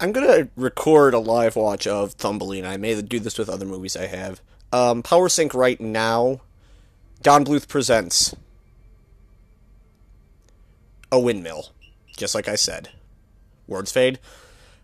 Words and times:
I'm 0.00 0.12
gonna 0.12 0.48
record 0.54 1.12
a 1.12 1.18
live 1.18 1.56
watch 1.56 1.86
of 1.86 2.12
Thumbelina. 2.14 2.68
I 2.68 2.76
may 2.76 3.00
do 3.02 3.18
this 3.18 3.36
with 3.36 3.48
other 3.48 3.66
movies 3.66 3.96
I 3.96 4.06
have. 4.06 4.40
Um, 4.72 5.02
Power 5.02 5.28
Sync 5.28 5.54
right 5.54 5.80
now. 5.80 6.40
Don 7.20 7.44
Bluth 7.44 7.66
presents 7.66 8.36
a 11.10 11.18
windmill, 11.18 11.70
just 12.16 12.32
like 12.32 12.46
I 12.46 12.54
said. 12.54 12.90
Words 13.66 13.90
fade. 13.90 14.20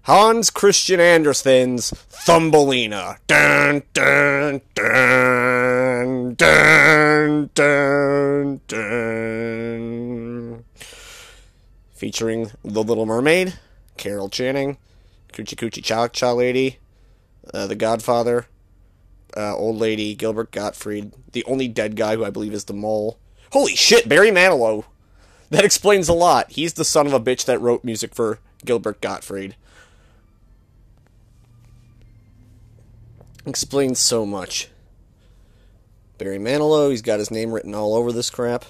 Hans 0.03 0.51
Christian 0.51 0.99
Andersen's 0.99 1.91
Thumbelina. 1.91 3.19
Dun, 3.29 3.85
dun, 3.93 4.61
dun, 4.75 6.35
dun, 6.35 7.51
dun, 7.55 8.61
dun. 8.67 10.65
Featuring 11.95 12.51
The 12.65 12.83
Little 12.83 13.07
Mermaid, 13.07 13.55
Carol 13.97 14.29
Channing, 14.29 14.77
Coochie 15.35 15.57
Coochie 15.57 16.13
Cha 16.13 16.33
Lady, 16.33 16.79
uh, 17.53 17.67
The 17.67 17.75
Godfather, 17.75 18.47
uh, 19.37 19.57
Old 19.57 19.77
Lady, 19.77 20.15
Gilbert 20.15 20.53
Gottfried, 20.53 21.13
the 21.33 21.45
only 21.45 21.67
dead 21.67 21.97
guy 21.97 22.15
who 22.15 22.25
I 22.25 22.31
believe 22.31 22.55
is 22.55 22.65
the 22.65 22.73
mole. 22.73 23.19
Holy 23.53 23.75
shit, 23.75 24.09
Barry 24.09 24.31
Manilow! 24.31 24.85
That 25.51 25.65
explains 25.65 26.09
a 26.09 26.15
lot. 26.15 26.53
He's 26.53 26.75
the 26.75 26.85
son 26.85 27.07
of 27.07 27.13
a 27.13 27.21
bitch 27.21 27.45
that 27.45 27.61
wrote 27.61 27.85
music 27.85 28.15
for 28.15 28.39
Gilbert 28.65 29.01
Gottfried. 29.01 29.57
Explains 33.45 33.99
so 33.99 34.25
much. 34.25 34.71
Barry 36.17 36.39
Manilow, 36.39 36.91
he's 36.91 37.03
got 37.03 37.19
his 37.19 37.31
name 37.31 37.53
written 37.53 37.75
all 37.75 37.95
over 37.95 38.11
this 38.13 38.31
crap. 38.31 38.65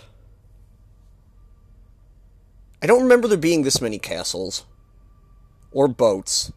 I 2.82 2.86
don't 2.86 3.02
remember 3.02 3.28
there 3.28 3.38
being 3.38 3.62
this 3.62 3.80
many 3.80 3.98
castles. 3.98 4.64
Or 5.74 5.88
boats. 5.88 6.52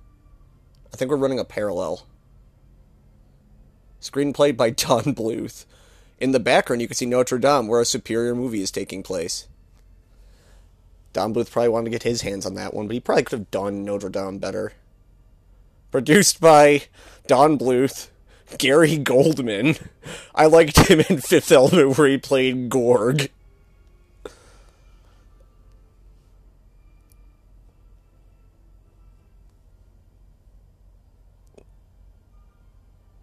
I 0.93 0.95
think 0.95 1.11
we're 1.11 1.17
running 1.17 1.39
a 1.39 1.43
parallel. 1.43 2.05
Screenplay 3.99 4.55
by 4.55 4.69
Don 4.69 5.03
Bluth. 5.13 5.65
In 6.19 6.31
the 6.31 6.39
background, 6.39 6.81
you 6.81 6.87
can 6.87 6.95
see 6.95 7.05
Notre 7.05 7.37
Dame, 7.37 7.67
where 7.67 7.81
a 7.81 7.85
superior 7.85 8.35
movie 8.35 8.61
is 8.61 8.71
taking 8.71 9.03
place. 9.03 9.47
Don 11.13 11.33
Bluth 11.33 11.51
probably 11.51 11.69
wanted 11.69 11.85
to 11.85 11.91
get 11.91 12.03
his 12.03 12.21
hands 12.21 12.45
on 12.45 12.53
that 12.53 12.75
one, 12.75 12.87
but 12.87 12.93
he 12.93 12.99
probably 12.99 13.23
could 13.23 13.39
have 13.39 13.51
done 13.51 13.83
Notre 13.83 14.09
Dame 14.09 14.37
better. 14.37 14.73
Produced 15.89 16.39
by 16.39 16.83
Don 17.25 17.57
Bluth, 17.57 18.09
Gary 18.59 18.97
Goldman. 18.97 19.77
I 20.35 20.45
liked 20.45 20.77
him 20.89 20.99
in 21.09 21.21
Fifth 21.21 21.51
Element 21.51 21.97
where 21.97 22.07
he 22.07 22.19
played 22.19 22.69
Gorg. 22.69 23.31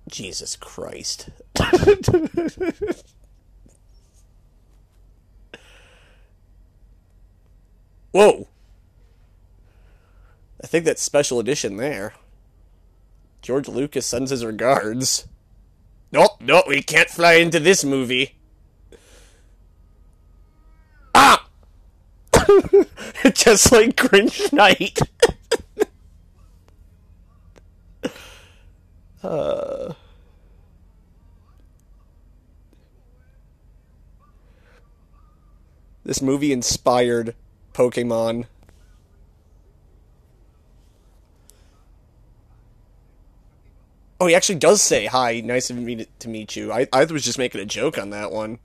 Jesus 0.08 0.56
Christ. 0.56 1.28
Whoa! 8.12 8.48
I 10.62 10.66
think 10.66 10.84
that's 10.84 11.02
special 11.02 11.40
edition 11.40 11.76
there. 11.76 12.14
George 13.42 13.68
Lucas 13.68 14.06
sends 14.06 14.30
his 14.30 14.44
regards. 14.44 15.26
Nope, 16.12 16.40
nope, 16.40 16.64
we 16.68 16.80
can't 16.80 17.10
fly 17.10 17.34
into 17.34 17.58
this 17.58 17.84
movie. 17.84 18.36
Ah! 21.14 21.48
Just 23.34 23.72
like 23.72 23.96
Grinch 23.96 24.52
Night. 24.52 24.98
uh... 29.24 29.94
This 36.04 36.20
movie 36.20 36.52
inspired 36.52 37.34
Pokemon. 37.72 38.44
Oh, 44.20 44.26
he 44.26 44.34
actually 44.34 44.58
does 44.58 44.80
say 44.80 45.06
hi. 45.06 45.40
Nice 45.40 45.70
of 45.70 45.76
me 45.76 46.06
to 46.18 46.28
meet 46.28 46.56
you. 46.56 46.72
I 46.72 46.86
I 46.92 47.04
was 47.04 47.24
just 47.24 47.38
making 47.38 47.60
a 47.60 47.66
joke 47.66 47.98
on 47.98 48.10
that 48.10 48.30
one. 48.30 48.58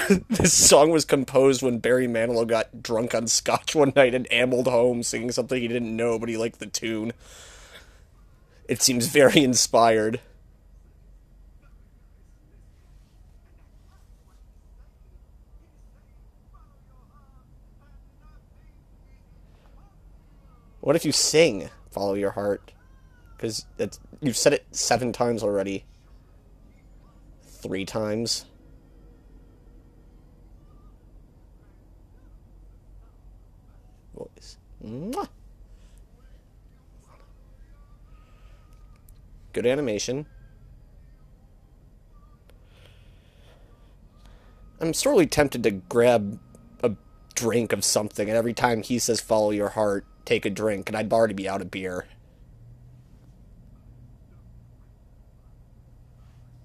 this 0.28 0.52
song 0.52 0.90
was 0.90 1.04
composed 1.04 1.62
when 1.62 1.78
Barry 1.78 2.06
Manilow 2.06 2.46
got 2.46 2.82
drunk 2.82 3.14
on 3.14 3.26
scotch 3.26 3.74
one 3.74 3.92
night 3.96 4.14
and 4.14 4.30
ambled 4.32 4.66
home 4.66 5.02
singing 5.02 5.32
something 5.32 5.60
he 5.60 5.68
didn't 5.68 5.96
know, 5.96 6.18
but 6.18 6.28
he 6.28 6.36
liked 6.36 6.58
the 6.58 6.66
tune. 6.66 7.12
It 8.68 8.80
seems 8.82 9.06
very 9.06 9.42
inspired. 9.42 10.20
What 20.80 20.96
if 20.96 21.04
you 21.04 21.12
sing 21.12 21.70
"Follow 21.90 22.14
Your 22.14 22.32
Heart"? 22.32 22.72
Because 23.36 23.66
you've 24.20 24.36
said 24.36 24.52
it 24.52 24.66
seven 24.72 25.12
times 25.12 25.42
already. 25.42 25.84
Three 27.44 27.84
times. 27.84 28.46
Voice. 34.14 34.58
Mwah. 34.84 35.28
Good 39.52 39.66
animation. 39.66 40.26
I'm 44.80 44.94
sorely 44.94 45.26
tempted 45.26 45.62
to 45.62 45.70
grab 45.70 46.40
a 46.82 46.92
drink 47.34 47.72
of 47.72 47.84
something, 47.84 48.28
and 48.28 48.36
every 48.36 48.54
time 48.54 48.82
he 48.82 48.98
says 48.98 49.20
"Follow 49.20 49.50
Your 49.50 49.70
Heart," 49.70 50.04
take 50.24 50.44
a 50.44 50.50
drink, 50.50 50.88
and 50.88 50.96
I'd 50.96 51.12
already 51.12 51.34
be 51.34 51.48
out 51.48 51.60
of 51.60 51.70
beer. 51.70 52.06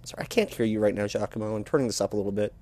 Sorry, 0.03 0.23
I 0.23 0.25
can't 0.25 0.49
hear 0.51 0.65
you 0.65 0.79
right 0.79 0.95
now, 0.95 1.05
Giacomo. 1.05 1.55
I'm 1.55 1.63
turning 1.65 1.87
this 1.87 2.01
up 2.01 2.13
a 2.13 2.15
little 2.15 2.31
bit. 2.31 2.53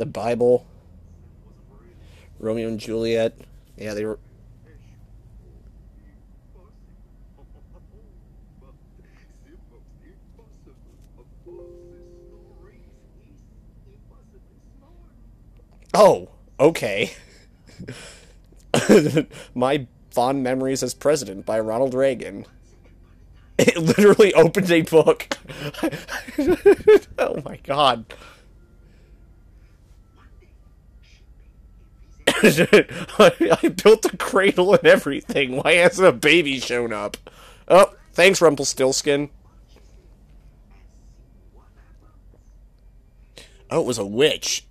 The 0.00 0.06
Bible, 0.06 0.66
Romeo 2.38 2.68
and 2.68 2.80
Juliet. 2.80 3.34
Yeah, 3.76 3.92
they 3.92 4.06
were 4.06 4.18
Oh, 15.92 16.30
okay. 16.58 17.12
My 19.54 19.86
fond 20.12 20.42
memories 20.42 20.82
as 20.82 20.94
president 20.94 21.44
by 21.44 21.60
Ronald 21.60 21.92
Reagan. 21.92 22.46
It 23.58 23.76
literally 23.76 24.32
opened 24.32 24.70
a 24.70 24.80
book. 24.80 25.36
oh 27.18 27.42
my 27.44 27.58
god. 27.64 28.06
I 33.18 33.68
built 33.82 34.04
a 34.06 34.16
cradle 34.16 34.74
and 34.74 34.86
everything. 34.86 35.56
Why 35.56 35.74
hasn't 35.74 36.08
a 36.08 36.12
baby 36.12 36.58
shown 36.60 36.92
up? 36.92 37.16
Oh, 37.68 37.94
thanks, 38.12 38.40
Rumpelstiltskin. 38.40 39.30
Oh, 43.70 43.80
it 43.80 43.86
was 43.86 43.98
a 43.98 44.06
witch. 44.06 44.66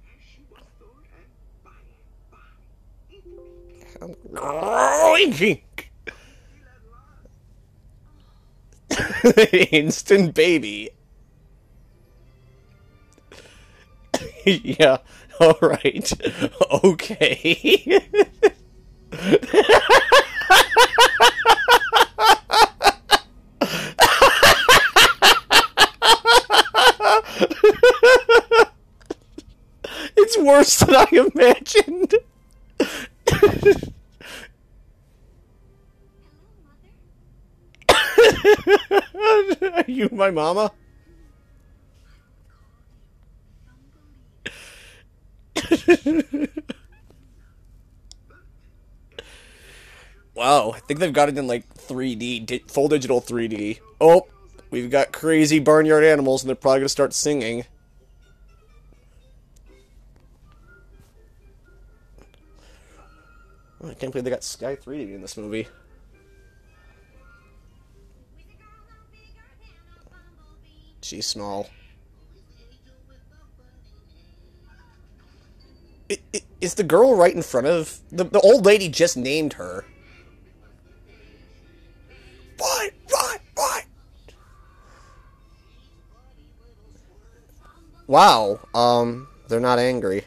Instant 9.71 10.33
baby. 10.33 10.91
yeah, 14.45 14.97
All 15.39 15.57
right. 15.61 16.11
Okay. 16.83 18.01
it's 30.17 30.37
worse 30.37 30.79
than 30.79 30.95
I 30.95 31.07
imagined. 31.33 32.15
Are 39.73 39.85
you 39.87 40.09
my 40.11 40.31
mama? 40.31 40.71
Wow, 50.33 50.71
I 50.71 50.79
think 50.79 50.99
they've 50.99 51.13
got 51.13 51.29
it 51.29 51.37
in 51.37 51.47
like 51.47 51.73
3D, 51.75 52.45
di- 52.45 52.63
full 52.67 52.87
digital 52.87 53.21
3D. 53.21 53.79
Oh, 54.01 54.27
we've 54.71 54.89
got 54.89 55.11
crazy 55.11 55.59
barnyard 55.59 56.03
animals, 56.03 56.43
and 56.43 56.49
they're 56.49 56.55
probably 56.55 56.79
gonna 56.79 56.89
start 56.89 57.13
singing. 57.13 57.65
Oh, 63.81 63.89
I 63.89 63.93
can't 63.93 64.11
believe 64.11 64.25
they 64.25 64.29
got 64.29 64.43
Sky 64.43 64.75
3D 64.75 65.13
in 65.15 65.21
this 65.21 65.37
movie. 65.37 65.67
She's 71.01 71.25
small. 71.25 71.69
Is 76.61 76.75
the 76.75 76.83
girl 76.83 77.15
right 77.15 77.33
in 77.33 77.41
front 77.41 77.67
of 77.67 77.99
the 78.11 78.23
the 78.23 78.39
old 78.39 78.65
lady? 78.65 78.89
Just 78.89 79.15
named 79.15 79.53
her. 79.53 79.85
What? 82.57 82.91
What? 83.09 83.41
What? 83.55 83.85
Wow. 88.07 88.59
Um, 88.73 89.27
they're 89.47 89.59
not 89.59 89.79
angry. 89.79 90.25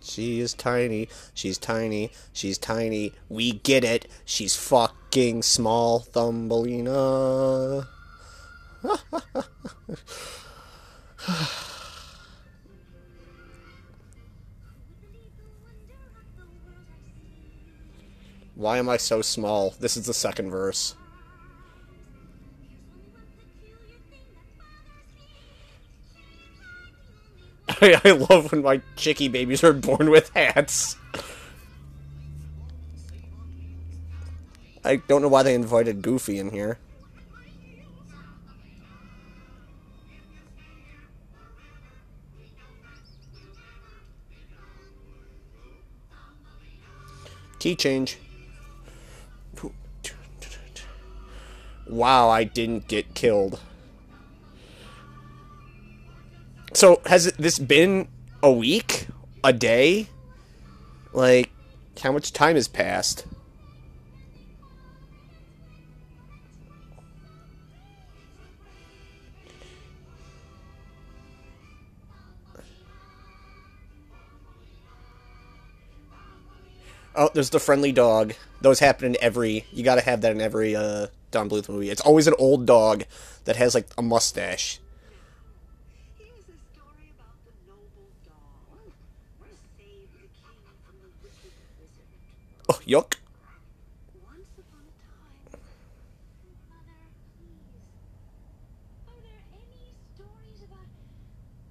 She 0.00 0.40
is 0.40 0.52
tiny. 0.52 1.08
She's 1.32 1.58
tiny. 1.58 2.10
She's 2.32 2.58
tiny. 2.58 3.12
We 3.28 3.52
get 3.52 3.84
it. 3.84 4.08
She's 4.24 4.56
fucking 4.56 5.42
small, 5.42 6.00
Thumbelina. 6.00 7.86
Why 18.62 18.78
am 18.78 18.88
I 18.88 18.96
so 18.96 19.22
small? 19.22 19.74
This 19.80 19.96
is 19.96 20.06
the 20.06 20.14
second 20.14 20.52
verse. 20.52 20.94
I, 27.82 28.00
love 28.30 28.52
when 28.52 28.62
my 28.62 28.80
chicky 28.94 29.26
babies 29.26 29.64
are 29.64 29.72
born 29.72 30.10
with 30.10 30.30
hats. 30.36 30.94
I 34.84 34.94
don't 35.08 35.22
know 35.22 35.28
why 35.28 35.42
they 35.42 35.56
invited 35.56 36.00
Goofy 36.00 36.38
in 36.38 36.50
here. 36.50 36.78
Key 47.58 47.74
change. 47.74 48.18
Wow, 51.92 52.30
I 52.30 52.44
didn't 52.44 52.88
get 52.88 53.12
killed. 53.12 53.60
So 56.72 57.02
has 57.04 57.30
this 57.34 57.58
been 57.58 58.08
a 58.42 58.50
week? 58.50 59.08
A 59.44 59.52
day? 59.52 60.06
Like, 61.12 61.50
how 62.02 62.10
much 62.10 62.32
time 62.32 62.54
has 62.54 62.66
passed? 62.66 63.26
Oh, 77.14 77.28
there's 77.34 77.50
the 77.50 77.60
friendly 77.60 77.92
dog. 77.92 78.32
Those 78.62 78.78
happen 78.78 79.08
in 79.08 79.16
every. 79.20 79.66
You 79.72 79.84
gotta 79.84 80.00
have 80.00 80.22
that 80.22 80.32
in 80.32 80.40
every 80.40 80.74
uh, 80.74 81.08
Don 81.32 81.48
Bluth 81.50 81.68
movie. 81.68 81.90
It's 81.90 82.00
always 82.02 82.26
an 82.26 82.34
old 82.38 82.66
dog 82.66 83.04
that 83.44 83.56
has 83.56 83.74
like 83.74 83.88
a 83.98 84.02
mustache. 84.02 84.78
Here's 86.18 86.30
a 86.48 86.56
story 86.72 87.12
about 87.18 87.36
the 87.44 87.52
noble 87.66 88.08
dog 88.24 88.82
who 89.40 89.46
saved 89.76 90.12
the 90.14 90.28
king 90.40 90.60
from 90.84 90.94
the 91.02 91.08
wicked 91.22 91.52
wizard. 91.80 92.06
Oh, 92.68 92.80
yuck. 92.86 93.16
Once 94.22 94.52
upon 94.58 94.82
a 94.86 94.94
time, 95.02 95.62
Mother, 96.68 96.96
please, 97.38 97.72
are 99.08 99.20
there 99.22 99.42
any 99.52 99.94
stories 100.14 100.60
about 100.64 100.88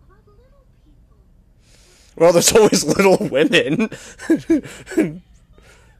about 0.05 0.25
little 0.27 0.65
people? 0.85 1.17
Well, 2.15 2.33
there's 2.33 2.51
always 2.55 2.83
little 2.83 3.17
women. 3.29 3.89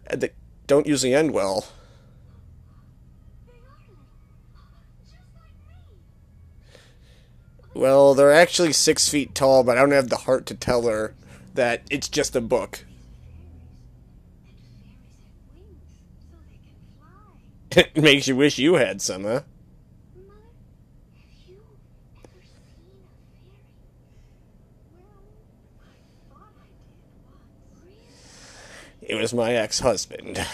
and 0.08 0.22
they 0.22 0.32
don't 0.68 0.88
usually 0.88 1.14
end 1.14 1.32
well. 1.34 1.66
They 3.48 3.54
are 3.54 3.78
little, 3.88 4.06
just 5.04 5.28
like 5.36 5.56
me. 5.68 5.76
Well, 7.74 8.14
they're 8.14 8.34
actually 8.34 8.74
six 8.74 9.08
feet 9.08 9.34
tall, 9.34 9.64
but 9.64 9.78
I 9.78 9.82
don't 9.82 9.92
have 9.92 10.10
the 10.10 10.18
heart 10.18 10.46
to 10.48 10.56
tell 10.56 10.84
her 10.88 11.16
that 11.54 11.84
it's 11.90 12.10
just 12.10 12.36
a 12.36 12.42
book. 12.42 12.86
It 17.74 17.96
makes 17.96 18.28
you 18.28 18.36
wish 18.36 18.58
you 18.58 18.74
had 18.74 19.02
some, 19.02 19.24
huh? 19.24 19.44
It 29.02 29.16
was 29.16 29.34
my 29.34 29.54
ex 29.54 29.80
husband. 29.80 30.38
fairy 30.38 30.46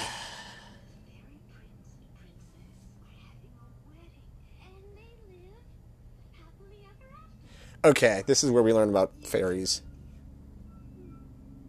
prince 1.51 1.83
and 1.93 2.07
princess 2.17 2.81
are 2.81 3.21
having 3.27 3.53
a 3.59 3.69
wedding, 3.85 4.25
and 4.61 4.77
they 4.97 5.11
live 5.29 5.61
happily 6.37 6.81
ever 6.85 7.09
after. 7.13 7.66
Okay, 7.85 8.24
this 8.25 8.44
is 8.44 8.51
where 8.51 8.63
we 8.63 8.74
learn 8.74 8.89
about 8.89 9.12
fairies. 9.24 9.81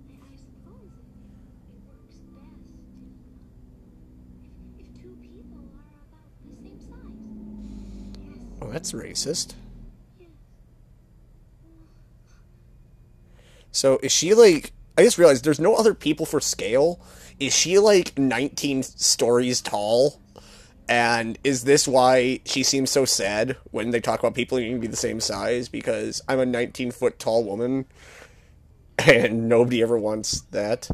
And 0.08 0.18
I 0.22 0.34
suppose 0.36 0.90
it, 0.98 1.74
it 1.74 1.80
works 1.86 2.16
best 2.34 2.64
if, 4.78 4.86
if 4.86 5.02
two 5.02 5.16
people 5.20 5.58
are 5.58 5.84
about 5.84 6.10
the 6.44 6.56
same 6.62 6.80
size. 6.80 7.18
Yes, 8.26 8.58
Oh, 8.62 8.70
that's 8.72 8.92
racist. 8.92 9.54
So 13.70 13.98
is 14.02 14.12
she 14.12 14.34
like? 14.34 14.72
I 14.96 15.02
just 15.04 15.18
realized 15.18 15.44
there's 15.44 15.60
no 15.60 15.74
other 15.76 15.94
people 15.94 16.26
for 16.26 16.40
scale. 16.40 17.00
Is 17.38 17.54
she 17.54 17.78
like 17.78 18.18
19 18.18 18.82
stories 18.82 19.60
tall? 19.60 20.20
And 20.88 21.38
is 21.44 21.64
this 21.64 21.86
why 21.86 22.40
she 22.46 22.62
seems 22.62 22.90
so 22.90 23.04
sad 23.04 23.56
when 23.70 23.90
they 23.90 24.00
talk 24.00 24.20
about 24.20 24.34
people 24.34 24.58
needing 24.58 24.76
to 24.76 24.80
be 24.80 24.86
the 24.86 24.96
same 24.96 25.20
size? 25.20 25.68
Because 25.68 26.22
I'm 26.28 26.40
a 26.40 26.46
19 26.46 26.92
foot 26.92 27.18
tall 27.18 27.44
woman, 27.44 27.84
and 28.98 29.48
nobody 29.48 29.82
ever 29.82 29.98
wants 29.98 30.40
that. 30.50 30.88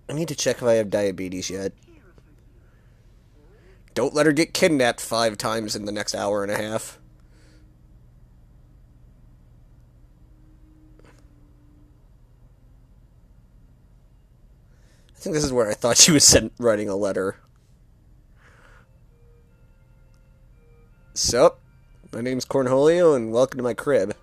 I 0.09 0.13
need 0.13 0.29
to 0.29 0.35
check 0.35 0.59
if 0.59 0.63
I 0.63 0.75
have 0.75 0.91
diabetes 0.91 1.51
yet. 1.51 1.73
Don't 3.95 4.15
let 4.15 4.27
her 4.27 4.33
get 4.33 4.55
kidnapped 4.55 5.01
five 5.01 5.37
times 5.39 5.77
in 5.77 5.85
the 5.85 5.93
next 5.93 6.15
hour 6.15 6.43
and 6.43 6.53
a 6.53 6.57
half. 6.57 6.99
Think 15.25 15.35
this 15.35 15.45
is 15.45 15.55
where 15.55 15.71
I 15.71 15.73
thought 15.73 15.97
she 15.97 16.13
was 16.13 16.23
sent 16.23 16.53
writing 16.59 16.87
a 16.87 16.95
letter. 16.95 17.37
Sup? 21.15 21.63
My 22.13 22.21
name's 22.21 22.45
Cornholio, 22.45 23.17
and 23.17 23.33
welcome 23.33 23.57
to 23.57 23.63
my 23.63 23.73
crib. 23.73 24.15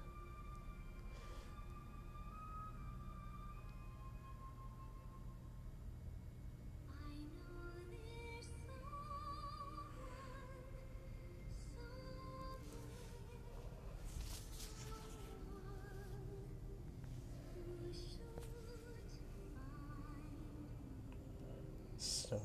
So 22.31 22.39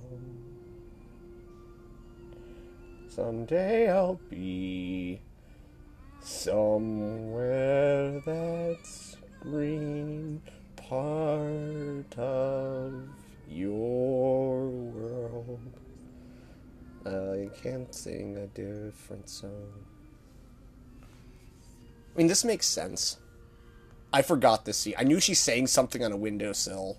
someday 3.09 3.89
I'll 3.89 4.19
be 4.29 5.21
somewhere 6.21 8.21
that's 8.27 9.17
green, 9.41 10.43
part 10.75 12.19
of 12.19 12.95
your 13.49 14.67
world. 14.67 15.61
I 17.07 17.49
can't 17.63 17.95
sing 17.95 18.37
a 18.39 18.49
different 18.49 19.31
song. 19.31 19.73
I 21.03 22.19
mean, 22.19 22.27
this 22.27 22.45
makes 22.45 22.67
sense. 22.67 23.19
I 24.13 24.23
forgot 24.23 24.65
this 24.65 24.79
scene. 24.79 24.95
I 24.99 25.05
knew 25.05 25.21
she's 25.21 25.39
saying 25.39 25.69
something 25.69 26.03
on 26.03 26.11
a 26.11 26.17
windowsill. 26.17 26.99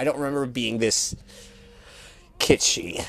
I 0.00 0.04
don't 0.04 0.16
remember 0.16 0.46
being 0.46 0.78
this 0.78 1.14
kitschy. 2.38 3.04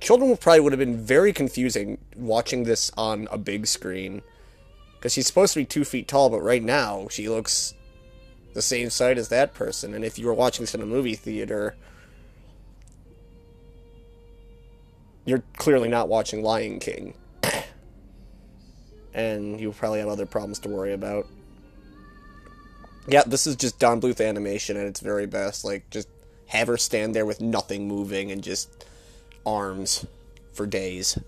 Children 0.00 0.36
probably 0.36 0.60
would 0.60 0.72
have 0.72 0.78
been 0.78 1.02
very 1.02 1.32
confusing 1.32 1.96
watching 2.14 2.64
this 2.64 2.92
on 2.94 3.26
a 3.30 3.38
big 3.38 3.66
screen. 3.66 4.20
Because 4.96 5.14
she's 5.14 5.26
supposed 5.26 5.54
to 5.54 5.60
be 5.60 5.64
two 5.64 5.82
feet 5.82 6.06
tall, 6.06 6.28
but 6.28 6.42
right 6.42 6.62
now 6.62 7.08
she 7.10 7.26
looks 7.26 7.72
the 8.52 8.60
same 8.60 8.90
size 8.90 9.16
as 9.16 9.30
that 9.30 9.54
person. 9.54 9.94
And 9.94 10.04
if 10.04 10.18
you 10.18 10.26
were 10.26 10.34
watching 10.34 10.64
this 10.64 10.74
in 10.74 10.82
a 10.82 10.86
movie 10.86 11.14
theater, 11.14 11.74
you're 15.24 15.42
clearly 15.56 15.88
not 15.88 16.06
watching 16.06 16.42
Lion 16.42 16.80
King. 16.80 17.14
And 19.14 19.60
you 19.60 19.72
probably 19.72 20.00
have 20.00 20.08
other 20.08 20.26
problems 20.26 20.58
to 20.60 20.68
worry 20.68 20.92
about. 20.92 21.26
Yeah, 23.06 23.22
this 23.26 23.46
is 23.46 23.56
just 23.56 23.78
Don 23.78 24.00
Bluth 24.00 24.24
animation 24.24 24.76
at 24.76 24.86
its 24.86 25.00
very 25.00 25.26
best. 25.26 25.64
Like, 25.64 25.88
just 25.90 26.08
have 26.46 26.68
her 26.68 26.76
stand 26.76 27.14
there 27.14 27.26
with 27.26 27.40
nothing 27.40 27.88
moving 27.88 28.30
and 28.30 28.42
just 28.42 28.84
arms 29.46 30.06
for 30.52 30.66
days. 30.66 31.18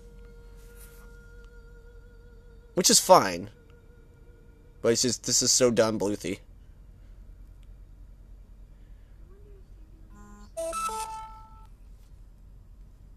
Which 2.75 2.89
is 2.89 2.99
fine. 2.99 3.49
But 4.81 4.93
it's 4.93 5.01
just, 5.01 5.25
this 5.25 5.41
is 5.41 5.51
so 5.51 5.71
Don 5.71 5.99
Bluthy. 5.99 6.39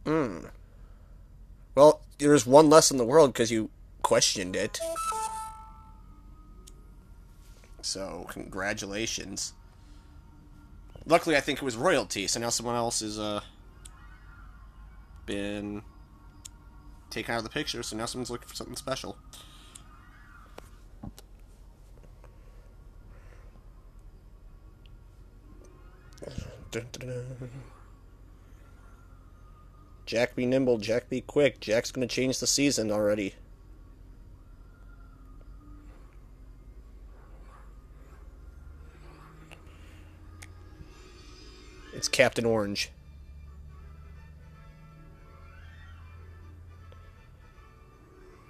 Hmm. 0.04 0.38
Well, 1.74 2.00
there's 2.18 2.46
one 2.46 2.70
less 2.70 2.92
in 2.92 2.96
the 2.96 3.04
world 3.04 3.32
because 3.32 3.50
you 3.50 3.70
questioned 4.06 4.54
it. 4.54 4.78
So, 7.82 8.24
congratulations. 8.30 9.52
Luckily, 11.06 11.36
I 11.36 11.40
think 11.40 11.58
it 11.58 11.64
was 11.64 11.76
royalty, 11.76 12.28
so 12.28 12.38
now 12.38 12.50
someone 12.50 12.76
else 12.76 13.00
has 13.00 13.18
uh, 13.18 13.40
been 15.26 15.82
taken 17.10 17.34
out 17.34 17.38
of 17.38 17.44
the 17.44 17.50
picture, 17.50 17.82
so 17.82 17.96
now 17.96 18.06
someone's 18.06 18.30
looking 18.30 18.46
for 18.46 18.54
something 18.54 18.76
special. 18.76 19.18
Jack 30.06 30.36
be 30.36 30.46
nimble, 30.46 30.78
Jack 30.78 31.08
be 31.08 31.22
quick. 31.22 31.58
Jack's 31.58 31.90
gonna 31.90 32.06
change 32.06 32.38
the 32.38 32.46
season 32.46 32.92
already. 32.92 33.34
It's 41.96 42.08
Captain 42.08 42.44
Orange. 42.44 42.90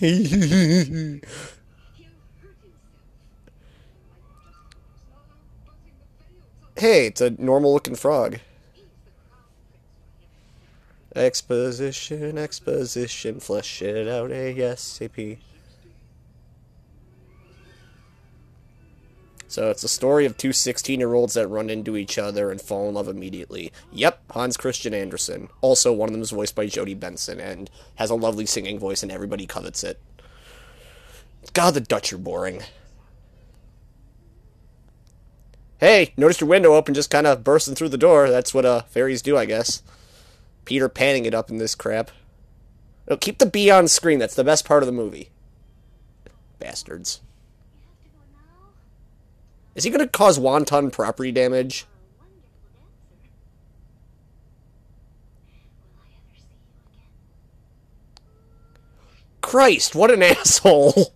hey, 0.00 1.20
it's 6.78 7.20
a 7.20 7.30
normal 7.30 7.74
looking 7.74 7.94
frog. 7.94 8.38
Exposition, 11.14 12.38
exposition, 12.38 13.40
flesh 13.40 13.82
it 13.82 14.08
out 14.08 14.30
ASAP. 14.30 15.38
So 19.50 19.68
it's 19.68 19.84
a 19.84 19.88
story 19.88 20.26
of 20.26 20.36
two 20.36 20.52
16 20.52 21.00
year 21.00 21.12
olds 21.12 21.34
that 21.34 21.48
run 21.48 21.68
into 21.70 21.96
each 21.96 22.18
other 22.18 22.50
and 22.50 22.60
fall 22.60 22.88
in 22.88 22.94
love 22.94 23.08
immediately. 23.08 23.72
Yep, 23.92 24.22
Hans 24.30 24.56
Christian 24.56 24.94
Andersen. 24.94 25.48
Also, 25.60 25.92
one 25.92 26.08
of 26.08 26.12
them 26.12 26.22
is 26.22 26.30
voiced 26.30 26.54
by 26.54 26.66
Jodi 26.66 26.94
Benson 26.94 27.40
and 27.40 27.68
has 27.96 28.10
a 28.10 28.14
lovely 28.14 28.46
singing 28.46 28.78
voice, 28.78 29.02
and 29.02 29.10
everybody 29.10 29.46
covets 29.46 29.82
it. 29.82 30.00
God, 31.52 31.74
the 31.74 31.80
Dutch 31.80 32.12
are 32.12 32.18
boring. 32.18 32.62
Hey, 35.78 36.12
noticed 36.16 36.40
your 36.40 36.48
window 36.48 36.74
open, 36.74 36.94
just 36.94 37.10
kind 37.10 37.26
of 37.26 37.42
bursting 37.42 37.74
through 37.74 37.88
the 37.88 37.98
door. 37.98 38.28
That's 38.28 38.52
what 38.52 38.66
uh, 38.66 38.82
fairies 38.82 39.22
do, 39.22 39.36
I 39.36 39.46
guess. 39.46 39.82
Peter 40.64 40.88
panning 40.88 41.24
it 41.24 41.34
up 41.34 41.50
in 41.50 41.56
this 41.56 41.74
crap. 41.74 42.10
No, 43.08 43.16
keep 43.16 43.38
the 43.38 43.46
bee 43.46 43.70
on 43.70 43.88
screen. 43.88 44.18
That's 44.18 44.34
the 44.34 44.44
best 44.44 44.64
part 44.64 44.82
of 44.82 44.86
the 44.86 44.92
movie. 44.92 45.30
Bastards. 46.58 47.22
You 47.72 47.86
have 47.88 47.98
to 48.02 48.08
go 48.10 48.18
now? 48.36 48.68
Is 49.74 49.84
he 49.84 49.90
going 49.90 50.00
to 50.00 50.08
cause 50.08 50.38
wonton 50.38 50.92
property 50.92 51.32
damage? 51.32 51.86
Christ, 59.40 59.94
what 59.94 60.10
an 60.10 60.22
asshole! 60.24 61.12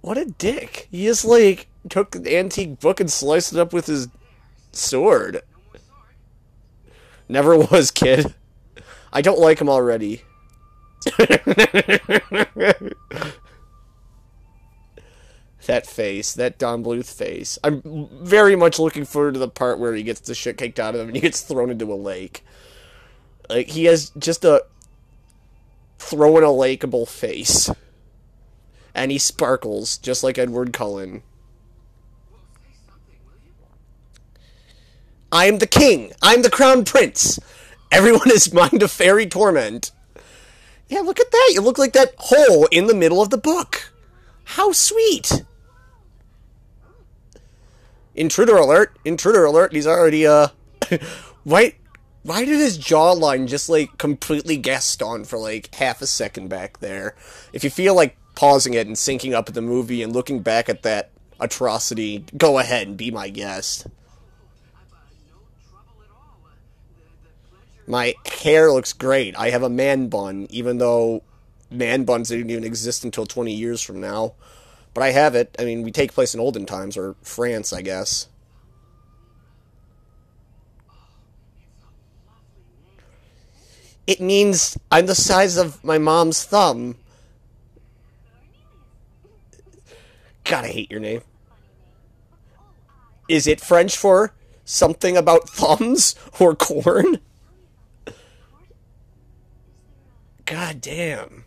What 0.00 0.16
a 0.16 0.24
dick. 0.24 0.88
He 0.90 1.04
just, 1.04 1.24
like, 1.24 1.68
took 1.88 2.14
an 2.14 2.26
antique 2.26 2.80
book 2.80 3.00
and 3.00 3.10
sliced 3.10 3.52
it 3.52 3.58
up 3.58 3.72
with 3.72 3.86
his 3.86 4.08
sword. 4.72 5.42
Never 7.28 7.56
was, 7.56 7.90
kid. 7.90 8.34
I 9.12 9.22
don't 9.22 9.38
like 9.38 9.60
him 9.60 9.68
already. 9.68 10.22
that 15.66 15.86
face, 15.86 16.32
that 16.34 16.58
Don 16.58 16.84
Bluth 16.84 17.12
face. 17.12 17.58
I'm 17.64 18.08
very 18.22 18.56
much 18.56 18.78
looking 18.78 19.04
forward 19.04 19.34
to 19.34 19.40
the 19.40 19.48
part 19.48 19.78
where 19.78 19.94
he 19.94 20.02
gets 20.02 20.20
the 20.20 20.34
shit 20.34 20.56
kicked 20.58 20.80
out 20.80 20.94
of 20.94 21.00
him 21.00 21.08
and 21.08 21.16
he 21.16 21.22
gets 21.22 21.40
thrown 21.42 21.70
into 21.70 21.92
a 21.92 21.94
lake. 21.94 22.44
Like, 23.48 23.68
he 23.68 23.84
has 23.84 24.10
just 24.18 24.44
a 24.44 24.64
throw 25.98 26.38
in 26.38 26.44
a 26.44 26.48
lakeable 26.48 27.06
face. 27.06 27.70
And 28.94 29.10
he 29.12 29.18
sparkles, 29.18 29.98
just 29.98 30.24
like 30.24 30.38
Edward 30.38 30.72
Cullen. 30.72 31.22
I 35.32 35.46
am 35.46 35.58
the 35.58 35.66
king. 35.66 36.12
I'm 36.22 36.42
the 36.42 36.50
crown 36.50 36.84
prince. 36.84 37.38
Everyone 37.90 38.30
is 38.30 38.52
mine 38.52 38.78
to 38.78 38.88
fairy 38.88 39.26
torment. 39.26 39.90
Yeah, 40.88 41.00
look 41.00 41.20
at 41.20 41.30
that. 41.30 41.50
You 41.54 41.60
look 41.60 41.78
like 41.78 41.92
that 41.92 42.14
hole 42.18 42.66
in 42.66 42.86
the 42.86 42.94
middle 42.94 43.22
of 43.22 43.30
the 43.30 43.38
book. 43.38 43.92
How 44.44 44.72
sweet. 44.72 45.44
Intruder 48.14 48.56
alert. 48.56 48.96
Intruder 49.04 49.44
alert. 49.44 49.72
He's 49.72 49.86
already, 49.86 50.26
uh. 50.26 50.48
why, 51.44 51.74
why 52.24 52.44
did 52.44 52.58
his 52.58 52.76
jawline 52.76 53.46
just, 53.46 53.68
like, 53.68 53.98
completely 53.98 54.56
guest 54.56 55.00
on 55.00 55.24
for, 55.24 55.38
like, 55.38 55.72
half 55.76 56.02
a 56.02 56.06
second 56.06 56.48
back 56.48 56.80
there? 56.80 57.14
If 57.52 57.62
you 57.62 57.70
feel 57.70 57.94
like 57.94 58.16
pausing 58.34 58.74
it 58.74 58.86
and 58.88 58.96
syncing 58.96 59.32
up 59.32 59.48
at 59.48 59.54
the 59.54 59.62
movie 59.62 60.02
and 60.02 60.12
looking 60.12 60.40
back 60.40 60.68
at 60.68 60.82
that 60.82 61.12
atrocity, 61.38 62.24
go 62.36 62.58
ahead 62.58 62.88
and 62.88 62.96
be 62.96 63.12
my 63.12 63.28
guest. 63.28 63.86
My 67.90 68.14
hair 68.24 68.70
looks 68.70 68.92
great. 68.92 69.36
I 69.36 69.50
have 69.50 69.64
a 69.64 69.68
man 69.68 70.06
bun, 70.06 70.46
even 70.48 70.78
though 70.78 71.24
man 71.72 72.04
buns 72.04 72.28
didn't 72.28 72.48
even 72.48 72.62
exist 72.62 73.02
until 73.02 73.26
20 73.26 73.52
years 73.52 73.82
from 73.82 74.00
now. 74.00 74.34
But 74.94 75.02
I 75.02 75.10
have 75.10 75.34
it. 75.34 75.56
I 75.58 75.64
mean, 75.64 75.82
we 75.82 75.90
take 75.90 76.14
place 76.14 76.32
in 76.32 76.38
olden 76.38 76.66
times, 76.66 76.96
or 76.96 77.16
France, 77.22 77.72
I 77.72 77.82
guess. 77.82 78.28
It 84.06 84.20
means 84.20 84.78
I'm 84.92 85.06
the 85.06 85.16
size 85.16 85.56
of 85.56 85.82
my 85.82 85.98
mom's 85.98 86.44
thumb. 86.44 86.94
God, 90.44 90.64
I 90.64 90.68
hate 90.68 90.92
your 90.92 91.00
name. 91.00 91.22
Is 93.28 93.48
it 93.48 93.60
French 93.60 93.96
for 93.96 94.32
something 94.64 95.16
about 95.16 95.48
thumbs 95.48 96.14
or 96.38 96.54
corn? 96.54 97.18
God 100.50 100.80
damn. 100.80 101.44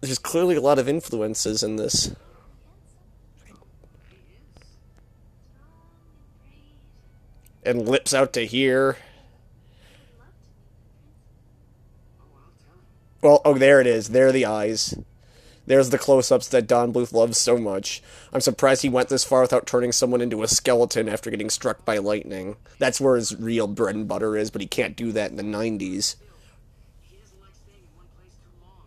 There's 0.00 0.18
clearly 0.18 0.56
a 0.56 0.60
lot 0.60 0.78
of 0.78 0.88
influences 0.88 1.62
in 1.62 1.76
this. 1.76 2.14
And 7.64 7.88
lips 7.88 8.14
out 8.14 8.32
to 8.34 8.46
here. 8.46 8.96
Well, 13.20 13.42
oh, 13.44 13.54
there 13.54 13.80
it 13.80 13.88
is. 13.88 14.10
There 14.10 14.28
are 14.28 14.32
the 14.32 14.46
eyes. 14.46 14.96
There's 15.66 15.90
the 15.90 15.98
close 15.98 16.30
ups 16.30 16.46
that 16.48 16.68
Don 16.68 16.92
Bluth 16.92 17.12
loves 17.12 17.38
so 17.38 17.58
much. 17.58 18.00
I'm 18.32 18.40
surprised 18.40 18.82
he 18.82 18.88
went 18.88 19.08
this 19.08 19.24
far 19.24 19.40
without 19.40 19.66
turning 19.66 19.90
someone 19.90 20.20
into 20.20 20.44
a 20.44 20.48
skeleton 20.48 21.08
after 21.08 21.28
getting 21.28 21.50
struck 21.50 21.84
by 21.84 21.98
lightning. 21.98 22.54
That's 22.78 23.00
where 23.00 23.16
his 23.16 23.34
real 23.34 23.66
bread 23.66 23.96
and 23.96 24.06
butter 24.06 24.36
is, 24.36 24.52
but 24.52 24.60
he 24.60 24.68
can't 24.68 24.94
do 24.94 25.10
that 25.10 25.32
in 25.32 25.36
the 25.36 25.42
90s. 25.42 26.14
He 27.02 27.16
doesn't 27.16 27.40
like 27.40 27.50
staying 27.54 27.82
in 27.82 27.96
one 27.96 28.06
place 28.14 28.30
too 28.38 28.52
long. 28.62 28.86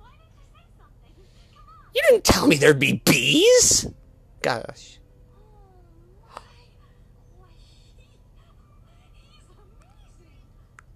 Why 0.00 0.08
didn't 0.16 0.40
you 0.40 0.48
say 0.56 0.64
something? 0.78 1.12
Come 1.52 1.68
on. 1.68 1.87
You 1.98 2.04
didn't 2.10 2.24
tell 2.24 2.46
me 2.46 2.54
there'd 2.54 2.78
be 2.78 3.02
bees! 3.04 3.84
Gosh. 4.40 5.00
Why, 6.22 6.40
he, 6.56 6.62
he's 9.24 9.42
amazing. 9.50 10.30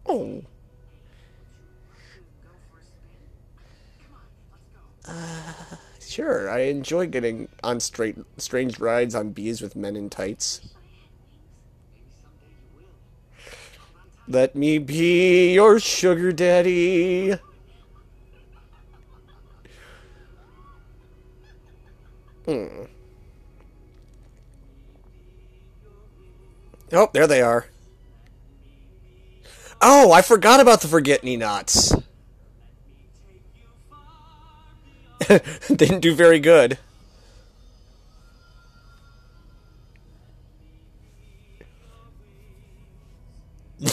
Oh. 0.06 0.42
Go 2.44 2.50
for 2.70 2.78
a 2.78 2.84
spin. 2.84 3.10
Come 4.04 4.14
on, 4.14 4.22
let's 4.52 5.66
go. 5.66 5.78
Sure, 6.08 6.48
I 6.48 6.60
enjoy 6.60 7.08
getting 7.08 7.48
on 7.64 7.80
straight, 7.80 8.16
strange 8.36 8.78
rides 8.78 9.16
on 9.16 9.30
bees 9.30 9.60
with 9.60 9.74
men 9.74 9.96
in 9.96 10.08
tights. 10.08 10.60
Maybe 10.62 12.04
someday 12.22 12.54
you 12.60 12.78
will. 12.78 12.86
Let 14.28 14.54
me 14.54 14.78
be 14.78 15.54
your 15.54 15.80
sugar 15.80 16.30
daddy. 16.30 17.34
Hmm. 22.46 22.84
Oh, 26.92 27.08
there 27.12 27.26
they 27.26 27.40
are. 27.40 27.66
Oh, 29.80 30.12
I 30.12 30.22
forgot 30.22 30.60
about 30.60 30.80
the 30.80 30.88
forget 30.88 31.24
me 31.24 31.36
nots. 31.36 31.94
Didn't 35.68 36.00
do 36.00 36.14
very 36.14 36.38
good. 36.38 36.78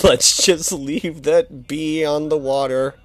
Let's 0.03 0.43
just 0.43 0.71
leave 0.71 1.23
that 1.23 1.67
bee 1.67 2.05
on 2.05 2.29
the 2.29 2.37
water. 2.37 2.95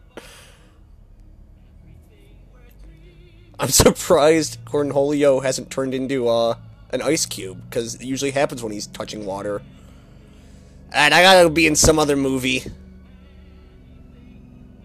I'm 3.65 3.71
surprised 3.71 4.63
Cornholio 4.67 5.43
hasn't 5.43 5.71
turned 5.71 5.95
into 5.95 6.29
uh, 6.29 6.57
an 6.91 7.01
ice 7.01 7.25
cube, 7.25 7.63
because 7.65 7.95
it 7.95 8.03
usually 8.03 8.33
happens 8.33 8.63
when 8.63 8.73
he's 8.73 8.87
touching 8.87 9.25
water. 9.25 9.63
And 10.93 11.15
I 11.15 11.23
gotta 11.23 11.49
be 11.49 11.67
in 11.67 11.75
some 11.75 11.99
other 11.99 12.15
movie. 12.15 12.63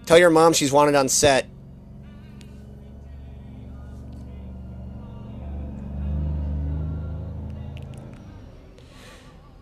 Tell 0.05 0.17
your 0.17 0.29
mom 0.29 0.53
she's 0.53 0.71
wanted 0.71 0.95
on 0.95 1.09
set. 1.09 1.49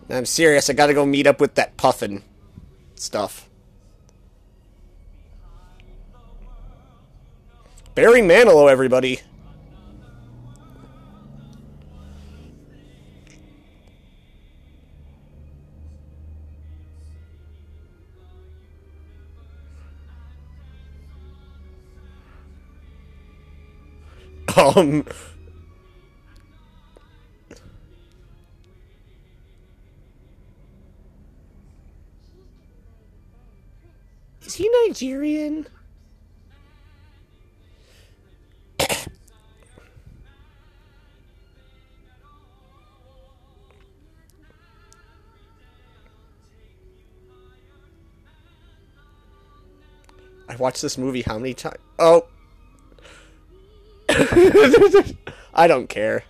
I'm 0.08 0.26
serious, 0.26 0.70
I 0.70 0.74
gotta 0.74 0.94
go 0.94 1.04
meet 1.04 1.26
up 1.26 1.40
with 1.40 1.56
that 1.56 1.76
puffin 1.76 2.22
stuff. 2.94 3.47
Barry 7.98 8.20
Manilow, 8.20 8.70
everybody. 8.70 9.18
Um. 24.56 25.04
Is 34.46 34.54
he 34.54 34.70
Nigerian? 34.86 35.66
Watched 50.58 50.82
this 50.82 50.98
movie 50.98 51.22
how 51.22 51.38
many 51.38 51.54
times? 51.54 51.78
Oh. 51.98 52.26
I 55.54 55.66
don't 55.66 55.88
care. 55.88 56.24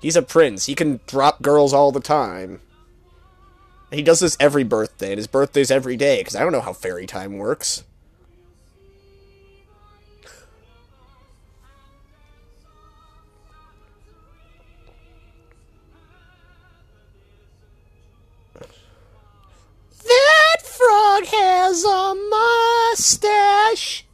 He's 0.00 0.16
a 0.16 0.22
prince. 0.22 0.66
He 0.66 0.74
can 0.74 1.00
drop 1.06 1.40
girls 1.40 1.72
all 1.72 1.90
the 1.90 2.00
time. 2.00 2.60
He 3.90 4.02
does 4.02 4.20
this 4.20 4.36
every 4.38 4.64
birthday, 4.64 5.12
and 5.12 5.18
his 5.18 5.26
birthday's 5.26 5.70
every 5.70 5.96
day, 5.96 6.18
because 6.18 6.36
I 6.36 6.40
don't 6.40 6.52
know 6.52 6.60
how 6.60 6.72
fairy 6.72 7.06
time 7.06 7.38
works. 7.38 7.84
Has 21.74 21.82
a 21.82 22.14
mustache. 22.94 24.06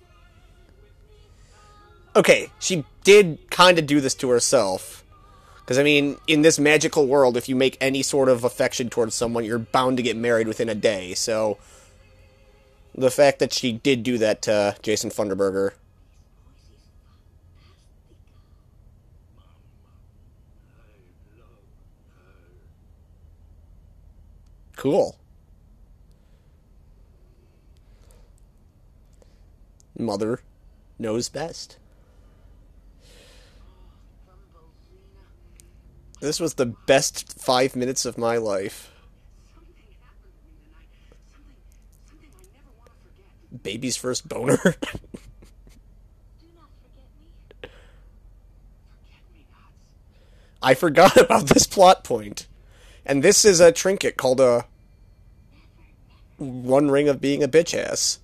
Okay, 2.16 2.50
she 2.58 2.86
did 3.04 3.50
kind 3.50 3.78
of 3.78 3.86
do 3.86 4.00
this 4.00 4.14
to 4.14 4.30
herself. 4.30 5.04
Because, 5.58 5.76
I 5.76 5.82
mean, 5.82 6.16
in 6.26 6.40
this 6.40 6.58
magical 6.58 7.06
world, 7.06 7.36
if 7.36 7.50
you 7.50 7.54
make 7.54 7.76
any 7.78 8.02
sort 8.02 8.30
of 8.30 8.44
affection 8.44 8.88
towards 8.88 9.14
someone, 9.14 9.44
you're 9.44 9.58
bound 9.58 9.98
to 9.98 10.02
get 10.02 10.16
married 10.16 10.48
within 10.48 10.70
a 10.70 10.74
day. 10.74 11.12
So, 11.12 11.58
the 12.94 13.10
fact 13.10 13.40
that 13.40 13.52
she 13.52 13.72
did 13.72 14.04
do 14.04 14.16
that 14.16 14.40
to 14.42 14.74
Jason 14.80 15.10
Funderberker. 15.10 15.72
Cool. 24.76 25.19
Mother 30.00 30.40
knows 30.98 31.28
best. 31.28 31.78
This 36.20 36.38
was 36.38 36.54
the 36.54 36.66
best 36.66 37.40
five 37.40 37.74
minutes 37.74 38.04
of 38.04 38.18
my 38.18 38.36
life. 38.36 38.92
Baby's 43.62 43.96
first 43.96 44.28
boner. 44.28 44.58
I 50.62 50.74
forgot 50.74 51.16
about 51.16 51.46
this 51.46 51.66
plot 51.66 52.04
point. 52.04 52.46
And 53.06 53.22
this 53.22 53.46
is 53.46 53.60
a 53.60 53.72
trinket 53.72 54.16
called 54.18 54.40
a 54.40 54.66
one 56.36 56.90
ring 56.90 57.08
of 57.08 57.20
being 57.20 57.42
a 57.42 57.48
bitch 57.48 57.76
ass. 57.76 58.18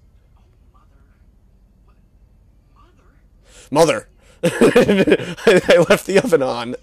Mother. 3.70 4.08
I 4.44 5.84
left 5.88 6.06
the 6.06 6.20
oven 6.22 6.42
on. 6.42 6.76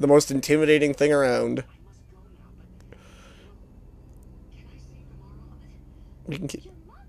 The 0.01 0.07
most 0.09 0.31
intimidating 0.31 0.95
thing 0.95 1.13
around. 1.13 1.65
I 1.69 1.77
must 1.85 2.11
go 2.11 2.19
now, 2.33 2.51
but. 2.57 2.69
Can 4.53 4.67
I 4.69 4.79
see 4.79 5.05
tomorrow? 5.09 5.61
We 6.27 6.37
can 6.39 6.47
get 6.49 6.65
Your 6.65 6.75
mother. 6.87 7.03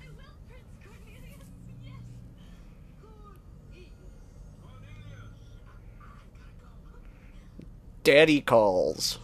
I 0.00 0.08
will, 0.08 0.34
Prince 0.48 0.74
Cornelius. 0.84 1.48
Yes. 1.82 2.02
Daddy 8.08 8.40
calls. 8.40 9.18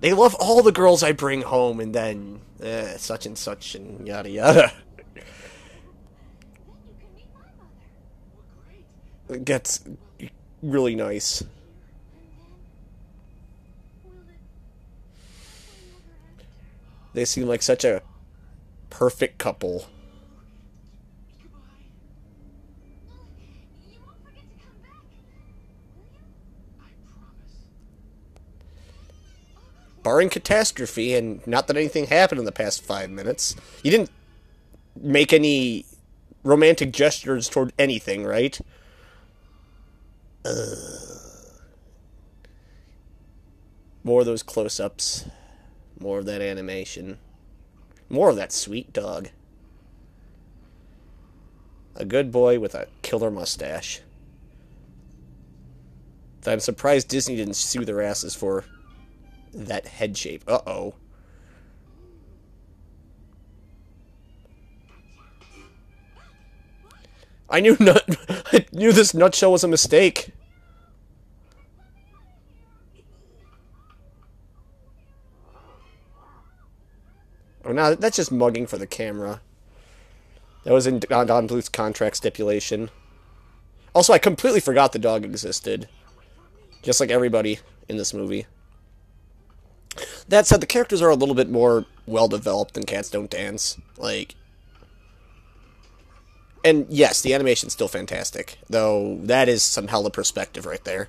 They 0.00 0.12
love 0.12 0.36
all 0.36 0.62
the 0.62 0.70
girls 0.70 1.02
I 1.02 1.10
bring 1.10 1.42
home, 1.42 1.80
and 1.80 1.92
then 1.92 2.40
eh, 2.62 2.96
such 2.96 3.26
and 3.26 3.36
such 3.36 3.74
and 3.74 4.06
yada 4.06 4.30
yada. 4.30 4.72
It 9.28 9.44
gets 9.44 9.82
really 10.62 10.94
nice. 10.94 11.42
They 17.12 17.24
seem 17.24 17.48
like 17.48 17.62
such 17.62 17.84
a 17.84 18.02
perfect 18.90 19.38
couple. 19.38 19.86
Goodbye. 21.42 21.58
You 23.88 23.98
won't 24.04 24.18
forget 24.24 24.42
to 24.42 24.56
come 24.64 24.76
back, 24.82 25.02
will 25.14 26.04
you? 26.12 26.20
I 26.80 26.90
promise. 27.06 27.54
Barring 30.04 30.28
catastrophe, 30.28 31.14
and 31.14 31.44
not 31.46 31.66
that 31.66 31.76
anything 31.76 32.06
happened 32.06 32.38
in 32.38 32.44
the 32.44 32.52
past 32.52 32.84
five 32.84 33.10
minutes, 33.10 33.56
you 33.82 33.90
didn't 33.90 34.10
make 34.94 35.32
any 35.32 35.86
romantic 36.44 36.92
gestures 36.92 37.48
toward 37.48 37.72
anything, 37.78 38.24
right? 38.24 38.60
Ugh. 40.44 41.24
More 44.04 44.20
of 44.20 44.26
those 44.26 44.42
close 44.42 44.78
ups. 44.78 45.24
More 45.98 46.18
of 46.18 46.26
that 46.26 46.42
animation. 46.42 47.18
More 48.10 48.28
of 48.28 48.36
that 48.36 48.52
sweet 48.52 48.92
dog. 48.92 49.30
A 51.96 52.04
good 52.04 52.30
boy 52.30 52.58
with 52.58 52.74
a 52.74 52.88
killer 53.00 53.30
mustache. 53.30 54.02
That 56.42 56.52
I'm 56.52 56.60
surprised 56.60 57.08
Disney 57.08 57.36
didn't 57.36 57.54
sue 57.54 57.86
their 57.86 58.02
asses 58.02 58.34
for 58.34 58.64
that 59.54 59.86
head 59.86 60.16
shape. 60.16 60.44
Uh 60.46 60.60
oh. 60.66 60.94
I 67.48 67.60
knew 67.60 67.76
nut. 67.78 68.04
I 68.52 68.66
knew 68.72 68.92
this 68.92 69.14
nutshell 69.14 69.52
was 69.52 69.64
a 69.64 69.68
mistake. 69.68 70.30
Oh, 77.66 77.72
no, 77.72 77.94
that's 77.94 78.16
just 78.16 78.30
mugging 78.30 78.66
for 78.66 78.76
the 78.76 78.86
camera. 78.86 79.40
That 80.64 80.74
was 80.74 80.86
in 80.86 80.98
Don, 80.98 81.26
Don 81.26 81.46
Bluth's 81.46 81.68
contract 81.68 82.16
stipulation. 82.16 82.90
Also, 83.94 84.12
I 84.12 84.18
completely 84.18 84.60
forgot 84.60 84.92
the 84.92 84.98
dog 84.98 85.24
existed. 85.24 85.88
Just 86.82 87.00
like 87.00 87.10
everybody 87.10 87.60
in 87.88 87.96
this 87.96 88.12
movie. 88.12 88.46
That 90.28 90.46
said, 90.46 90.60
the 90.60 90.66
characters 90.66 91.02
are 91.02 91.10
a 91.10 91.14
little 91.14 91.34
bit 91.34 91.50
more 91.50 91.86
well 92.06 92.28
developed 92.28 92.74
than 92.74 92.84
Cats 92.84 93.10
Don't 93.10 93.30
Dance. 93.30 93.78
Like, 93.96 94.34
and 96.64 96.86
yes, 96.88 97.20
the 97.20 97.34
animation's 97.34 97.72
still 97.74 97.88
fantastic, 97.88 98.58
though 98.68 99.18
that 99.22 99.48
is 99.48 99.62
some 99.62 99.88
hella 99.88 100.10
perspective 100.10 100.66
right 100.66 100.82
there. 100.84 101.08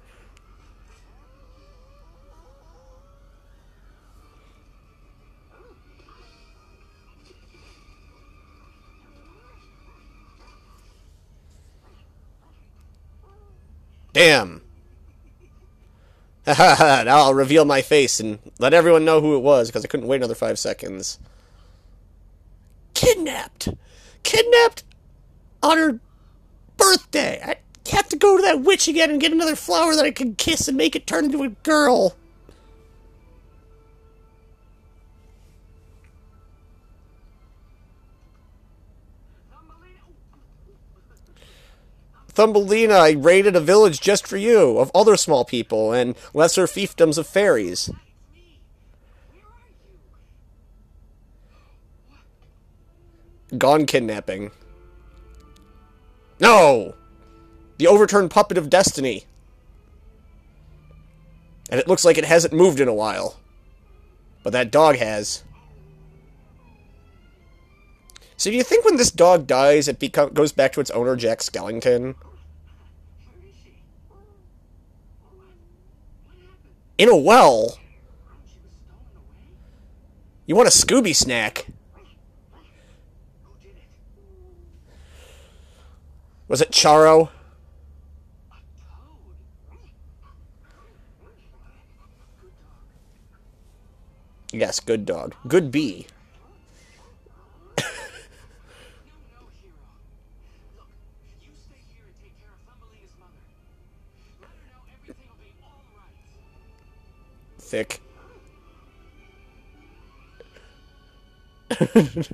Damn. 14.14 14.65
now 16.58 17.18
I'll 17.18 17.34
reveal 17.34 17.66
my 17.66 17.82
face 17.82 18.20
and 18.20 18.40
let 18.60 18.74
everyone 18.74 19.04
know 19.04 19.20
who 19.20 19.36
it 19.36 19.40
was 19.40 19.70
because 19.70 19.84
I 19.84 19.88
couldn't 19.88 20.08
wait 20.08 20.18
another 20.18 20.36
five 20.36 20.60
seconds. 20.60 21.18
Kidnapped! 22.94 23.70
Kidnapped 24.24 24.84
on 25.64 25.78
her 25.78 26.00
birthday! 26.78 27.42
I 27.44 27.58
have 27.92 28.10
to 28.10 28.18
go 28.18 28.38
to 28.38 28.44
that 28.44 28.62
witch 28.62 28.88
again 28.88 29.10
and 29.10 29.20
get 29.20 29.32
another 29.32 29.56
flower 29.56 29.96
that 29.96 30.06
I 30.06 30.12
can 30.12 30.36
kiss 30.36 30.68
and 30.68 30.78
make 30.78 30.96
it 30.96 31.08
turn 31.08 31.26
into 31.26 31.44
a 31.44 31.50
girl. 31.50 32.16
Thumbelina, 42.36 42.94
I 42.94 43.12
raided 43.12 43.56
a 43.56 43.62
village 43.62 44.02
just 44.02 44.28
for 44.28 44.36
you, 44.36 44.78
of 44.78 44.92
other 44.94 45.16
small 45.16 45.46
people, 45.46 45.94
and 45.94 46.16
lesser 46.34 46.68
fiefdoms 46.68 47.18
of 47.18 47.26
fairies. 47.26 47.90
Gone 53.58 53.86
kidnapping. 53.86 54.52
No! 56.42 56.96
The 57.78 57.88
overturned 57.88 58.32
puppet 58.32 58.58
of 58.58 58.70
destiny. 58.70 59.26
And 61.70 61.80
it 61.80 61.88
looks 61.88 62.04
like 62.04 62.18
it 62.18 62.26
hasn't 62.26 62.54
moved 62.54 62.82
in 62.82 62.90
a 62.90 62.94
while. 62.94 63.40
But 64.44 64.52
that 64.52 64.72
dog 64.72 64.98
has. 64.98 65.44
So 68.38 68.50
do 68.50 68.58
you 68.58 68.64
think 68.64 68.86
when 68.86 68.98
this 68.98 69.12
dog 69.12 69.48
dies, 69.48 69.88
it 69.88 70.00
become, 70.00 70.34
goes 70.34 70.52
back 70.52 70.74
to 70.74 70.82
its 70.82 70.92
owner, 70.92 71.16
Jack 71.16 71.40
Skellington? 71.40 72.16
In 76.98 77.10
a 77.10 77.16
well? 77.16 77.80
You 80.46 80.56
want 80.56 80.68
a 80.68 80.72
Scooby 80.72 81.16
snack? 81.16 81.68
Was 86.48 86.62
it 86.62 86.72
Charo? 86.72 87.30
Yes, 94.52 94.80
good 94.80 95.06
dog. 95.06 95.36
Good 95.48 95.72
bee. 95.72 96.08
thick. 107.76 108.00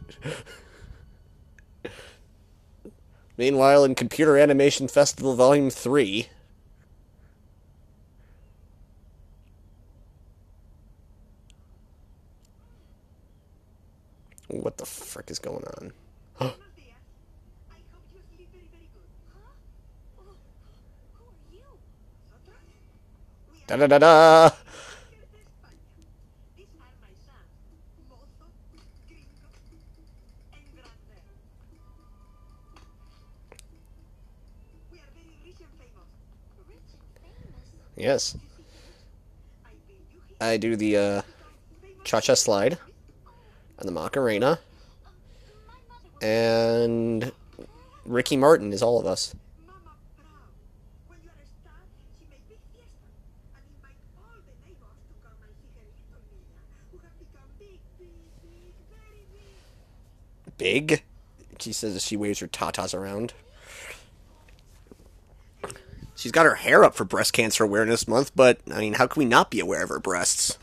Meanwhile, 3.37 3.85
in 3.85 3.95
Computer 3.95 4.37
Animation 4.37 4.87
Festival 4.87 5.33
Volume 5.35 5.71
3. 5.71 6.27
What 14.49 14.77
the 14.77 14.85
frick 14.85 15.31
is 15.31 15.39
going 15.39 15.63
on? 15.79 15.91
da 23.67 23.77
da 23.77 23.87
da 23.87 23.97
da! 23.97 24.51
Yes, 38.01 38.35
I 40.41 40.57
do 40.57 40.75
the 40.75 40.97
uh, 40.97 41.21
cha-cha 42.03 42.33
slide 42.33 42.79
and 43.77 43.87
the 43.87 43.91
Macarena, 43.91 44.57
and 46.19 47.31
Ricky 48.03 48.37
Martin 48.37 48.73
is 48.73 48.81
all 48.81 48.99
of 48.99 49.05
us. 49.05 49.35
Big. 60.57 61.03
She 61.59 61.71
says 61.71 61.95
as 61.95 62.03
she 62.03 62.17
waves 62.17 62.39
her 62.39 62.47
tatas 62.47 62.95
around. 62.95 63.35
She's 66.21 66.31
got 66.31 66.45
her 66.45 66.53
hair 66.53 66.83
up 66.83 66.93
for 66.93 67.03
Breast 67.03 67.33
Cancer 67.33 67.63
Awareness 67.63 68.07
Month, 68.07 68.33
but 68.35 68.59
I 68.71 68.79
mean, 68.79 68.93
how 68.93 69.07
can 69.07 69.21
we 69.21 69.25
not 69.25 69.49
be 69.49 69.59
aware 69.59 69.81
of 69.81 69.89
her 69.89 69.97
breasts? 69.97 70.55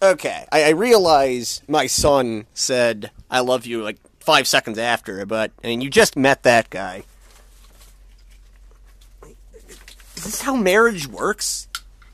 Okay, 0.00 0.46
I, 0.50 0.64
I 0.64 0.68
realize 0.70 1.60
my 1.68 1.86
son 1.86 2.46
said 2.54 3.10
"I 3.30 3.40
love 3.40 3.66
you" 3.66 3.82
like 3.82 3.98
five 4.18 4.46
seconds 4.48 4.78
after, 4.78 5.26
but 5.26 5.52
I 5.62 5.66
mean, 5.66 5.82
you 5.82 5.90
just 5.90 6.16
met 6.16 6.44
that 6.44 6.70
guy. 6.70 7.04
Is 10.16 10.24
this 10.24 10.40
how 10.40 10.56
marriage 10.56 11.06
works 11.06 11.68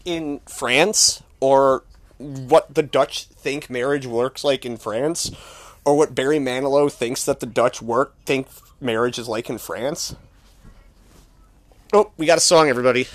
in 0.05 0.41
France, 0.49 1.23
or 1.39 1.85
what 2.19 2.75
the 2.75 2.83
Dutch 2.83 3.27
think 3.27 3.71
marriage 3.71 4.07
works 4.07 4.43
like 4.43 4.67
in 4.67 4.77
France, 4.77 5.31
or 5.85 5.97
what 5.97 6.15
Barry 6.15 6.39
Manilow 6.39 6.91
thinks 6.91 7.25
that 7.25 7.41
the 7.41 7.47
Dutch 7.47 7.83
work 7.83 8.15
think 8.25 8.47
marriage 8.81 9.19
is 9.19 9.29
like 9.29 9.51
in 9.51 9.59
France? 9.59 10.15
Oh, 11.93 12.11
we 12.17 12.27
got 12.27 12.39
a 12.39 12.41
song, 12.41 12.69
everybody. 12.69 13.07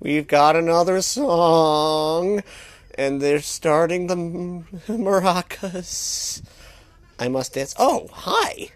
We've 0.00 0.26
got 0.26 0.54
another 0.56 1.02
song, 1.02 2.42
and 2.98 3.22
they're 3.22 3.40
starting 3.40 4.08
the 4.08 4.16
maracas. 4.92 6.42
I 7.18 7.28
must 7.28 7.54
dance. 7.54 7.74
Oh, 7.78 8.08
hi. 8.12 8.70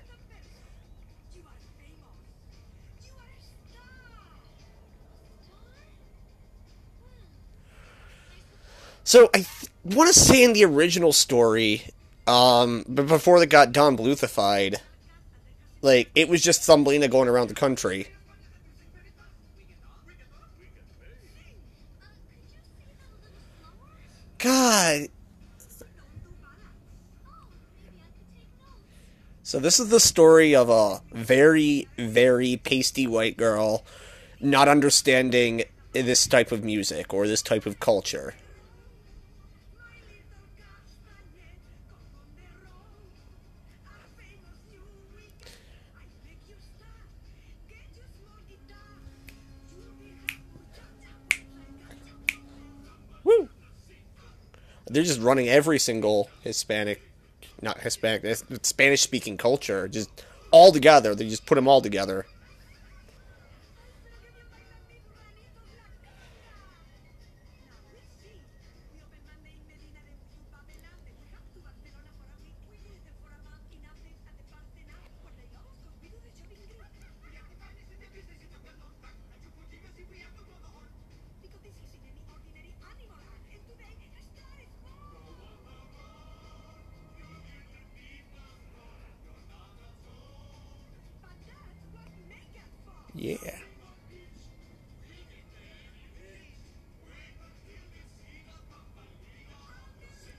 So 9.04 9.28
I 9.34 9.38
th- 9.38 9.48
want 9.84 10.12
to 10.12 10.18
say 10.18 10.44
in 10.44 10.52
the 10.52 10.64
original 10.64 11.12
story, 11.12 11.82
um, 12.28 12.84
but 12.88 13.08
before 13.08 13.40
they 13.40 13.46
got 13.46 13.72
Don 13.72 13.96
Bluthified, 13.96 14.76
like 15.82 16.08
it 16.14 16.28
was 16.28 16.40
just 16.40 16.62
Thumbelina 16.62 17.08
going 17.08 17.28
around 17.28 17.48
the 17.48 17.54
country. 17.54 18.06
God. 24.42 25.08
So 29.44 29.58
this 29.58 29.78
is 29.78 29.88
the 29.88 30.00
story 30.00 30.54
of 30.56 30.68
a 30.68 31.00
very, 31.12 31.88
very 31.96 32.56
pasty 32.56 33.06
white 33.06 33.36
girl 33.36 33.84
not 34.40 34.66
understanding 34.66 35.62
this 35.92 36.26
type 36.26 36.50
of 36.50 36.64
music 36.64 37.14
or 37.14 37.26
this 37.26 37.42
type 37.42 37.66
of 37.66 37.78
culture. 37.78 38.34
They're 54.92 55.02
just 55.02 55.20
running 55.20 55.48
every 55.48 55.78
single 55.78 56.28
Hispanic, 56.42 57.00
not 57.62 57.80
Hispanic, 57.80 58.36
Spanish 58.62 59.00
speaking 59.00 59.36
culture, 59.36 59.88
just 59.88 60.10
all 60.50 60.70
together. 60.70 61.14
They 61.14 61.28
just 61.28 61.46
put 61.46 61.54
them 61.54 61.66
all 61.66 61.80
together. 61.80 62.26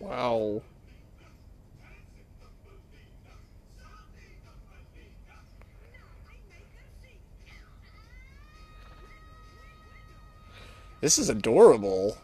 Wow. 0.03 0.61
This 10.99 11.17
is 11.17 11.29
adorable. 11.29 12.17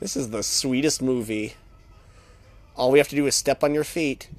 This 0.00 0.16
is 0.16 0.30
the 0.30 0.42
sweetest 0.42 1.02
movie. 1.02 1.54
All 2.74 2.90
we 2.90 2.98
have 2.98 3.08
to 3.08 3.16
do 3.16 3.26
is 3.26 3.34
step 3.34 3.62
on 3.62 3.74
your 3.74 3.84
feet. 3.84 4.30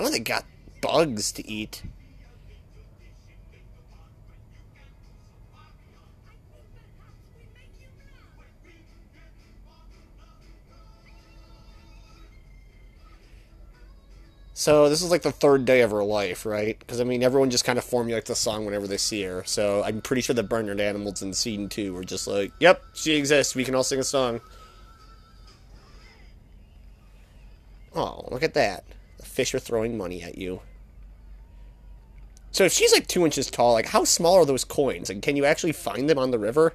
Oh, 0.00 0.10
they 0.10 0.18
got 0.18 0.44
bugs 0.80 1.30
to 1.32 1.48
eat. 1.48 1.84
So 14.60 14.90
this 14.90 15.00
is 15.00 15.10
like 15.10 15.22
the 15.22 15.32
third 15.32 15.64
day 15.64 15.80
of 15.80 15.90
her 15.90 16.04
life, 16.04 16.44
right? 16.44 16.78
Because 16.78 17.00
I 17.00 17.04
mean, 17.04 17.22
everyone 17.22 17.48
just 17.48 17.64
kind 17.64 17.78
of 17.78 17.84
formulates 17.84 18.28
the 18.28 18.34
song 18.34 18.66
whenever 18.66 18.86
they 18.86 18.98
see 18.98 19.22
her. 19.22 19.42
So 19.46 19.82
I'm 19.82 20.02
pretty 20.02 20.20
sure 20.20 20.34
the 20.34 20.42
Bernard 20.42 20.80
Animals 20.82 21.22
in 21.22 21.32
scene 21.32 21.70
two 21.70 21.94
were 21.94 22.04
just 22.04 22.26
like, 22.26 22.52
"Yep, 22.60 22.82
she 22.92 23.14
exists. 23.14 23.54
We 23.54 23.64
can 23.64 23.74
all 23.74 23.82
sing 23.82 24.00
a 24.00 24.04
song." 24.04 24.42
Oh, 27.94 28.28
look 28.30 28.42
at 28.42 28.52
that! 28.52 28.84
The 29.16 29.24
fish 29.24 29.54
are 29.54 29.58
throwing 29.58 29.96
money 29.96 30.22
at 30.22 30.36
you. 30.36 30.60
So 32.50 32.64
if 32.64 32.72
she's 32.74 32.92
like 32.92 33.06
two 33.06 33.24
inches 33.24 33.50
tall, 33.50 33.72
like 33.72 33.86
how 33.86 34.04
small 34.04 34.34
are 34.34 34.44
those 34.44 34.64
coins? 34.64 35.08
Like, 35.08 35.22
can 35.22 35.36
you 35.36 35.46
actually 35.46 35.72
find 35.72 36.06
them 36.06 36.18
on 36.18 36.32
the 36.32 36.38
river? 36.38 36.74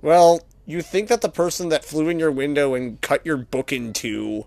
Well, 0.00 0.42
you 0.64 0.80
think 0.82 1.08
that 1.08 1.22
the 1.22 1.28
person 1.28 1.70
that 1.70 1.84
flew 1.84 2.08
in 2.08 2.18
your 2.18 2.30
window 2.30 2.74
and 2.74 3.00
cut 3.00 3.26
your 3.26 3.36
book 3.36 3.72
in 3.72 3.92
two 3.92 4.46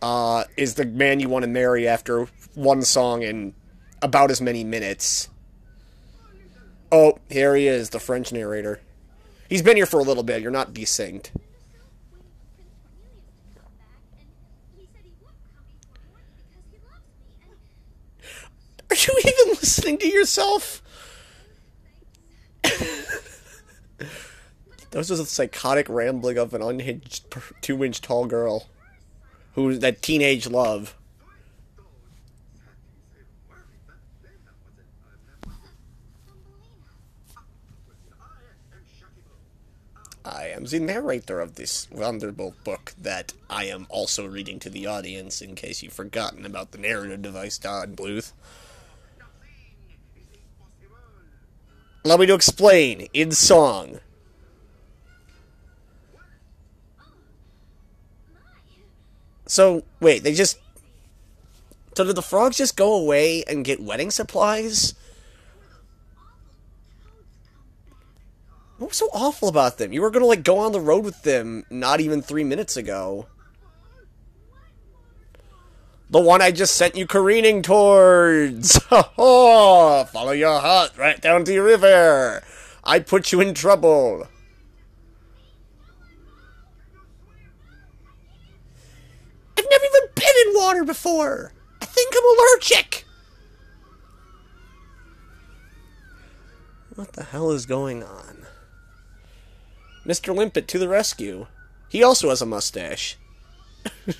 uh, 0.00 0.44
is 0.56 0.74
the 0.74 0.84
man 0.84 1.18
you 1.18 1.28
want 1.28 1.42
to 1.42 1.48
marry 1.48 1.88
after 1.88 2.28
one 2.54 2.82
song 2.82 3.22
in 3.22 3.54
about 4.00 4.30
as 4.30 4.40
many 4.40 4.62
minutes. 4.62 5.28
Oh, 6.92 7.18
here 7.28 7.56
he 7.56 7.66
is, 7.66 7.90
the 7.90 7.98
French 7.98 8.32
narrator. 8.32 8.80
He's 9.48 9.62
been 9.62 9.76
here 9.76 9.86
for 9.86 9.98
a 9.98 10.04
little 10.04 10.22
bit. 10.22 10.42
You're 10.42 10.50
not 10.50 10.72
desynced. 10.72 11.30
Are 18.90 18.96
you 18.96 19.18
even 19.18 19.48
listening 19.48 19.98
to 19.98 20.08
yourself? 20.08 20.82
That 24.90 24.98
was 24.98 25.08
just 25.08 25.22
a 25.22 25.26
psychotic 25.26 25.88
rambling 25.88 26.38
of 26.38 26.54
an 26.54 26.62
unhinged 26.62 27.24
two 27.60 27.84
inch 27.84 28.00
tall 28.00 28.26
girl. 28.26 28.68
Who 29.54 29.76
that 29.76 30.02
teenage 30.02 30.48
love. 30.48 30.94
I 40.24 40.48
am 40.48 40.64
the 40.64 40.78
narrator 40.78 41.40
of 41.40 41.54
this 41.54 41.90
wonderful 41.90 42.54
book 42.62 42.92
that 43.00 43.32
I 43.48 43.64
am 43.64 43.86
also 43.88 44.26
reading 44.26 44.58
to 44.60 44.70
the 44.70 44.86
audience 44.86 45.40
in 45.40 45.54
case 45.54 45.82
you've 45.82 45.94
forgotten 45.94 46.44
about 46.44 46.72
the 46.72 46.78
narrative 46.78 47.22
device, 47.22 47.56
Don 47.56 47.96
Bluth. 47.96 48.32
Allow 52.04 52.18
me 52.18 52.26
to 52.26 52.34
explain 52.34 53.08
in 53.14 53.32
song. 53.32 54.00
So, 59.48 59.82
wait, 59.98 60.22
they 60.22 60.34
just. 60.34 60.58
So, 61.96 62.04
did 62.04 62.14
the 62.14 62.22
frogs 62.22 62.58
just 62.58 62.76
go 62.76 62.94
away 62.94 63.42
and 63.48 63.64
get 63.64 63.82
wedding 63.82 64.12
supplies? 64.12 64.94
What 68.76 68.90
was 68.90 68.96
so 68.98 69.08
awful 69.12 69.48
about 69.48 69.78
them? 69.78 69.92
You 69.92 70.02
were 70.02 70.10
gonna, 70.10 70.26
like, 70.26 70.44
go 70.44 70.58
on 70.58 70.70
the 70.70 70.80
road 70.80 71.04
with 71.04 71.22
them 71.22 71.64
not 71.70 72.00
even 72.00 72.22
three 72.22 72.44
minutes 72.44 72.76
ago. 72.76 73.26
The 76.10 76.20
one 76.20 76.40
I 76.40 76.52
just 76.52 76.76
sent 76.76 76.94
you 76.94 77.06
careening 77.06 77.62
towards! 77.62 78.78
Follow 78.86 80.32
your 80.32 80.60
heart 80.60 80.96
right 80.96 81.20
down 81.20 81.44
to 81.44 81.52
the 81.52 81.58
river! 81.58 82.44
I 82.84 83.00
put 83.00 83.32
you 83.32 83.40
in 83.40 83.52
trouble! 83.52 84.28
Water 90.58 90.84
before! 90.84 91.52
I 91.80 91.84
think 91.86 92.12
I'm 92.16 92.24
allergic! 92.38 93.04
What 96.94 97.12
the 97.12 97.24
hell 97.24 97.52
is 97.52 97.64
going 97.64 98.02
on? 98.02 98.46
Mr. 100.04 100.34
Limpet 100.34 100.66
to 100.68 100.78
the 100.78 100.88
rescue. 100.88 101.46
He 101.88 102.02
also 102.02 102.30
has 102.30 102.42
a 102.42 102.46
mustache. 102.46 103.16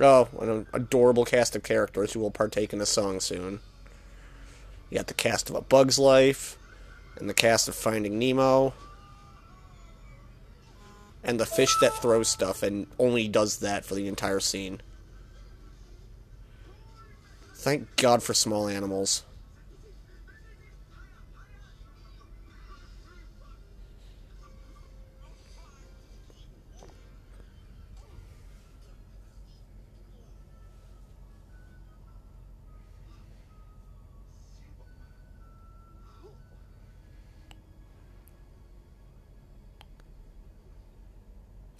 oh, 0.00 0.28
an 0.40 0.66
adorable 0.72 1.24
cast 1.24 1.54
of 1.54 1.62
characters 1.62 2.12
who 2.12 2.20
will 2.20 2.32
partake 2.32 2.72
in 2.72 2.80
a 2.80 2.86
song 2.86 3.20
soon. 3.20 3.60
You 4.90 4.96
got 4.96 5.06
the 5.06 5.14
cast 5.14 5.48
of 5.48 5.56
A 5.56 5.60
Bug's 5.60 5.98
Life, 5.98 6.58
and 7.16 7.30
the 7.30 7.34
cast 7.34 7.68
of 7.68 7.74
Finding 7.74 8.18
Nemo, 8.18 8.74
and 11.22 11.38
the 11.38 11.46
fish 11.46 11.76
that 11.80 11.94
throws 11.94 12.28
stuff 12.28 12.62
and 12.62 12.86
only 12.98 13.28
does 13.28 13.58
that 13.58 13.84
for 13.84 13.94
the 13.94 14.08
entire 14.08 14.40
scene. 14.40 14.80
Thank 17.54 17.94
God 17.96 18.22
for 18.22 18.34
small 18.34 18.68
animals. 18.68 19.22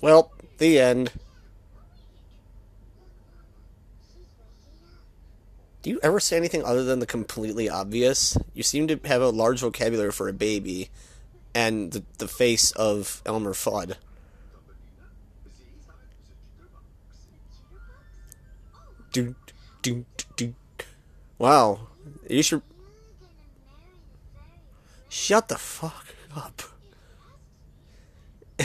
Well, 0.02 0.32
the 0.58 0.80
end. 0.80 1.12
Do 5.82 5.90
you 5.90 6.00
ever 6.02 6.18
say 6.18 6.36
anything 6.36 6.64
other 6.64 6.82
than 6.82 6.98
the 6.98 7.06
completely 7.06 7.70
obvious? 7.70 8.36
You 8.52 8.64
seem 8.64 8.88
to 8.88 9.00
have 9.04 9.22
a 9.22 9.30
large 9.30 9.60
vocabulary 9.60 10.10
for 10.10 10.28
a 10.28 10.32
baby, 10.32 10.90
and 11.54 11.92
the, 11.92 12.02
the 12.18 12.26
face 12.26 12.72
of 12.72 13.22
Elmer 13.24 13.52
Fudd. 13.52 13.94
Do, 19.12 19.36
do, 19.82 20.04
do. 20.36 20.54
Wow. 21.38 21.88
You 22.28 22.42
should. 22.42 22.62
Shut 25.08 25.48
the 25.48 25.58
fuck 25.58 26.06
up. 26.34 26.71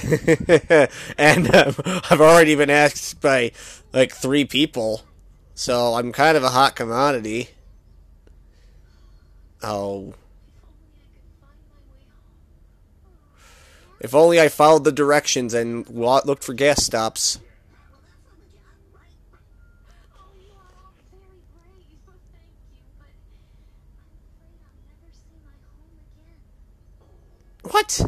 and 1.17 1.55
um, 1.55 1.75
I've 2.09 2.21
already 2.21 2.55
been 2.55 2.69
asked 2.69 3.21
by 3.21 3.51
like 3.93 4.13
three 4.13 4.45
people, 4.45 5.01
so 5.55 5.95
I'm 5.95 6.11
kind 6.11 6.37
of 6.37 6.43
a 6.43 6.49
hot 6.49 6.75
commodity. 6.75 7.49
Oh. 9.63 10.13
If 13.99 14.13
only 14.13 14.39
I 14.39 14.49
followed 14.49 14.83
the 14.83 14.91
directions 14.91 15.53
and 15.53 15.89
looked 15.89 16.43
for 16.43 16.53
gas 16.53 16.85
stops. 16.85 17.39
What? 27.63 28.01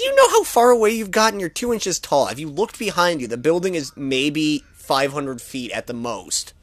Do 0.00 0.06
you 0.06 0.16
know 0.16 0.30
how 0.30 0.44
far 0.44 0.70
away 0.70 0.92
you've 0.92 1.10
gotten? 1.10 1.40
You're 1.40 1.50
two 1.50 1.74
inches 1.74 1.98
tall. 1.98 2.24
Have 2.24 2.38
you 2.38 2.48
looked 2.48 2.78
behind 2.78 3.20
you? 3.20 3.26
The 3.26 3.36
building 3.36 3.74
is 3.74 3.94
maybe 3.98 4.64
500 4.72 5.42
feet 5.42 5.70
at 5.72 5.88
the 5.88 5.92
most. 5.92 6.54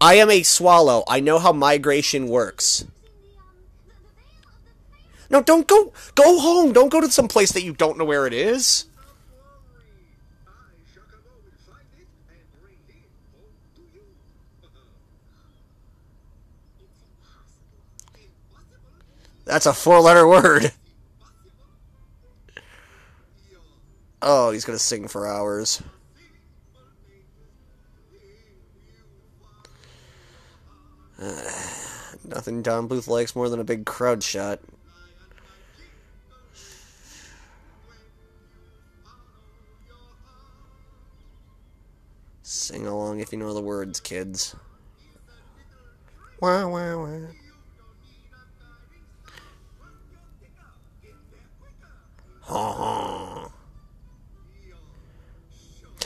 I 0.00 0.14
am 0.14 0.30
a 0.30 0.42
swallow. 0.42 1.04
I 1.06 1.20
know 1.20 1.38
how 1.38 1.52
migration 1.52 2.28
works. 2.28 2.86
No, 5.28 5.42
don't 5.42 5.66
go. 5.66 5.92
Go 6.14 6.40
home. 6.40 6.72
Don't 6.72 6.88
go 6.88 7.02
to 7.02 7.12
some 7.12 7.28
place 7.28 7.52
that 7.52 7.62
you 7.62 7.74
don't 7.74 7.98
know 7.98 8.06
where 8.06 8.26
it 8.26 8.32
is. 8.32 8.86
That's 19.44 19.66
a 19.66 19.74
four-letter 19.74 20.26
word. 20.26 20.72
Oh, 24.26 24.52
he's 24.52 24.64
gonna 24.64 24.78
sing 24.78 25.06
for 25.06 25.26
hours. 25.26 25.82
nothing 32.24 32.62
Don 32.62 32.88
Bluth 32.88 33.06
likes 33.06 33.36
more 33.36 33.50
than 33.50 33.60
a 33.60 33.64
big 33.64 33.84
crowd 33.84 34.22
shot. 34.22 34.60
Sing 42.42 42.86
along 42.86 43.20
if 43.20 43.30
you 43.30 43.36
know 43.36 43.52
the 43.52 43.60
words, 43.60 44.00
kids. 44.00 44.56
Wah, 46.40 46.66
wah, 46.66 46.96
wah. 46.96 47.26
Ha 52.40 52.72
ha. 52.72 53.53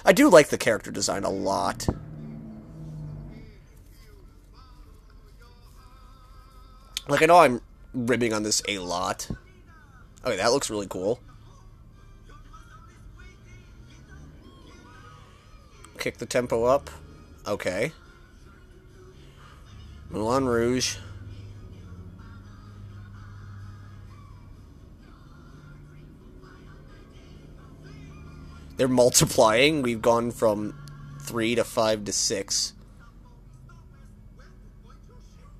I 0.08 0.12
do 0.12 0.30
like 0.30 0.48
the 0.48 0.56
character 0.56 0.90
design 0.90 1.24
a 1.24 1.28
lot. 1.28 1.86
Like 7.08 7.20
I 7.20 7.26
know 7.26 7.36
I'm 7.36 7.60
ribbing 7.92 8.32
on 8.32 8.42
this 8.42 8.62
a 8.66 8.78
lot. 8.78 9.30
Okay, 10.24 10.36
that 10.36 10.50
looks 10.50 10.70
really 10.70 10.86
cool. 10.86 11.20
Kick 15.98 16.16
the 16.16 16.24
tempo 16.24 16.64
up. 16.64 16.88
Okay. 17.46 17.92
Moulin 20.08 20.46
Rouge. 20.46 20.96
They're 28.78 28.86
multiplying. 28.86 29.82
We've 29.82 30.00
gone 30.00 30.30
from 30.30 30.72
three 31.20 31.56
to 31.56 31.64
five 31.64 32.04
to 32.04 32.12
six. 32.12 32.74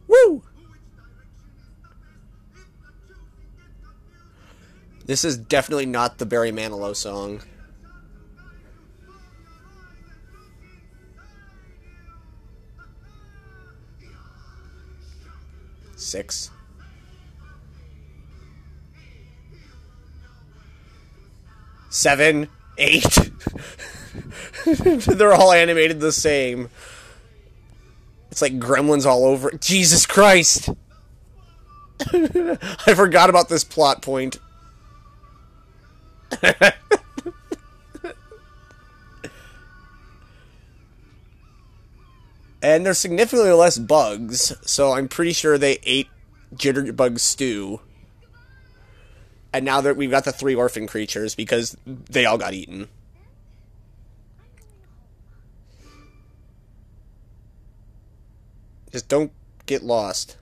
Woo! 0.07 0.45
This 5.05 5.25
is 5.25 5.37
definitely 5.37 5.87
not 5.87 6.19
the 6.19 6.27
Barry 6.27 6.53
Manilow 6.53 6.95
song. 6.95 7.43
Six. 15.97 16.51
Seven. 21.91 22.49
Eight. 22.79 23.31
They're 24.65 25.35
all 25.35 25.53
animated 25.53 26.01
the 26.01 26.13
same. 26.13 26.71
It's 28.31 28.41
like 28.41 28.59
gremlins 28.59 29.05
all 29.05 29.25
over. 29.25 29.51
Jesus 29.53 30.07
Christ! 30.07 30.71
I 32.13 32.95
forgot 32.95 33.31
about 33.31 33.49
this 33.49 33.65
plot 33.65 34.03
point. 34.03 34.39
and 42.63 42.87
there's 42.87 42.99
significantly 42.99 43.51
less 43.53 43.79
bugs, 43.79 44.55
so 44.63 44.93
I'm 44.93 45.09
pretty 45.09 45.33
sure 45.33 45.59
they 45.59 45.79
ate 45.85 46.09
Jitterbug 46.55 47.19
stew. 47.19 47.81
And 49.53 49.65
now 49.65 49.81
that 49.81 49.97
we've 49.97 50.11
got 50.11 50.25
the 50.25 50.33
three 50.33 50.55
orphan 50.55 50.87
creatures 50.87 51.35
because 51.35 51.77
they 51.87 52.27
all 52.27 52.39
got 52.39 52.55
eaten. 52.55 52.89
Just 58.93 59.09
don't 59.09 59.33
get 59.67 59.83
lost. 59.83 60.37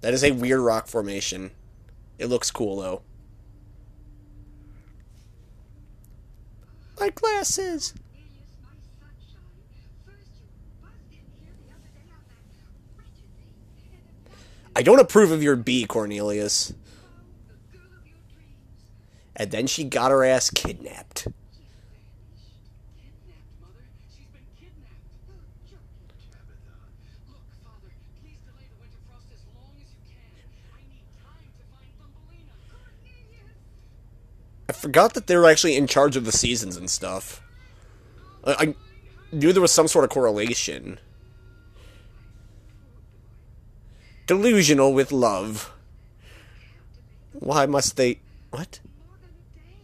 That 0.00 0.14
is 0.14 0.24
a 0.24 0.32
weird 0.32 0.60
rock 0.60 0.86
formation. 0.86 1.50
It 2.18 2.26
looks 2.26 2.50
cool 2.50 2.80
though. 2.80 3.02
My 6.98 7.10
glasses. 7.10 7.94
I 14.76 14.82
don't 14.82 15.00
approve 15.00 15.30
of 15.30 15.42
your 15.42 15.56
B, 15.56 15.84
Cornelius. 15.84 16.72
And 19.40 19.50
then 19.50 19.66
she 19.66 19.84
got 19.84 20.10
her 20.10 20.22
ass 20.22 20.50
kidnapped. 20.50 21.26
I 34.68 34.72
forgot 34.72 35.14
that 35.14 35.26
they 35.26 35.36
were 35.36 35.48
actually 35.48 35.74
in 35.74 35.86
charge 35.86 36.16
of 36.16 36.26
the 36.26 36.32
seasons 36.32 36.76
and 36.76 36.90
stuff. 36.90 37.42
I, 38.44 38.52
I 38.52 38.74
knew 39.32 39.54
there 39.54 39.62
was 39.62 39.72
some 39.72 39.88
sort 39.88 40.04
of 40.04 40.10
correlation. 40.10 41.00
Delusional 44.26 44.92
with 44.92 45.10
love. 45.10 45.72
Why 47.32 47.64
must 47.64 47.96
they. 47.96 48.20
What? 48.50 48.80
More 49.06 49.16
than 49.20 49.30
a 49.30 49.58
day. 49.58 49.74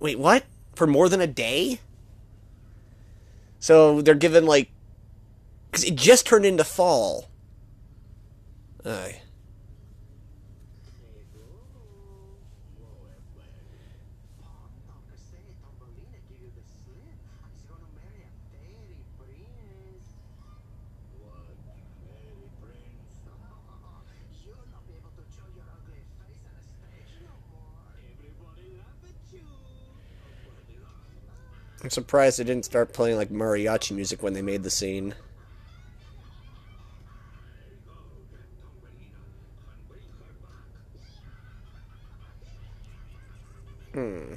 Wait, 0.00 0.18
what? 0.18 0.44
For 0.74 0.86
more 0.86 1.08
than 1.08 1.20
a 1.20 1.26
day? 1.26 1.80
So 3.58 4.00
they're 4.00 4.14
given, 4.14 4.46
like. 4.46 4.70
Because 5.70 5.84
it 5.84 5.96
just 5.96 6.26
turned 6.26 6.46
into 6.46 6.64
fall. 6.64 7.28
Aye. 8.86 9.20
Aunque 14.88 15.16
say 15.18 15.42
Thumbelina 15.60 16.18
give 16.30 16.40
you 16.40 16.50
the 16.56 16.64
slip. 16.64 17.18
She's 17.52 17.66
gonna 17.68 17.90
marry 17.98 18.22
a 18.24 18.32
fairy 18.48 19.02
prince. 19.18 20.06
What? 21.20 21.52
Fairy 22.06 22.48
prince? 22.62 23.12
You'll 24.46 24.56
not 24.72 24.86
be 24.88 24.94
able 24.96 25.12
to 25.12 25.24
show 25.36 25.44
your 25.52 25.68
ugly 25.68 26.00
face 26.22 26.42
on 26.48 26.54
the 26.56 26.64
stage 26.64 27.12
no 27.26 27.34
more. 27.52 27.92
Everybody 27.98 28.78
laugh 28.80 29.02
at 29.04 29.20
you. 29.36 29.44
I'm 31.82 31.90
surprised 31.90 32.38
they 32.38 32.44
didn't 32.44 32.64
start 32.64 32.92
playing, 32.92 33.16
like, 33.16 33.30
mariachi 33.30 33.92
music 33.92 34.22
when 34.22 34.32
they 34.32 34.42
made 34.42 34.62
the 34.62 34.70
scene. 34.70 35.14
Hmm. 43.94 44.34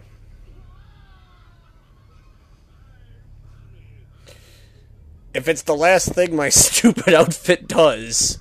If 5.34 5.48
it's 5.48 5.62
the 5.64 5.76
last 5.76 6.14
thing 6.14 6.36
my 6.36 6.50
stupid 6.50 7.14
outfit 7.14 7.68
does. 7.68 8.40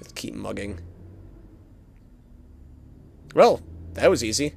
Let's 0.00 0.12
keep 0.14 0.34
mugging. 0.34 0.80
Well, 3.34 3.62
that 3.94 4.10
was 4.10 4.22
easy. 4.22 4.54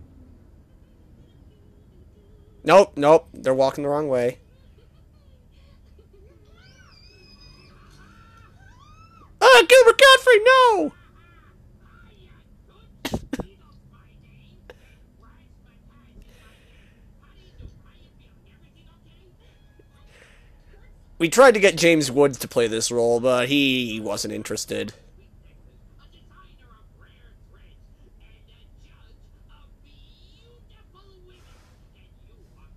Nope, 2.63 2.93
nope, 2.95 3.27
they're 3.33 3.53
walking 3.53 3.83
the 3.83 3.89
wrong 3.89 4.07
way. 4.07 4.39
Ah, 9.41 9.63
Gilbert 9.67 9.99
Gottfried, 9.99 10.41
no! 10.45 10.93
We 21.19 21.29
tried 21.29 21.53
to 21.53 21.59
get 21.59 21.77
James 21.77 22.11
Woods 22.11 22.37
to 22.39 22.47
play 22.47 22.67
this 22.67 22.91
role, 22.91 23.19
but 23.19 23.47
he 23.47 23.99
wasn't 24.03 24.33
interested. 24.33 24.91
A 24.91 26.05
designer 26.11 26.67
of 26.73 26.83
rare 26.99 27.31
threads 27.47 27.87
and 28.19 28.43
a 28.51 28.59
judge 28.83 29.23
of 29.55 29.63
beautiful 29.79 31.07
women. 31.23 31.55
And 31.95 32.11
you 32.27 32.35
are 32.59 32.67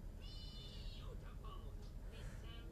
beautiful, 0.86 1.58
Miss 2.14 2.30
um, 2.54 2.70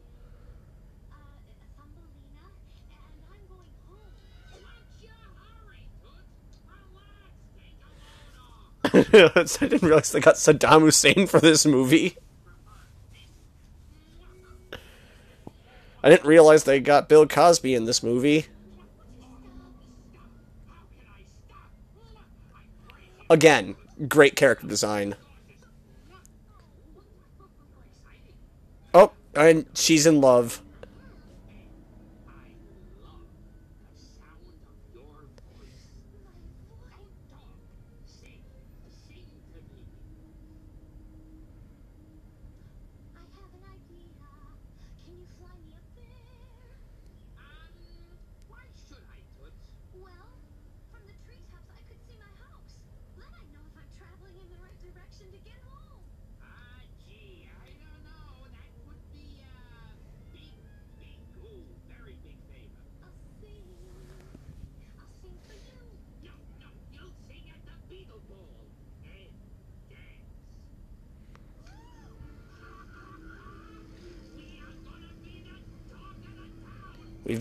Uh, 1.10 1.42
Thumbelina, 1.74 2.46
and 2.94 3.18
I'm 3.26 3.42
going 3.50 3.74
home. 3.90 4.14
What's 4.62 4.94
your 5.02 5.26
hurry, 5.42 5.82
Toots? 5.98 6.54
Relax, 6.70 7.34
take 7.58 7.82
a 7.82 7.90
load 7.98 8.36
off. 8.38 8.83
I 9.12 9.44
didn't 9.58 9.82
realize 9.82 10.12
they 10.12 10.20
got 10.20 10.36
Saddam 10.36 10.82
Hussein 10.82 11.26
for 11.26 11.40
this 11.40 11.66
movie. 11.66 12.16
I 16.00 16.10
didn't 16.10 16.26
realize 16.26 16.62
they 16.62 16.78
got 16.78 17.08
Bill 17.08 17.26
Cosby 17.26 17.74
in 17.74 17.86
this 17.86 18.04
movie. 18.04 18.46
Again, 23.28 23.74
great 24.06 24.36
character 24.36 24.68
design. 24.68 25.16
Oh, 28.92 29.10
and 29.34 29.66
she's 29.74 30.06
in 30.06 30.20
love. 30.20 30.62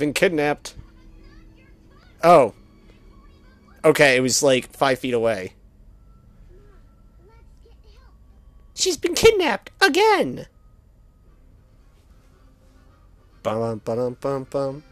Been 0.03 0.11
kidnapped. 0.13 0.75
Oh. 2.21 2.53
Okay, 3.85 4.17
it 4.17 4.19
was 4.19 4.43
like 4.43 4.69
five 4.75 4.99
feet 4.99 5.13
away. 5.13 5.53
She's 8.73 8.97
been 8.97 9.15
kidnapped 9.15 9.71
again. 9.79 10.47
Bum 13.43 13.79
bum 13.85 14.17
bum 14.19 14.47
bum. 14.49 14.83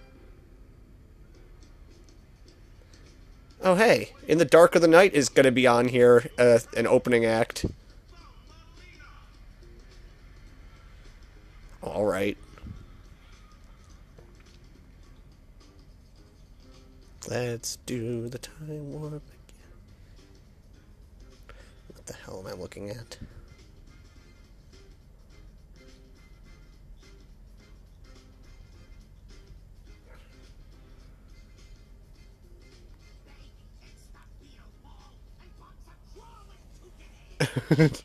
Oh 3.61 3.75
hey, 3.75 4.13
in 4.29 4.37
the 4.37 4.45
dark 4.45 4.75
of 4.75 4.81
the 4.81 4.87
night 4.87 5.13
is 5.13 5.27
gonna 5.27 5.51
be 5.51 5.67
on 5.67 5.89
here, 5.89 6.29
uh, 6.39 6.59
an 6.77 6.87
opening 6.87 7.25
act. 7.25 7.65
Let's 17.61 17.75
do 17.85 18.27
the 18.27 18.39
time 18.39 18.91
warp 18.91 19.21
again. 19.21 19.69
What 21.93 22.07
the 22.07 22.13
hell 22.13 22.43
am 22.43 22.47
I 22.47 22.59
looking 22.59 22.89
at? 22.89 23.19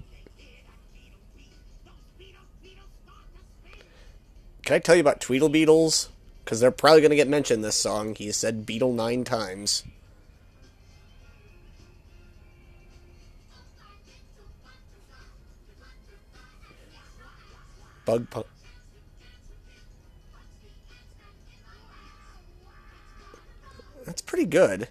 Can 4.64 4.74
I 4.74 4.78
tell 4.80 4.96
you 4.96 5.00
about 5.00 5.22
Tweedle 5.22 5.48
Beetles? 5.48 6.10
Because 6.46 6.60
they're 6.60 6.70
probably 6.70 7.00
going 7.00 7.10
to 7.10 7.16
get 7.16 7.26
mentioned 7.26 7.64
this 7.64 7.74
song. 7.74 8.14
He 8.14 8.30
said 8.30 8.64
Beetle 8.64 8.92
nine 8.92 9.24
times. 9.24 9.82
Bug 18.04 18.30
pu- 18.30 18.44
That's 24.04 24.22
pretty 24.22 24.44
good. 24.44 24.86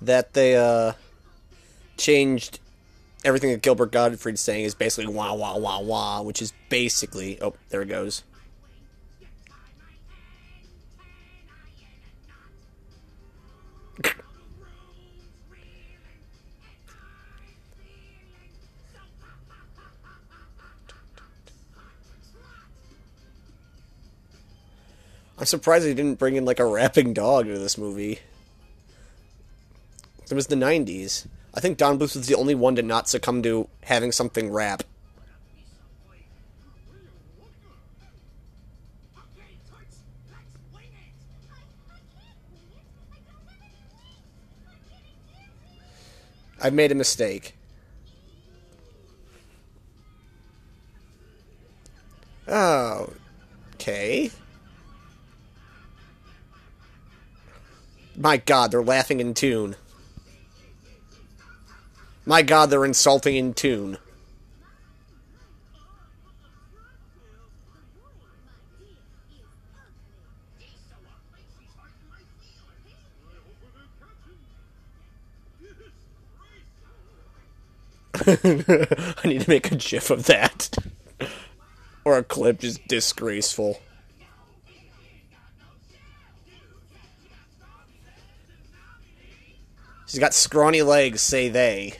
That 0.00 0.32
they 0.32 0.56
uh 0.56 0.94
changed 1.98 2.60
everything 3.26 3.50
that 3.50 3.60
Gilbert 3.60 3.92
Gottfried's 3.92 4.40
saying 4.40 4.64
is 4.64 4.74
basically 4.74 5.12
wah 5.12 5.34
wah 5.34 5.58
wah 5.58 5.80
wah, 5.80 6.22
which 6.22 6.40
is 6.40 6.54
basically 6.70 7.38
oh 7.42 7.52
there 7.68 7.82
it 7.82 7.88
goes. 7.88 8.22
I'm 25.44 25.46
surprised 25.46 25.84
they 25.84 25.92
didn't 25.92 26.18
bring 26.18 26.36
in 26.36 26.46
like 26.46 26.58
a 26.58 26.64
rapping 26.64 27.12
dog 27.12 27.44
to 27.44 27.58
this 27.58 27.76
movie. 27.76 28.18
It 30.30 30.32
was 30.32 30.46
the 30.46 30.56
90s. 30.56 31.26
I 31.52 31.60
think 31.60 31.76
Don 31.76 31.98
Bluth 31.98 32.16
was 32.16 32.26
the 32.26 32.34
only 32.34 32.54
one 32.54 32.76
to 32.76 32.82
not 32.82 33.10
succumb 33.10 33.42
to 33.42 33.68
having 33.82 34.10
something 34.10 34.50
rap. 34.50 34.84
I've 46.58 46.72
made 46.72 46.90
a 46.90 46.94
mistake. 46.94 47.54
Oh, 52.48 53.12
okay. 53.74 54.30
My 58.16 58.36
god, 58.36 58.70
they're 58.70 58.82
laughing 58.82 59.20
in 59.20 59.34
tune. 59.34 59.76
My 62.24 62.42
god, 62.42 62.70
they're 62.70 62.84
insulting 62.84 63.36
in 63.36 63.54
tune. 63.54 63.98
I 78.26 79.20
need 79.24 79.42
to 79.42 79.50
make 79.50 79.70
a 79.72 79.74
gif 79.74 80.10
of 80.10 80.26
that. 80.26 80.70
or 82.04 82.16
a 82.16 82.22
clip 82.22 82.60
just 82.60 82.86
disgraceful. 82.86 83.80
She's 90.06 90.20
got 90.20 90.34
scrawny 90.34 90.82
legs, 90.82 91.22
say 91.22 91.48
they. 91.48 91.94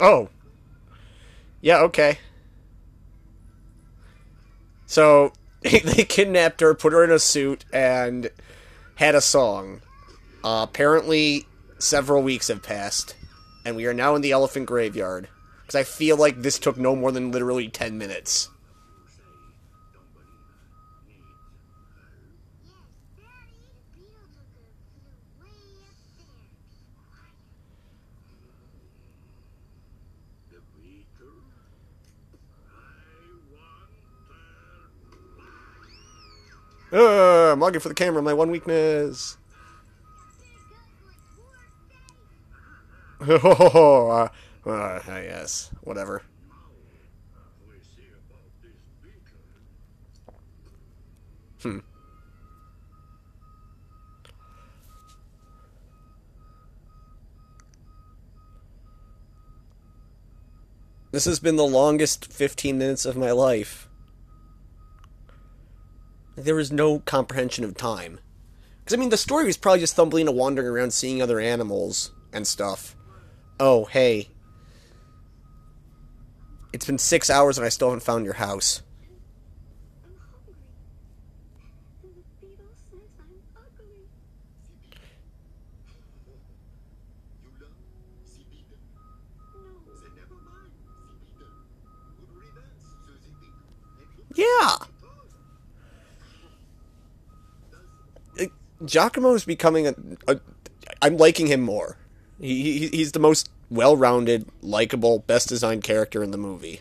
Oh. 0.00 0.28
Yeah, 1.60 1.80
okay. 1.80 2.18
So, 4.86 5.32
they 5.62 6.04
kidnapped 6.04 6.60
her, 6.60 6.74
put 6.74 6.92
her 6.92 7.02
in 7.02 7.10
a 7.10 7.18
suit, 7.18 7.64
and 7.72 8.30
had 8.94 9.14
a 9.14 9.20
song. 9.20 9.80
Uh, 10.44 10.66
apparently, 10.68 11.46
several 11.78 12.22
weeks 12.22 12.48
have 12.48 12.62
passed, 12.62 13.16
and 13.68 13.76
we 13.76 13.84
are 13.84 13.92
now 13.92 14.14
in 14.14 14.22
the 14.22 14.32
elephant 14.32 14.64
graveyard. 14.64 15.28
Because 15.60 15.74
I 15.74 15.82
feel 15.82 16.16
like 16.16 16.40
this 16.40 16.58
took 16.58 16.78
no 16.78 16.96
more 16.96 17.12
than 17.12 17.30
literally 17.30 17.68
10 17.68 17.98
minutes. 17.98 18.48
Uh, 36.90 37.52
I'm 37.52 37.60
logging 37.60 37.80
for 37.80 37.90
the 37.90 37.94
camera, 37.94 38.22
my 38.22 38.32
one 38.32 38.50
weakness. 38.50 39.37
Uh, 43.20 44.28
uh, 44.66 45.00
yes, 45.06 45.70
whatever. 45.82 46.22
Hmm. 51.62 51.78
This 61.10 61.24
has 61.24 61.40
been 61.40 61.56
the 61.56 61.64
longest 61.64 62.30
15 62.32 62.78
minutes 62.78 63.04
of 63.04 63.16
my 63.16 63.32
life. 63.32 63.88
There 66.36 66.54
was 66.54 66.70
no 66.70 67.00
comprehension 67.00 67.64
of 67.64 67.76
time. 67.76 68.20
Because, 68.84 68.94
I 68.96 69.00
mean, 69.00 69.08
the 69.08 69.16
story 69.16 69.44
was 69.44 69.56
probably 69.56 69.80
just 69.80 69.96
Thumbelina 69.96 70.30
wandering 70.30 70.68
around 70.68 70.92
seeing 70.92 71.20
other 71.20 71.40
animals 71.40 72.12
and 72.32 72.46
stuff. 72.46 72.94
Oh, 73.60 73.84
hey. 73.86 74.28
It's 76.72 76.86
been 76.86 76.98
six 76.98 77.30
hours 77.30 77.58
and 77.58 77.64
I 77.64 77.70
still 77.70 77.88
haven't 77.88 78.02
found 78.02 78.24
your 78.24 78.34
house. 78.34 78.82
Yeah! 94.34 94.76
Jacquimo's 98.84 99.44
becoming 99.44 99.88
a, 99.88 99.94
a. 100.28 100.40
I'm 101.02 101.16
liking 101.16 101.48
him 101.48 101.60
more. 101.60 101.96
He, 102.40 102.88
he's 102.88 103.12
the 103.12 103.18
most 103.18 103.50
well-rounded, 103.70 104.46
likable, 104.62 105.20
best-designed 105.20 105.84
character 105.84 106.22
in 106.22 106.30
the 106.30 106.38
movie. 106.38 106.80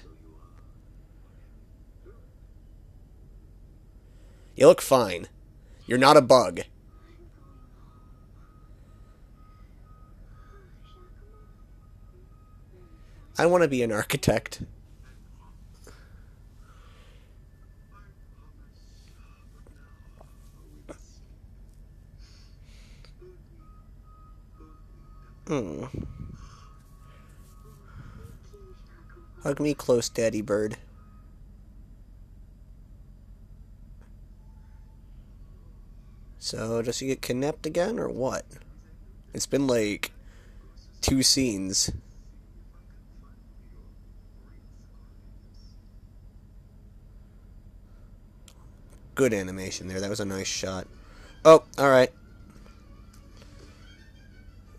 You 4.56 4.68
look 4.68 4.82
fine. 4.82 5.28
You're 5.86 5.98
not 5.98 6.18
a 6.18 6.22
bug. 6.22 6.62
I 13.38 13.46
want 13.46 13.64
to 13.64 13.68
be 13.68 13.84
an 13.84 13.92
architect. 13.92 14.64
Hmm. 25.48 25.86
Hug 29.44 29.62
me 29.62 29.74
close, 29.74 30.10
Daddy 30.10 30.42
Bird. 30.42 30.76
So, 36.38 36.82
does 36.82 37.00
he 37.00 37.08
get 37.08 37.22
kidnapped 37.22 37.66
again, 37.66 37.98
or 37.98 38.10
what? 38.10 38.46
It's 39.34 39.46
been 39.46 39.68
like 39.68 40.12
two 41.00 41.24
scenes. 41.24 41.92
Good 49.16 49.34
animation 49.34 49.88
there. 49.88 50.02
That 50.02 50.10
was 50.10 50.20
a 50.20 50.26
nice 50.26 50.48
shot. 50.48 50.88
Oh, 51.46 51.64
alright. 51.80 52.12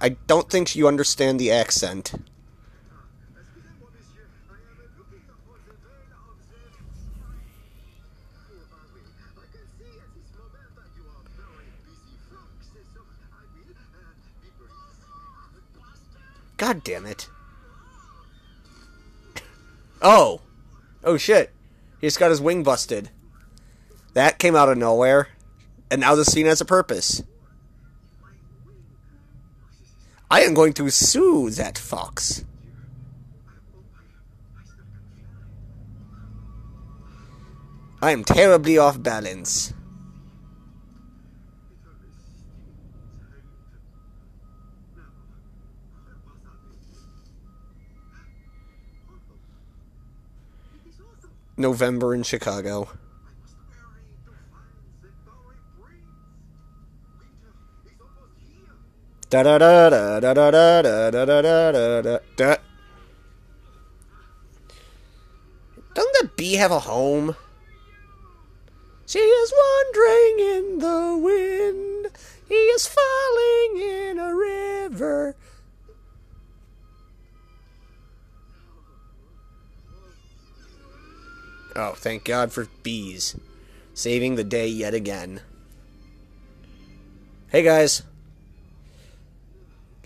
I 0.00 0.10
don't 0.26 0.48
think 0.48 0.76
you 0.76 0.86
understand 0.86 1.40
the 1.40 1.50
accent. 1.50 2.14
God 16.58 16.82
damn 16.84 17.06
it. 17.06 17.28
Oh. 20.02 20.42
Oh 21.02 21.16
shit. 21.16 21.52
He 22.00 22.06
just 22.06 22.18
got 22.18 22.30
his 22.30 22.40
wing 22.40 22.62
busted. 22.62 23.10
That 24.12 24.38
came 24.38 24.54
out 24.54 24.68
of 24.68 24.76
nowhere. 24.76 25.28
And 25.90 26.00
now 26.00 26.14
the 26.14 26.24
scene 26.24 26.46
has 26.46 26.60
a 26.60 26.66
purpose. 26.66 27.22
I 30.30 30.42
am 30.42 30.52
going 30.52 30.74
to 30.74 30.90
sue 30.90 31.50
that 31.50 31.78
fox. 31.78 32.44
I 38.02 38.12
am 38.12 38.24
terribly 38.24 38.78
off 38.78 39.02
balance. 39.02 39.72
November 51.56 52.14
in 52.14 52.22
Chicago. 52.22 52.88
Da 59.30 59.42
da 59.42 59.58
da 59.58 59.90
da 59.90 60.20
da 60.20 60.32
da 60.32 60.50
da 60.50 60.80
da 60.80 61.10
da 61.10 61.42
da 61.42 61.72
da 61.72 62.02
da 62.02 62.18
da. 62.36 62.56
Doesn't 65.94 66.16
the 66.22 66.30
bee 66.34 66.54
have 66.54 66.70
a 66.70 66.78
home? 66.78 67.36
She 69.06 69.18
is 69.18 69.52
wandering 69.52 70.38
in 70.38 70.78
the 70.78 71.18
wind. 71.22 72.08
He 72.48 72.54
is 72.54 72.86
falling 72.86 73.82
in 73.82 74.18
a 74.18 74.34
river. 74.34 75.36
Oh, 81.76 81.92
thank 81.94 82.24
God 82.24 82.50
for 82.50 82.66
bees. 82.82 83.36
Saving 83.92 84.36
the 84.36 84.44
day 84.44 84.68
yet 84.68 84.94
again. 84.94 85.42
Hey 87.48 87.62
guys. 87.62 88.02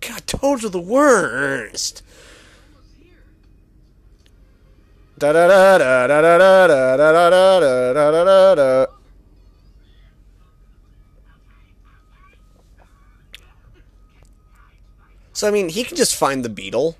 God, 0.00 0.26
toads 0.26 0.64
are 0.64 0.68
the 0.70 0.80
worst. 0.80 2.02
Da 5.18 5.32
da 5.32 5.46
da 5.46 5.78
da 5.78 6.06
da 6.06 6.20
da 6.22 6.38
da 6.38 6.96
da 6.96 7.12
da 7.12 7.30
da 7.30 7.60
da 7.60 7.92
da 7.92 8.10
da 8.10 8.24
da 8.24 8.54
da. 8.54 8.86
So 15.32 15.48
I 15.48 15.50
mean, 15.50 15.68
he 15.68 15.84
can 15.84 15.96
just 15.96 16.16
find 16.16 16.44
the 16.44 16.48
beetle. 16.48 16.96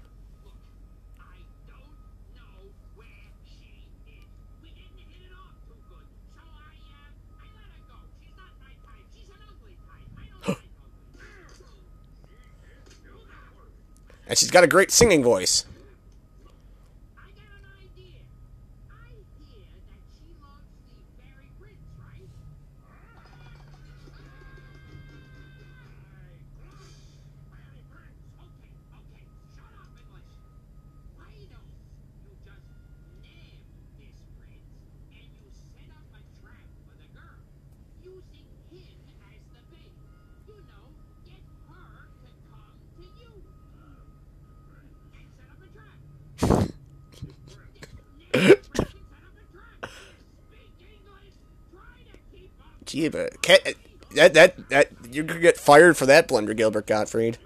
And 14.30 14.38
she's 14.38 14.52
got 14.52 14.62
a 14.62 14.68
great 14.68 14.92
singing 14.92 15.24
voice. 15.24 15.64
But 53.08 53.42
that 54.14 54.34
that 54.34 54.68
that 54.70 54.88
you 55.10 55.24
could 55.24 55.40
get 55.40 55.56
fired 55.56 55.96
for 55.96 56.06
that 56.06 56.28
blunder, 56.28 56.54
Gilbert 56.54 56.86
Gottfried. 56.86 57.38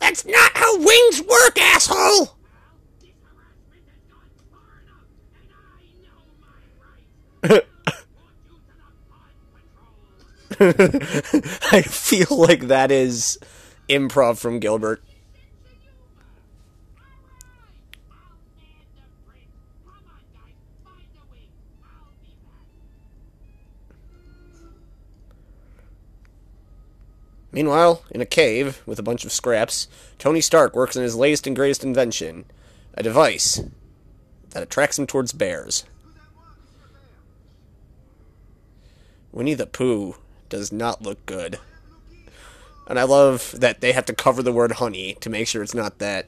That's 0.00 0.24
not 0.24 0.52
how 0.54 0.78
wings 0.78 1.22
work, 1.22 1.58
asshole. 1.60 2.36
I 10.60 11.82
feel 11.82 12.28
like 12.30 12.68
that 12.68 12.90
is 12.90 13.38
improv 13.88 14.38
from 14.38 14.58
Gilbert. 14.58 15.02
Meanwhile, 27.56 28.02
in 28.10 28.20
a 28.20 28.26
cave 28.26 28.82
with 28.84 28.98
a 28.98 29.02
bunch 29.02 29.24
of 29.24 29.32
scraps, 29.32 29.88
Tony 30.18 30.42
Stark 30.42 30.76
works 30.76 30.94
on 30.94 31.02
his 31.02 31.16
latest 31.16 31.46
and 31.46 31.56
greatest 31.56 31.82
invention 31.82 32.44
a 32.92 33.02
device 33.02 33.62
that 34.50 34.62
attracts 34.62 34.98
him 34.98 35.06
towards 35.06 35.32
bears. 35.32 35.84
Winnie 39.32 39.54
the 39.54 39.64
Pooh 39.64 40.16
does 40.50 40.70
not 40.70 41.00
look 41.00 41.24
good. 41.24 41.58
And 42.88 42.98
I 42.98 43.04
love 43.04 43.54
that 43.58 43.80
they 43.80 43.92
have 43.92 44.04
to 44.04 44.14
cover 44.14 44.42
the 44.42 44.52
word 44.52 44.72
honey 44.72 45.16
to 45.22 45.30
make 45.30 45.48
sure 45.48 45.62
it's 45.62 45.74
not 45.74 45.98
that. 45.98 46.26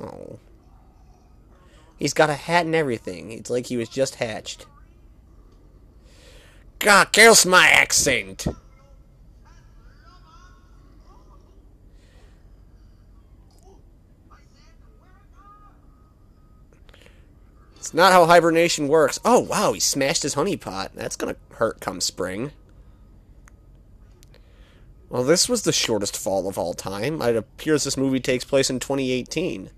Oh. 0.00 0.38
He's 1.98 2.14
got 2.14 2.30
a 2.30 2.34
hat 2.34 2.64
and 2.64 2.76
everything. 2.76 3.32
It's 3.32 3.50
like 3.50 3.66
he 3.66 3.76
was 3.76 3.88
just 3.88 4.14
hatched. 4.16 4.66
God, 6.78 7.12
kills 7.12 7.46
my 7.46 7.68
accent. 7.68 8.46
It's 17.76 17.94
not 17.94 18.12
how 18.12 18.26
hibernation 18.26 18.88
works. 18.88 19.20
Oh, 19.24 19.38
wow, 19.38 19.72
he 19.72 19.78
smashed 19.78 20.24
his 20.24 20.34
honey 20.34 20.56
pot. 20.56 20.90
That's 20.94 21.14
gonna 21.14 21.36
hurt 21.52 21.80
come 21.80 22.00
spring. 22.00 22.50
Well, 25.08 25.22
this 25.22 25.48
was 25.48 25.62
the 25.62 25.72
shortest 25.72 26.16
fall 26.16 26.48
of 26.48 26.58
all 26.58 26.74
time. 26.74 27.22
It 27.22 27.36
appears 27.36 27.84
this 27.84 27.96
movie 27.96 28.18
takes 28.18 28.44
place 28.44 28.70
in 28.70 28.80
2018. 28.80 29.70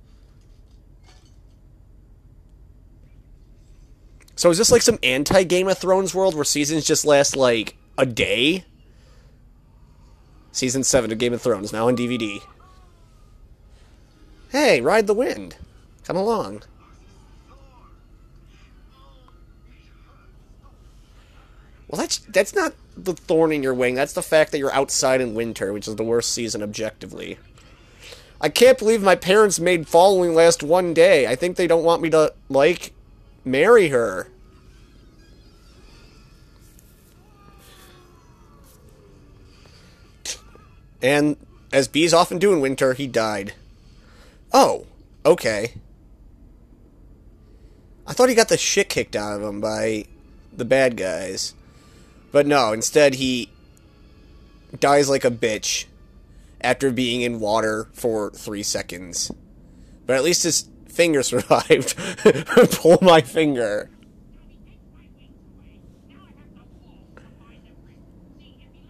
So 4.38 4.50
is 4.50 4.58
this 4.58 4.70
like 4.70 4.82
some 4.82 5.00
anti 5.02 5.42
Game 5.42 5.66
of 5.66 5.78
Thrones 5.78 6.14
world 6.14 6.36
where 6.36 6.44
seasons 6.44 6.86
just 6.86 7.04
last 7.04 7.34
like 7.34 7.76
a 7.98 8.06
day? 8.06 8.64
Season 10.52 10.84
7 10.84 11.10
of 11.10 11.18
Game 11.18 11.32
of 11.32 11.42
Thrones 11.42 11.72
now 11.72 11.88
on 11.88 11.96
DVD. 11.96 12.40
Hey, 14.50 14.80
ride 14.80 15.08
the 15.08 15.14
wind. 15.14 15.56
Come 16.04 16.16
along. 16.16 16.62
Well, 21.88 22.00
that's 22.00 22.18
that's 22.18 22.54
not 22.54 22.74
the 22.96 23.14
thorn 23.14 23.50
in 23.50 23.64
your 23.64 23.74
wing. 23.74 23.96
That's 23.96 24.12
the 24.12 24.22
fact 24.22 24.52
that 24.52 24.58
you're 24.58 24.72
outside 24.72 25.20
in 25.20 25.34
winter, 25.34 25.72
which 25.72 25.88
is 25.88 25.96
the 25.96 26.04
worst 26.04 26.32
season 26.32 26.62
objectively. 26.62 27.40
I 28.40 28.50
can't 28.50 28.78
believe 28.78 29.02
my 29.02 29.16
parents 29.16 29.58
made 29.58 29.88
following 29.88 30.32
last 30.32 30.62
one 30.62 30.94
day. 30.94 31.26
I 31.26 31.34
think 31.34 31.56
they 31.56 31.66
don't 31.66 31.82
want 31.82 32.02
me 32.02 32.10
to 32.10 32.32
like 32.48 32.92
marry 33.50 33.88
her. 33.88 34.28
And 41.00 41.36
as 41.72 41.88
bees 41.88 42.12
often 42.12 42.38
do 42.38 42.52
in 42.52 42.60
winter, 42.60 42.94
he 42.94 43.06
died. 43.06 43.54
Oh, 44.52 44.86
okay. 45.24 45.74
I 48.06 48.12
thought 48.12 48.28
he 48.28 48.34
got 48.34 48.48
the 48.48 48.56
shit 48.56 48.88
kicked 48.88 49.14
out 49.14 49.36
of 49.36 49.42
him 49.42 49.60
by 49.60 50.06
the 50.52 50.64
bad 50.64 50.96
guys. 50.96 51.54
But 52.32 52.46
no, 52.46 52.72
instead 52.72 53.14
he 53.14 53.50
dies 54.78 55.08
like 55.08 55.24
a 55.24 55.30
bitch 55.30 55.84
after 56.60 56.90
being 56.90 57.20
in 57.20 57.40
water 57.40 57.88
for 57.92 58.30
three 58.30 58.62
seconds. 58.62 59.30
But 60.06 60.16
at 60.16 60.24
least 60.24 60.42
his 60.42 60.68
finger 60.88 61.22
survived. 61.22 61.96
Pull 62.72 62.98
my 63.02 63.20
finger. 63.20 63.90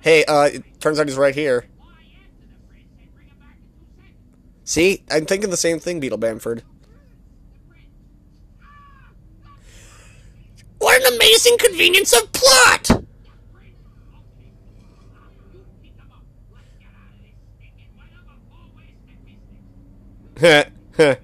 Hey, 0.01 0.25
uh, 0.25 0.45
it 0.45 0.81
turns 0.81 0.99
out 0.99 1.09
he's 1.09 1.17
right 1.17 1.35
here. 1.35 1.67
See? 4.65 5.03
I'm 5.11 5.27
thinking 5.27 5.51
the 5.51 5.57
same 5.57 5.79
thing, 5.81 6.01
Beetle 6.01 6.19
Bamford. 6.19 6.63
What 10.79 11.03
an 11.03 11.15
amazing 11.15 11.59
convenience 11.59 12.13
of 12.13 12.31
plot! 12.33 12.91
Heh, 20.39 20.65
heh. 20.97 21.17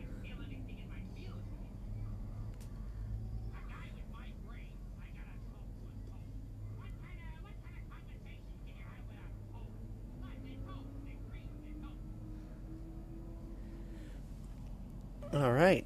All 15.34 15.52
right. 15.52 15.84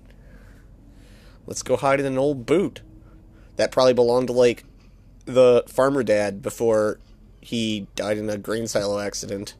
Let's 1.46 1.62
go 1.62 1.76
hide 1.76 2.00
in 2.00 2.06
an 2.06 2.18
old 2.18 2.44
boot. 2.44 2.82
That 3.56 3.72
probably 3.72 3.94
belonged 3.94 4.26
to 4.26 4.34
like 4.34 4.64
the 5.24 5.64
farmer 5.66 6.02
dad 6.02 6.42
before 6.42 7.00
he 7.40 7.86
died 7.96 8.18
in 8.18 8.28
a 8.28 8.36
grain 8.36 8.66
silo 8.66 8.98
accident, 8.98 9.54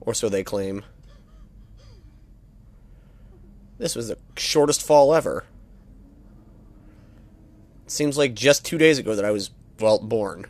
or 0.00 0.12
so 0.12 0.28
they 0.28 0.44
claim. 0.44 0.84
This 3.78 3.96
was 3.96 4.08
the 4.08 4.18
shortest 4.36 4.82
fall 4.82 5.14
ever. 5.14 5.44
Seems 7.86 8.18
like 8.18 8.34
just 8.34 8.64
two 8.64 8.76
days 8.76 8.98
ago 8.98 9.14
that 9.14 9.24
I 9.24 9.30
was, 9.30 9.50
well, 9.80 9.98
born. 9.98 10.46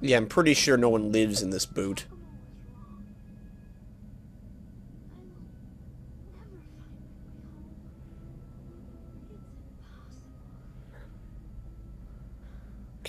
Yeah, 0.00 0.16
I'm 0.16 0.26
pretty 0.26 0.54
sure 0.54 0.76
no 0.76 0.88
one 0.88 1.12
lives 1.12 1.42
in 1.42 1.50
this 1.50 1.66
boot. 1.66 2.06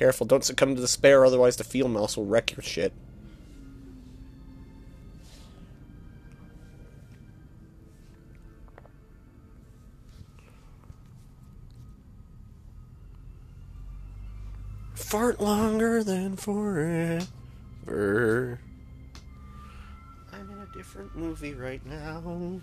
Careful, 0.02 0.26
don't 0.26 0.44
succumb 0.44 0.74
to 0.74 0.82
despair, 0.82 1.24
otherwise 1.24 1.58
the 1.58 1.64
field 1.64 1.92
mouse 1.92 2.18
will 2.18 2.26
wreck 2.26 2.54
your 2.54 2.64
shit. 2.64 2.92
Fart 14.96 15.40
longer 15.40 16.04
than 16.04 16.36
forever. 16.36 17.28
I'm 20.34 20.50
in 20.50 20.58
a 20.58 20.68
different 20.76 21.16
movie 21.16 21.54
right 21.54 21.86
now. 21.86 22.60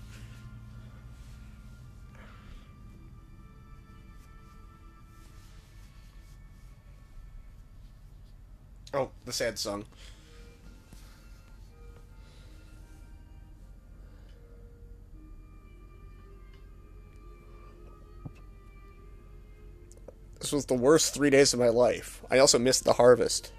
Oh, 8.94 9.10
the 9.26 9.32
sad 9.32 9.58
song. 9.58 9.84
This 20.40 20.52
was 20.52 20.66
the 20.66 20.74
worst 20.74 21.12
three 21.12 21.30
days 21.30 21.52
of 21.52 21.60
my 21.60 21.68
life. 21.68 22.22
I 22.30 22.38
also 22.38 22.58
missed 22.58 22.84
the 22.84 22.94
harvest. 22.94 23.52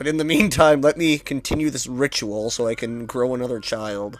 But 0.00 0.08
in 0.08 0.16
the 0.16 0.24
meantime, 0.24 0.80
let 0.80 0.96
me 0.96 1.18
continue 1.18 1.68
this 1.68 1.86
ritual 1.86 2.48
so 2.48 2.66
I 2.66 2.74
can 2.74 3.04
grow 3.04 3.34
another 3.34 3.60
child. 3.60 4.18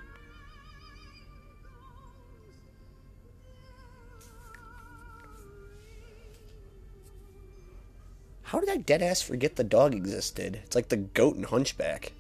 How 8.43 8.61
did 8.61 8.69
I 8.69 8.77
deadass 8.77 9.25
forget 9.25 9.57
the 9.57 9.65
dog 9.65 9.95
existed? 9.95 10.61
It's 10.67 10.77
like 10.77 10.91
the 10.91 10.99
goat 10.99 11.37
and 11.37 11.47
hunchback. 11.47 12.13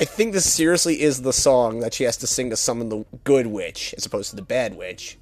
I 0.00 0.04
think 0.04 0.32
this 0.32 0.50
seriously 0.50 1.02
is 1.02 1.20
the 1.20 1.32
song 1.32 1.80
that 1.80 1.92
she 1.92 2.04
has 2.04 2.16
to 2.16 2.26
sing 2.26 2.48
to 2.48 2.56
summon 2.56 2.88
the 2.88 3.04
good 3.22 3.46
witch 3.46 3.94
as 3.98 4.06
opposed 4.06 4.30
to 4.30 4.36
the 4.36 4.40
bad 4.40 4.74
witch. 4.74 5.18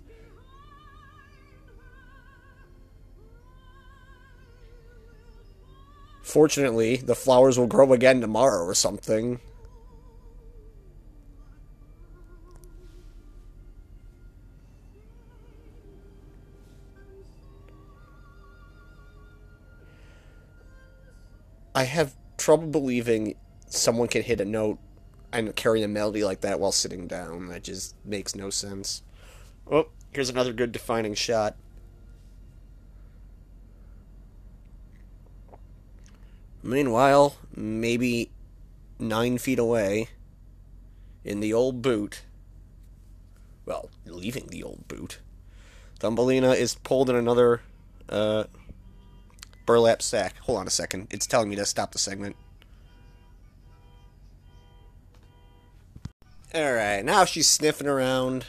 Fortunately, 6.22 6.94
the 6.94 7.16
flowers 7.16 7.58
will 7.58 7.66
grow 7.66 7.92
again 7.92 8.20
tomorrow 8.20 8.64
or 8.64 8.74
something. 8.74 9.40
I 21.74 21.82
have 21.82 22.14
trouble 22.36 22.68
believing 22.68 23.34
someone 23.68 24.08
can 24.08 24.22
hit 24.22 24.40
a 24.40 24.44
note 24.44 24.78
and 25.32 25.54
carry 25.54 25.82
a 25.82 25.88
melody 25.88 26.24
like 26.24 26.40
that 26.40 26.60
while 26.60 26.72
sitting 26.72 27.06
down. 27.06 27.48
That 27.48 27.64
just 27.64 27.94
makes 28.04 28.34
no 28.34 28.50
sense. 28.50 29.02
Oh, 29.70 29.88
here's 30.12 30.30
another 30.30 30.52
good 30.52 30.72
defining 30.72 31.14
shot. 31.14 31.56
Meanwhile, 36.62 37.36
maybe 37.54 38.30
nine 38.98 39.38
feet 39.38 39.58
away, 39.58 40.08
in 41.24 41.40
the 41.40 41.52
old 41.52 41.82
boot, 41.82 42.22
well, 43.64 43.90
leaving 44.06 44.46
the 44.48 44.62
old 44.62 44.88
boot, 44.88 45.20
Thumbelina 46.00 46.52
is 46.52 46.74
pulled 46.74 47.10
in 47.10 47.16
another 47.16 47.60
uh, 48.08 48.44
burlap 49.66 50.02
sack. 50.02 50.36
Hold 50.42 50.58
on 50.58 50.66
a 50.66 50.70
second. 50.70 51.08
It's 51.10 51.26
telling 51.26 51.48
me 51.48 51.56
to 51.56 51.66
stop 51.66 51.92
the 51.92 51.98
segment. 51.98 52.36
All 56.54 56.72
right, 56.72 57.04
now 57.04 57.26
she's 57.26 57.46
sniffing 57.46 57.86
around. 57.86 58.46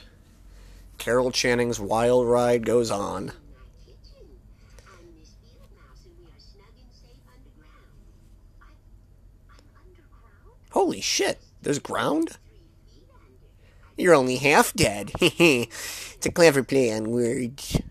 Carol 0.97 1.32
Channing's 1.32 1.82
wild 1.82 2.28
ride 2.28 2.66
goes 2.66 2.89
on. 2.89 3.34
Holy 10.72 11.02
shit, 11.02 11.39
there's 11.62 11.80
ground? 11.80 12.38
You're 13.97 14.16
only 14.16 14.38
half 14.38 14.74
dead. 14.74 15.12
it's 15.20 16.26
a 16.26 16.32
clever 16.32 16.64
play 16.64 16.93
on 16.93 17.12
words. 17.12 17.82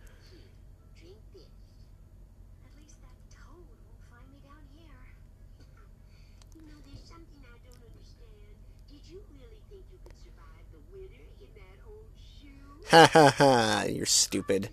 Ha 12.91 13.11
ha 13.13 13.35
ha, 13.37 13.85
you're 13.87 14.07
stupid. 14.07 14.71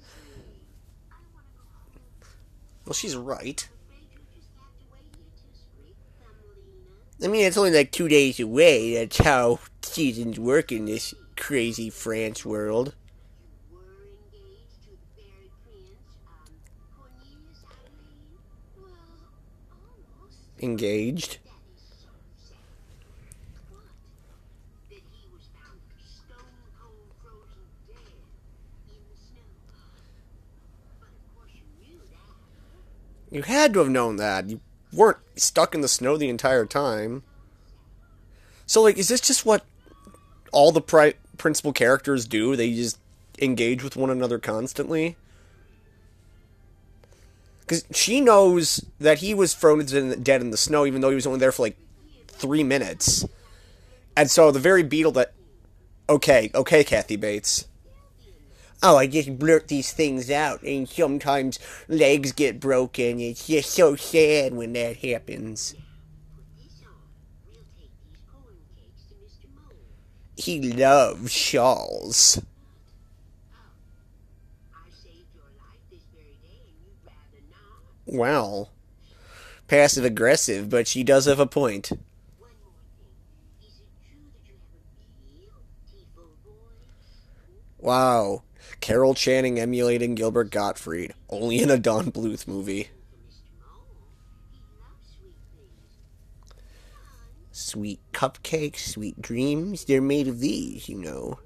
Well, 2.86 2.93
she's 2.93 3.16
right. 3.16 3.68
I 7.24 7.28
mean, 7.28 7.45
it's 7.45 7.57
only 7.57 7.72
like 7.72 7.91
two 7.91 8.07
days 8.07 8.39
away. 8.39 8.93
That's 8.93 9.18
how 9.18 9.59
seasons 9.82 10.39
work 10.39 10.72
in 10.72 10.86
this 10.86 11.13
crazy 11.36 11.89
France 11.89 12.45
world. 12.45 12.93
Engaged 20.61 21.39
You 33.36 33.41
had 33.41 33.73
to 33.73 33.79
have 33.79 33.89
known 33.89 34.15
that. 34.15 34.49
You 34.49 34.61
weren't 34.93 35.17
stuck 35.36 35.75
in 35.75 35.81
the 35.81 35.89
snow 35.89 36.15
the 36.15 36.29
entire 36.29 36.65
time. 36.65 37.21
So, 38.65 38.81
like, 38.81 38.97
is 38.97 39.09
this 39.09 39.19
just 39.19 39.45
what 39.45 39.65
all 40.53 40.71
the 40.71 40.79
pri- 40.79 41.15
principal 41.38 41.73
characters 41.73 42.25
do? 42.25 42.55
They 42.55 42.73
just 42.73 42.97
engage 43.38 43.83
with 43.83 43.97
one 43.97 44.09
another 44.09 44.39
constantly? 44.39 45.17
Because 47.59 47.83
she 47.91 48.21
knows 48.21 48.86
that 48.99 49.17
he 49.17 49.33
was 49.33 49.53
frozen 49.53 50.23
dead 50.23 50.39
in 50.39 50.51
the 50.51 50.55
snow, 50.55 50.86
even 50.86 51.01
though 51.01 51.09
he 51.09 51.15
was 51.15 51.27
only 51.27 51.39
there 51.39 51.51
for 51.51 51.63
like 51.63 51.77
three 52.29 52.63
minutes. 52.63 53.25
And 54.15 54.31
so 54.31 54.49
the 54.49 54.59
very 54.59 54.81
beetle 54.81 55.11
that. 55.11 55.33
Okay, 56.07 56.51
okay, 56.55 56.86
Kathy 56.86 57.17
Bates 57.17 57.67
oh, 58.84 58.97
I 58.97 59.07
just 59.07 59.38
blurt 59.38 59.67
these 59.67 59.91
things 59.91 60.30
out, 60.32 60.61
and 60.63 60.88
sometimes 60.88 61.59
legs 61.88 62.32
get 62.32 62.59
broken. 62.59 63.19
It's 63.19 63.47
just 63.47 63.71
so 63.71 63.95
sad 63.95 64.53
when 64.53 64.73
that 64.73 64.97
happens. 64.97 65.76
He 70.38 70.73
loves 70.73 71.32
shawls. 71.32 72.41
Well, 78.05 78.69
Passive 79.67 80.05
aggressive, 80.05 80.69
but 80.69 80.88
she 80.88 81.03
does 81.03 81.26
have 81.26 81.39
a 81.39 81.47
point. 81.47 81.91
Wow. 87.80 88.43
Carol 88.86 89.15
Channing 89.15 89.59
emulating 89.59 90.13
Gilbert 90.13 90.51
Gottfried, 90.51 91.15
only 91.27 91.59
in 91.59 91.71
a 91.71 91.77
Don 91.79 92.11
Bluth 92.11 92.47
movie. 92.47 92.89
Sweet 97.51 97.99
cupcakes, 98.13 98.77
sweet 98.77 99.19
dreams, 99.19 99.86
they're 99.86 100.03
made 100.03 100.27
of 100.27 100.39
these, 100.39 100.88
you 100.88 100.99
know. 100.99 101.39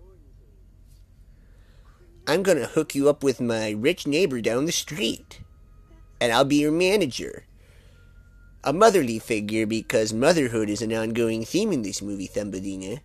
I'm 2.27 2.43
gonna 2.43 2.65
hook 2.65 2.93
you 2.93 3.07
up 3.07 3.23
with 3.23 3.39
my 3.39 3.69
rich 3.69 4.05
neighbor 4.05 4.41
down 4.41 4.65
the 4.65 4.73
street. 4.73 5.39
And 6.19 6.33
I'll 6.33 6.43
be 6.43 6.57
your 6.57 6.73
manager. 6.73 7.45
A 8.65 8.73
motherly 8.73 9.17
figure 9.17 9.65
because 9.65 10.11
motherhood 10.11 10.69
is 10.69 10.81
an 10.81 10.91
ongoing 10.91 11.45
theme 11.45 11.71
in 11.71 11.83
this 11.83 12.01
movie, 12.01 12.27
Thumbelina. 12.27 12.99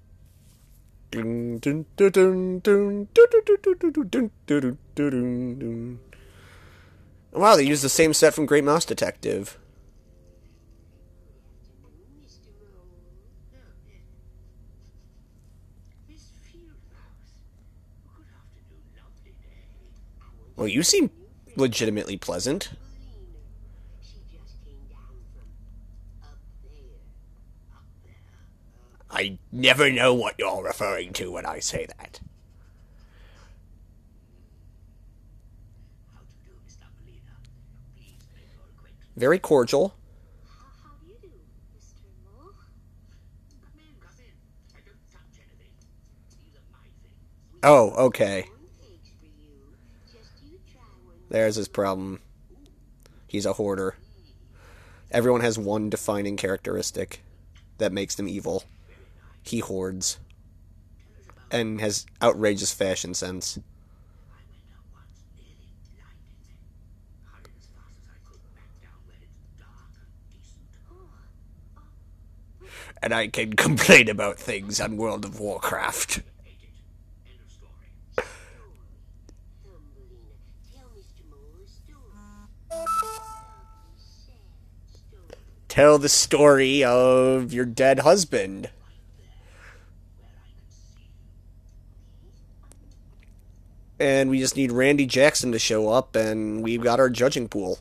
Wow, 7.33 7.57
they 7.57 7.65
used 7.65 7.83
the 7.83 7.89
same 7.89 8.15
set 8.15 8.35
from 8.35 8.47
Great 8.47 8.65
Mouse 8.65 8.85
Detective. 8.85 9.59
Well, 20.57 20.69
you 20.69 20.83
seem 20.83 21.11
legitimately 21.57 22.17
pleasant. 22.17 22.71
I 29.15 29.39
never 29.53 29.93
know 29.93 30.13
what 30.13 30.35
you're 30.39 30.65
referring 30.65 31.13
to 31.15 31.31
when 31.31 31.47
I 31.47 31.61
say 31.61 31.87
that. 31.87 32.19
Very 39.17 39.39
cordial. 39.39 39.95
Oh, 47.63 47.91
okay. 48.07 48.49
There's 51.31 51.55
his 51.55 51.69
problem. 51.69 52.21
He's 53.29 53.47
a 53.47 53.53
hoarder. 53.53 53.95
Everyone 55.13 55.41
has 55.41 55.57
one 55.57 55.89
defining 55.89 56.37
characteristic 56.37 57.23
that 57.79 57.93
makes 57.93 58.17
them 58.17 58.29
evil 58.29 58.65
he 59.45 59.61
hoards 59.61 60.19
and 61.51 61.81
has 61.81 62.07
outrageous 62.23 62.73
fashion 62.73 63.15
sense. 63.15 63.59
And 73.03 73.13
I 73.13 73.29
can 73.29 73.53
complain 73.57 74.09
about 74.09 74.39
things 74.39 74.81
on 74.81 74.97
World 74.97 75.25
of 75.25 75.39
Warcraft. 75.39 76.23
Tell 85.69 85.99
the 85.99 86.09
story 86.09 86.85
of 86.85 87.53
your 87.53 87.65
dead 87.65 87.99
husband. 87.99 88.71
And 93.99 94.31
we 94.31 94.39
just 94.39 94.57
need 94.57 94.73
Randy 94.73 95.07
Jackson 95.07 95.53
to 95.53 95.59
show 95.59 95.89
up, 95.89 96.17
and 96.17 96.63
we've 96.63 96.83
got 96.83 97.01
our 97.01 97.11
judging 97.11 97.49
pool. 97.49 97.79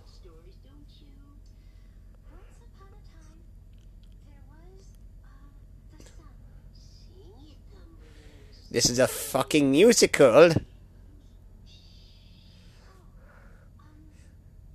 This 8.70 8.90
is 8.90 8.98
a 8.98 9.08
fucking 9.08 9.70
musical. 9.70 10.52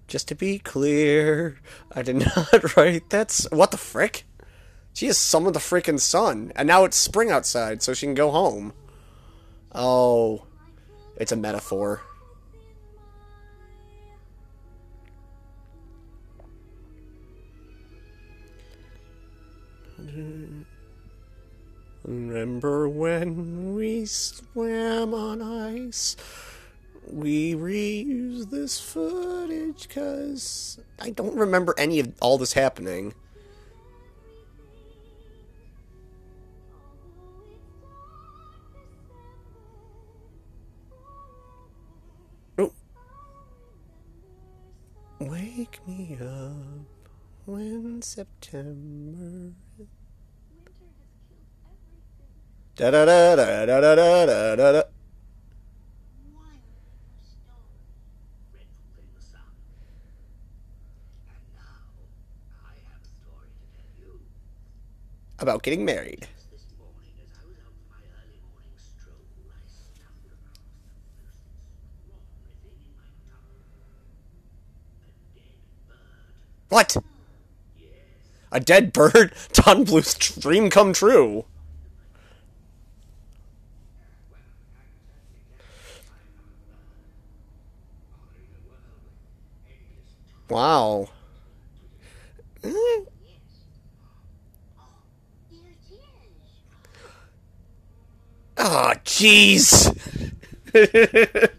Just 0.07 0.28
to 0.28 0.36
be 0.36 0.61
clear, 0.61 1.59
I 1.93 2.03
did 2.03 2.16
not 2.36 2.76
write 2.76 3.11
that's 3.11 3.51
what 3.51 3.72
the 3.72 3.76
frick? 3.76 4.24
She 4.95 5.07
has 5.07 5.18
summoned 5.18 5.55
the 5.55 5.61
freaking 5.61 6.01
sun, 6.01 6.53
and 6.57 6.66
now 6.66 6.84
it's 6.84 6.97
spring 6.97 7.30
outside, 7.30 7.82
so 7.82 7.93
she 7.93 8.07
can 8.07 8.14
go 8.14 8.30
home. 8.30 8.72
Oh, 9.74 10.45
it's 11.19 11.33
a 11.33 11.37
metaphor. 11.37 12.01
Remember 22.05 22.89
when 22.89 23.75
we 23.75 24.07
swam 24.07 25.12
on 25.12 25.43
ice? 25.43 26.16
We 27.07 27.55
reuse 27.55 28.51
this 28.51 28.81
footage 28.81 29.89
because 29.89 30.79
I 30.99 31.11
don't 31.11 31.37
remember 31.37 31.75
any 31.77 32.01
of 32.01 32.14
all 32.21 32.39
this 32.39 32.55
happening. 32.55 33.14
Wake 45.21 45.81
me 45.87 46.16
up 46.21 46.87
when 47.45 48.01
September. 48.03 49.53
Da 52.77 52.91
da 52.93 53.05
da 53.05 53.35
da 53.35 53.66
da 53.66 53.81
da 53.81 53.95
da 53.97 54.27
da 54.27 54.57
da 54.57 54.73
da. 54.73 54.83
Red 58.55 58.66
from 58.95 59.07
the 59.16 59.21
sun. 59.21 59.41
And 61.27 61.43
now, 61.55 61.91
I 62.64 62.75
have 62.87 63.03
a 63.03 63.11
story 63.11 63.51
to 63.59 63.66
tell 63.75 63.91
you. 63.99 64.21
About 65.41 65.64
getting 65.64 65.85
married. 65.85 66.29
This 66.53 66.66
morning, 66.79 67.19
as 67.25 67.31
I 67.35 67.43
was 67.49 67.59
out 67.66 67.75
for 67.75 67.91
my 67.91 68.03
early 68.23 68.39
morning 68.55 68.77
stroll, 68.79 69.19
I 69.51 69.66
stumbled 69.66 70.31
across 70.39 70.62
the 70.62 70.79
most 71.27 71.43
extraordinary 71.59 72.55
thing 72.62 72.79
in 72.87 72.95
my 72.95 73.11
tongue. 73.27 73.59
A 75.03 75.11
dead 75.35 75.59
bird. 75.91 76.35
What? 76.69 76.97
A 78.53 78.61
dead 78.61 78.93
bird? 78.93 79.33
Don 79.53 79.85
Bluth's 79.85 80.14
dream 80.39 80.71
come 80.71 80.93
true. 80.93 81.45
Wow. 90.49 91.11
Oh, 98.61 98.93
jeez. 99.05 99.95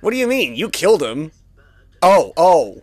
what 0.00 0.10
do 0.10 0.16
you 0.16 0.26
mean? 0.26 0.56
You 0.56 0.68
killed 0.70 1.02
him. 1.02 1.30
Oh, 2.06 2.34
oh. 2.36 2.82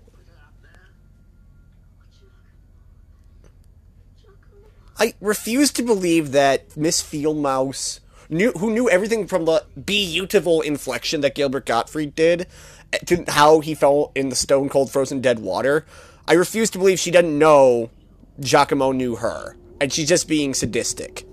I 4.97 5.13
refuse 5.21 5.71
to 5.73 5.83
believe 5.83 6.31
that 6.31 6.75
Miss 6.75 7.03
Fieldmouse 7.03 7.99
knew 8.29 8.51
who 8.53 8.71
knew 8.71 8.89
everything 8.89 9.27
from 9.27 9.45
the 9.45 9.63
beautiful 9.85 10.61
inflection 10.61 11.21
that 11.21 11.35
Gilbert 11.35 11.67
Gottfried 11.67 12.15
did 12.15 12.47
eh, 12.91 12.97
to 13.05 13.23
how 13.27 13.59
he 13.59 13.75
fell 13.75 14.11
in 14.15 14.29
the 14.29 14.35
stone 14.35 14.69
cold 14.69 14.91
frozen 14.91 15.21
dead 15.21 15.37
water. 15.37 15.85
I 16.27 16.33
refuse 16.33 16.71
to 16.71 16.79
believe 16.79 16.99
she 16.99 17.11
doesn't 17.11 17.37
know 17.37 17.91
Jacquimo 18.39 18.91
knew 18.91 19.17
her. 19.17 19.55
And 19.79 19.93
she's 19.93 20.09
just 20.09 20.27
being 20.27 20.55
sadistic. 20.55 21.27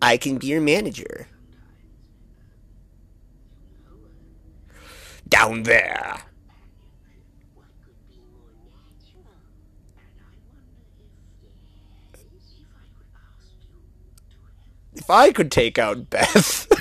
I 0.00 0.16
can 0.16 0.38
be 0.38 0.48
your 0.48 0.60
manager. 0.60 1.28
Down 5.28 5.64
there. 5.64 6.18
If 14.94 15.10
I 15.10 15.30
could 15.30 15.52
take 15.52 15.78
out 15.78 16.10
Beth. 16.10 16.66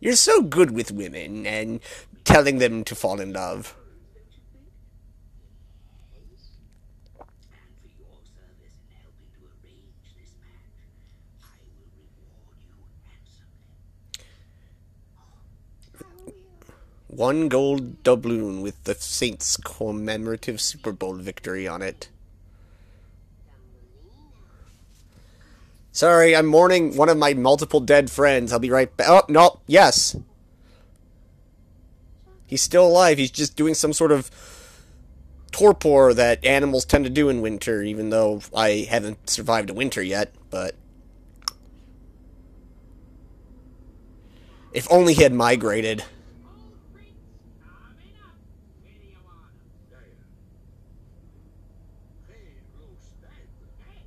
You're 0.00 0.16
so 0.16 0.42
good 0.42 0.70
with 0.70 0.92
women 0.92 1.46
and 1.46 1.80
telling 2.24 2.58
them 2.58 2.84
to 2.84 2.94
fall 2.94 3.20
in 3.20 3.32
love. 3.32 3.74
One 17.14 17.48
gold 17.48 18.02
doubloon 18.02 18.60
with 18.60 18.82
the 18.84 18.94
Saints 18.94 19.56
commemorative 19.56 20.60
Super 20.60 20.90
Bowl 20.92 21.14
victory 21.14 21.68
on 21.68 21.80
it. 21.80 22.08
Sorry, 25.92 26.34
I'm 26.34 26.46
mourning 26.46 26.96
one 26.96 27.08
of 27.08 27.16
my 27.16 27.34
multiple 27.34 27.78
dead 27.78 28.10
friends. 28.10 28.52
I'll 28.52 28.58
be 28.58 28.70
right 28.70 28.94
back. 28.96 29.06
Oh, 29.08 29.22
no, 29.28 29.60
yes. 29.68 30.16
He's 32.48 32.62
still 32.62 32.86
alive. 32.88 33.18
He's 33.18 33.30
just 33.30 33.54
doing 33.54 33.74
some 33.74 33.92
sort 33.92 34.10
of 34.10 34.28
torpor 35.52 36.12
that 36.14 36.44
animals 36.44 36.84
tend 36.84 37.04
to 37.04 37.10
do 37.10 37.28
in 37.28 37.40
winter, 37.40 37.80
even 37.80 38.10
though 38.10 38.42
I 38.56 38.88
haven't 38.90 39.30
survived 39.30 39.70
a 39.70 39.74
winter 39.74 40.02
yet, 40.02 40.34
but. 40.50 40.74
If 44.72 44.90
only 44.90 45.14
he 45.14 45.22
had 45.22 45.32
migrated. 45.32 46.00
Old 46.44 46.74
Prince 46.92 47.06
coming 47.62 48.14
up. 48.26 48.34
Where 48.82 48.98
do 48.98 49.06
you 49.06 49.22
want 49.22 49.54
him? 49.54 50.18
Hey, 52.26 52.58
Roosted, 52.74 53.46
Hey, 53.78 54.02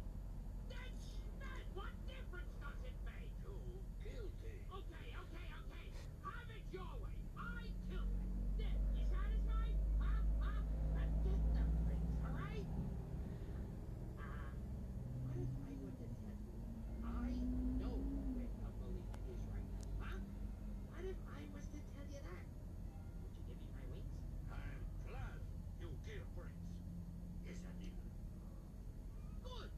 that's 0.68 1.08
not 1.40 1.64
what 1.74 1.92
difference 2.04 2.52
does 2.60 2.84
it 2.84 3.00
make? 3.08 3.32
you 3.48 3.80
guilty. 4.04 4.60
Okay, 4.76 5.08
okay, 5.16 5.48
okay. 5.56 5.88
Have 6.28 6.52
it 6.52 6.64
your 6.76 6.92
way. 7.00 7.16
I 7.40 7.72
killed 7.88 8.12
him. 8.12 8.28
There, 8.60 8.76
you 8.92 9.04
satisfied? 9.08 9.80
Huh? 10.04 10.20
Huh? 10.44 10.60
Let's 11.00 11.16
get 11.24 11.40
the 11.56 11.64
prince, 11.88 12.12
all 12.28 12.36
right? 12.36 12.68
Uh, 14.20 14.52
what 15.24 15.40
if 15.40 15.48
I 15.64 15.72
were 15.80 15.96
to 15.96 16.08
tell 16.12 16.36
you 16.44 16.60
I 17.08 17.32
know 17.80 17.96
where 18.36 18.52
Thumbelina 18.60 19.16
is 19.32 19.40
right 19.48 19.64
now, 19.72 19.88
huh? 20.04 20.20
What 20.92 21.06
if 21.08 21.20
I 21.32 21.42
was 21.56 21.66
to 21.72 21.80
tell 21.96 22.08
you 22.12 22.20
that? 22.20 22.44
Would 23.22 23.32
you 23.38 23.44
give 23.48 23.58
me 23.62 23.70
my 23.78 23.86
wings? 23.88 24.18
I'm 24.52 24.82
glad 25.08 25.40
you 25.80 25.88
kill 26.06 26.26
Prince. 26.36 26.66
Yes, 27.46 27.60
I 27.64 27.74
did. 27.78 27.94
Good. 29.46 29.70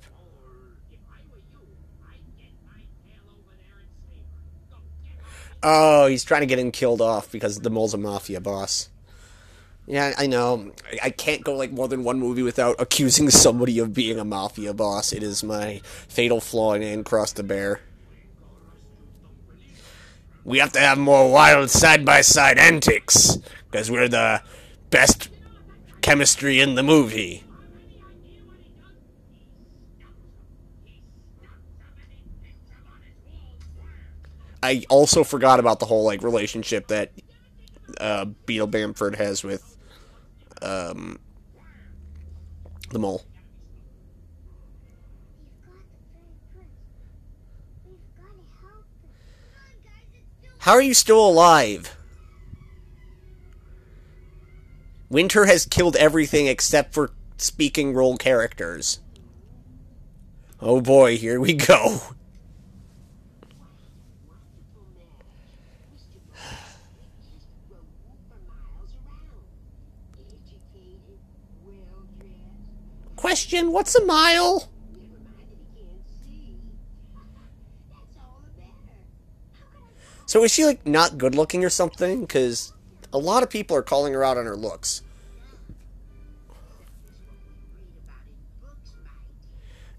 Oh, 5.63 6.07
he's 6.07 6.25
trying 6.25 6.41
to 6.43 6.47
get 6.47 6.59
him 6.59 6.71
killed 6.71 7.01
off 7.01 7.33
because 7.33 7.61
the 7.61 7.71
mole's 7.71 7.95
a 7.95 7.99
mafia 7.99 8.41
boss. 8.41 8.91
Yeah, 9.87 10.13
I 10.19 10.27
know. 10.27 10.73
I- 10.93 10.99
I 11.05 11.11
can't 11.11 11.43
go 11.45 11.55
like 11.57 11.71
more 11.73 11.89
than 11.89 12.05
one 12.05 12.19
movie 12.19 12.43
without 12.43 12.77
accusing 12.81 13.31
somebody 13.31 13.79
of 13.79 13.95
being 13.95 14.19
a 14.19 14.25
mafia 14.25 14.75
boss. 14.75 15.13
It 15.13 15.23
is 15.23 15.43
my 15.43 15.81
fatal 16.09 16.41
flaw 16.41 16.75
in 16.75 17.05
Cross 17.05 17.33
the 17.33 17.43
Bear. 17.43 17.81
We 20.45 20.59
have 20.59 20.73
to 20.73 20.81
have 20.81 20.99
more 20.99 21.31
wild 21.31 21.71
side 21.71 22.05
by 22.05 22.21
side 22.21 22.59
antics 22.59 23.39
because 23.71 23.91
we're 23.91 24.09
the 24.09 24.43
best 24.91 25.31
chemistry 26.03 26.61
in 26.61 26.75
the 26.75 26.83
movie. 26.83 27.45
I 34.65 34.83
also 34.89 35.25
forgot 35.25 35.61
about 35.61 35.79
the 35.79 35.85
whole 35.85 36.05
like 36.05 36.23
relationship 36.23 36.87
that 36.87 37.13
uh, 38.01 38.25
Beetle 38.25 38.69
Bamford 38.69 39.15
has 39.17 39.45
with 39.45 39.77
um, 40.63 41.19
the 42.89 42.99
mole. 42.99 43.23
How 50.61 50.73
are 50.73 50.81
you 50.81 50.95
still 50.95 51.29
alive? 51.29 51.95
Winter 55.11 55.45
has 55.45 55.67
killed 55.67 55.95
everything 55.97 56.47
except 56.47 56.95
for 56.95 57.11
speaking 57.37 57.93
role 57.93 58.17
characters. 58.17 59.01
Oh 60.59 60.81
boy, 60.81 61.19
here 61.19 61.39
we 61.39 61.53
go. 61.53 62.01
Question, 73.25 73.73
what's 73.73 73.95
a 73.95 74.05
mile? 74.05 74.69
So 80.27 80.45
is 80.45 80.53
she 80.53 80.67
like 80.67 80.87
not 80.87 81.17
good 81.17 81.35
looking 81.35 81.65
or 81.65 81.71
something? 81.71 82.21
Because 82.21 82.75
a 83.15 83.19
lot 83.19 83.43
of 83.43 83.49
people 83.49 83.79
are 83.79 83.83
calling 83.83 84.13
her 84.13 84.23
out 84.23 84.37
on 84.37 84.45
her 84.45 84.55
looks. 84.55 85.01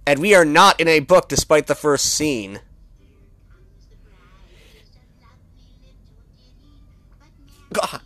And 0.05 0.19
we 0.19 0.36
are 0.36 0.45
not 0.45 0.80
in 0.80 0.88
a 0.88 0.99
book 0.99 1.28
despite 1.28 1.65
the 1.65 1.73
first 1.73 2.05
scene. 2.05 2.59
God. 7.73 8.04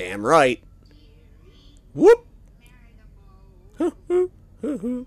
Damn 0.00 0.24
right. 0.24 0.62
Whoop. 1.92 2.26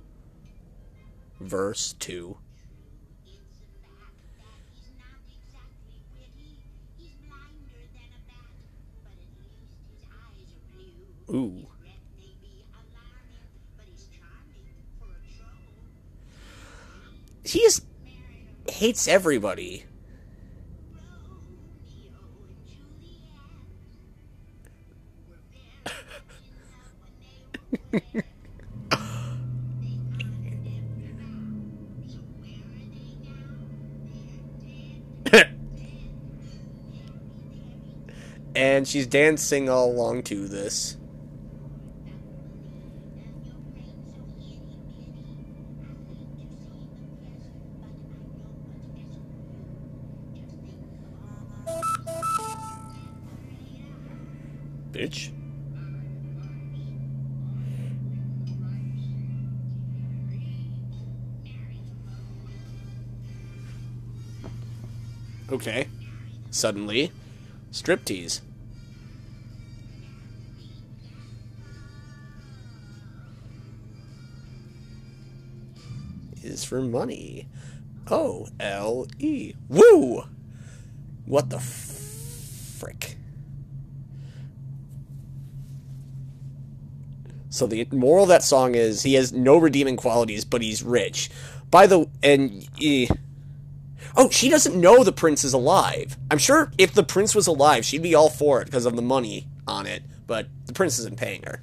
Verse 1.39 1.93
2. 1.93 2.37
Ooh. 11.31 11.67
He 17.43 17.61
just 17.61 17.83
hates 18.69 19.07
everybody. 19.07 19.85
And 38.55 38.87
she's 38.87 39.05
dancing 39.07 39.69
all 39.69 39.91
along 39.91 40.23
to 40.23 40.47
this. 40.47 40.97
Bitch. 54.91 55.31
Okay. 65.53 65.87
Suddenly, 66.49 67.11
striptease. 67.71 68.41
Is 76.41 76.63
for 76.63 76.81
money. 76.81 77.47
O 78.09 78.47
L 78.59 79.05
E. 79.19 79.53
Woo! 79.69 80.23
What 81.25 81.51
the 81.51 81.59
frick? 81.59 83.15
So 87.49 87.67
the 87.67 87.87
moral 87.91 88.23
of 88.23 88.29
that 88.29 88.41
song 88.41 88.73
is 88.73 89.03
he 89.03 89.13
has 89.13 89.31
no 89.31 89.57
redeeming 89.57 89.97
qualities, 89.97 90.43
but 90.43 90.63
he's 90.63 90.81
rich. 90.81 91.29
By 91.69 91.85
the 91.85 92.09
and 92.23 92.67
eh, 92.81 93.05
she 94.33 94.49
doesn't 94.49 94.75
know 94.75 95.03
the 95.03 95.11
prince 95.11 95.43
is 95.43 95.53
alive. 95.53 96.17
I'm 96.31 96.37
sure 96.37 96.71
if 96.77 96.93
the 96.93 97.03
prince 97.03 97.35
was 97.35 97.47
alive, 97.47 97.85
she'd 97.85 98.01
be 98.01 98.15
all 98.15 98.29
for 98.29 98.61
it 98.61 98.65
because 98.65 98.85
of 98.85 98.95
the 98.95 99.01
money 99.01 99.47
on 99.67 99.85
it. 99.85 100.03
But 100.25 100.47
the 100.65 100.73
prince 100.73 100.97
isn't 100.99 101.17
paying 101.17 101.43
her. 101.43 101.61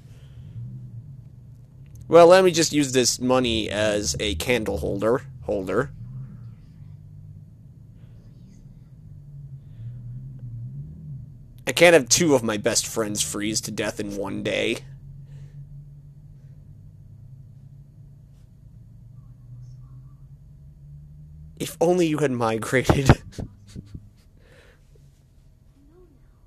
Well, 2.07 2.29
let 2.29 2.45
me 2.45 2.51
just 2.51 2.73
use 2.73 2.93
this 2.93 3.21
money 3.21 3.71
as 3.71 4.17
a 4.21 4.35
candle 4.37 4.79
holder. 4.79 5.23
Holder. 5.43 5.91
I 11.67 11.73
can't 11.73 11.95
have 11.95 12.09
two 12.09 12.35
of 12.35 12.43
my 12.43 12.57
best 12.57 12.87
friends 12.87 13.23
freeze 13.23 13.61
to 13.63 13.71
death 13.71 14.01
in 14.01 14.17
one 14.17 14.43
day. 14.43 14.79
If 21.61 21.77
only 21.81 22.09
you 22.09 22.19
had 22.19 22.33
migrated. 22.33 23.23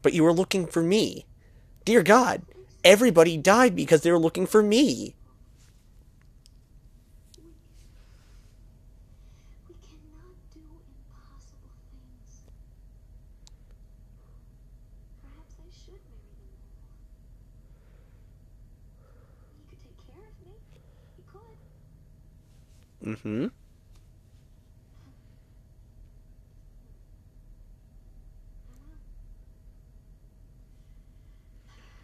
but 0.04 0.14
you 0.14 0.24
were 0.24 0.34
looking 0.34 0.68
for 0.68 0.84
me. 0.84 1.26
Dear 1.86 2.04
God, 2.04 2.44
everybody 2.84 3.38
died 3.38 3.76
because 3.76 4.02
they 4.02 4.12
were 4.12 4.20
looking 4.20 4.48
for 4.48 4.64
me. 4.64 5.16
We 9.68 9.76
cannot 9.82 10.36
do 10.54 10.62
impossible 10.62 11.76
things. 11.92 12.44
Perhaps 15.22 15.56
I 15.60 15.70
should 15.74 16.02
marry 16.10 16.36
the 16.40 16.48
mole. 16.52 16.72
He 19.58 19.64
could 19.70 19.82
take 19.84 20.00
care 20.08 20.26
of 20.28 20.36
me. 20.46 20.54
He 21.18 21.24
could. 21.32 21.60
Mm-hmm. 23.18 23.48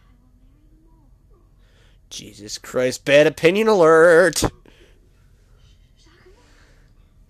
I 0.02 0.11
will 0.22 0.31
marry 0.41 0.68
the 0.72 0.80
mole. 0.86 1.10
Jesus 2.10 2.57
Christ, 2.57 3.06
bad 3.06 3.27
opinion 3.27 3.68
alert. 3.68 4.44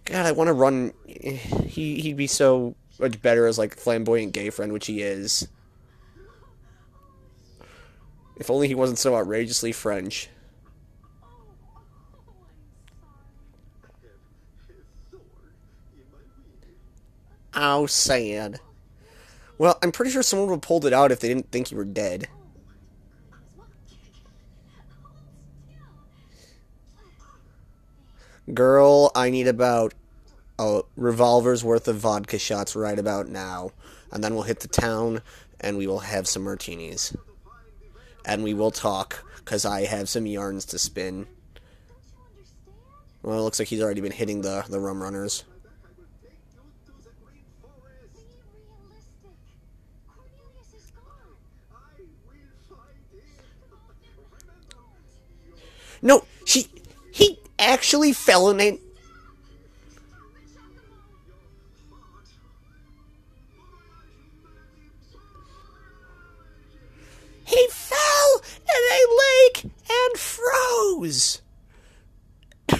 God, 0.05 0.25
I 0.25 0.31
want 0.31 0.47
to 0.47 0.53
run. 0.53 0.93
He 1.05 2.01
he'd 2.01 2.17
be 2.17 2.27
so 2.27 2.75
much 2.99 3.21
better 3.21 3.45
as 3.45 3.57
like 3.57 3.75
flamboyant 3.75 4.33
gay 4.33 4.49
friend, 4.49 4.73
which 4.73 4.87
he 4.87 5.01
is. 5.01 5.47
If 8.37 8.49
only 8.49 8.67
he 8.67 8.75
wasn't 8.75 8.99
so 8.99 9.15
outrageously 9.15 9.73
French. 9.73 10.29
Oh, 17.53 17.85
sad. 17.85 18.61
Well, 19.57 19.77
I'm 19.83 19.91
pretty 19.91 20.11
sure 20.11 20.23
someone 20.23 20.47
would 20.47 20.55
have 20.55 20.61
pulled 20.61 20.85
it 20.85 20.93
out 20.93 21.11
if 21.11 21.19
they 21.19 21.27
didn't 21.27 21.51
think 21.51 21.69
you 21.69 21.77
were 21.77 21.83
dead. 21.83 22.29
Girl, 28.53 29.11
I 29.15 29.29
need 29.29 29.47
about 29.47 29.93
a 30.57 30.81
revolver's 30.95 31.63
worth 31.63 31.87
of 31.87 31.97
vodka 31.97 32.39
shots 32.39 32.75
right 32.75 32.97
about 32.97 33.27
now. 33.27 33.71
And 34.11 34.23
then 34.23 34.33
we'll 34.33 34.43
hit 34.43 34.61
the 34.61 34.67
town 34.67 35.21
and 35.59 35.77
we 35.77 35.87
will 35.87 35.99
have 35.99 36.27
some 36.27 36.43
martinis. 36.43 37.15
And 38.25 38.43
we 38.43 38.53
will 38.53 38.71
talk, 38.71 39.23
because 39.37 39.65
I 39.65 39.85
have 39.85 40.09
some 40.09 40.25
yarns 40.25 40.65
to 40.65 40.79
spin. 40.79 41.27
Well, 43.23 43.39
it 43.39 43.41
looks 43.41 43.59
like 43.59 43.67
he's 43.67 43.81
already 43.81 44.01
been 44.01 44.11
hitting 44.11 44.41
the, 44.41 44.65
the 44.69 44.79
rum 44.79 45.01
runners. 45.01 45.43
No, 56.01 56.23
She 56.45 56.61
he 56.61 56.78
actually 57.59 58.13
fell 58.13 58.49
in 58.49 58.59
a 58.61 58.79
He 67.45 67.67
fell 67.71 68.41
in 68.59 68.83
a 68.91 69.01
lake 69.17 69.63
and 69.63 70.19
froze. 70.19 71.41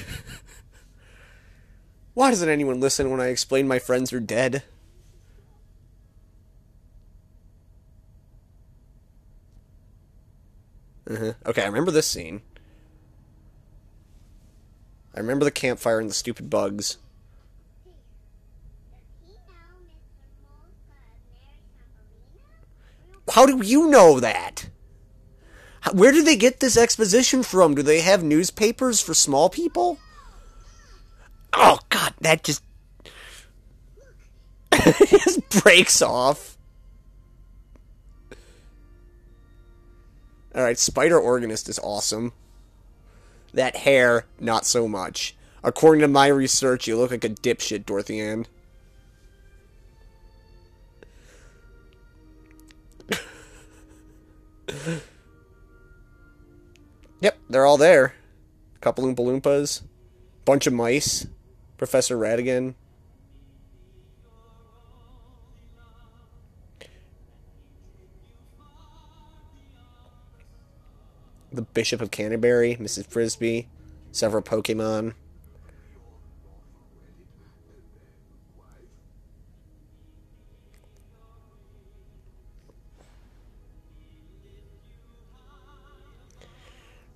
Why 2.13 2.29
doesn't 2.29 2.49
anyone 2.49 2.79
listen 2.79 3.09
when 3.09 3.19
I 3.19 3.29
explain 3.29 3.67
my 3.67 3.79
friends 3.79 4.13
are 4.13 4.19
dead? 4.19 4.61
Uh-huh. 11.09 11.33
Okay, 11.47 11.63
I 11.63 11.65
remember 11.65 11.89
this 11.89 12.05
scene. 12.05 12.41
I 15.19 15.21
remember 15.21 15.43
the 15.43 15.51
campfire 15.51 15.99
and 15.99 16.09
the 16.09 16.13
stupid 16.13 16.49
bugs. 16.49 16.95
How 23.29 23.45
do 23.45 23.61
you 23.61 23.89
know 23.89 24.21
that? 24.21 24.69
Where 25.91 26.13
do 26.13 26.23
they 26.23 26.37
get 26.37 26.61
this 26.61 26.77
exposition 26.77 27.43
from? 27.43 27.75
Do 27.75 27.81
they 27.81 27.99
have 27.99 28.23
newspapers 28.23 29.01
for 29.01 29.13
small 29.13 29.49
people? 29.49 29.99
Oh 31.51 31.79
god, 31.89 32.13
that 32.21 32.45
just 32.45 32.63
just 34.71 35.49
breaks 35.49 36.01
off. 36.01 36.57
All 40.55 40.63
right, 40.63 40.79
Spider 40.79 41.19
Organist 41.19 41.67
is 41.67 41.77
awesome. 41.79 42.31
That 43.53 43.77
hair, 43.77 44.25
not 44.39 44.65
so 44.65 44.87
much. 44.87 45.35
According 45.63 46.01
to 46.01 46.07
my 46.07 46.27
research, 46.27 46.87
you 46.87 46.97
look 46.97 47.11
like 47.11 47.23
a 47.23 47.29
dipshit, 47.29 47.85
Dorothy 47.85 48.19
Ann. 48.19 48.45
Yep, 57.21 57.37
they're 57.49 57.65
all 57.65 57.77
there. 57.77 58.13
A 58.75 58.79
Couple 58.79 59.03
Oompa 59.03 59.17
Loompas, 59.17 59.81
bunch 60.45 60.67
of 60.67 60.73
mice, 60.73 61.27
Professor 61.77 62.17
Ratigan. 62.17 62.75
The 71.51 71.63
Bishop 71.63 72.01
of 72.01 72.11
Canterbury, 72.11 72.75
Mrs. 72.75 73.07
Frisby, 73.07 73.67
several 74.11 74.43
Pokemon. 74.43 75.13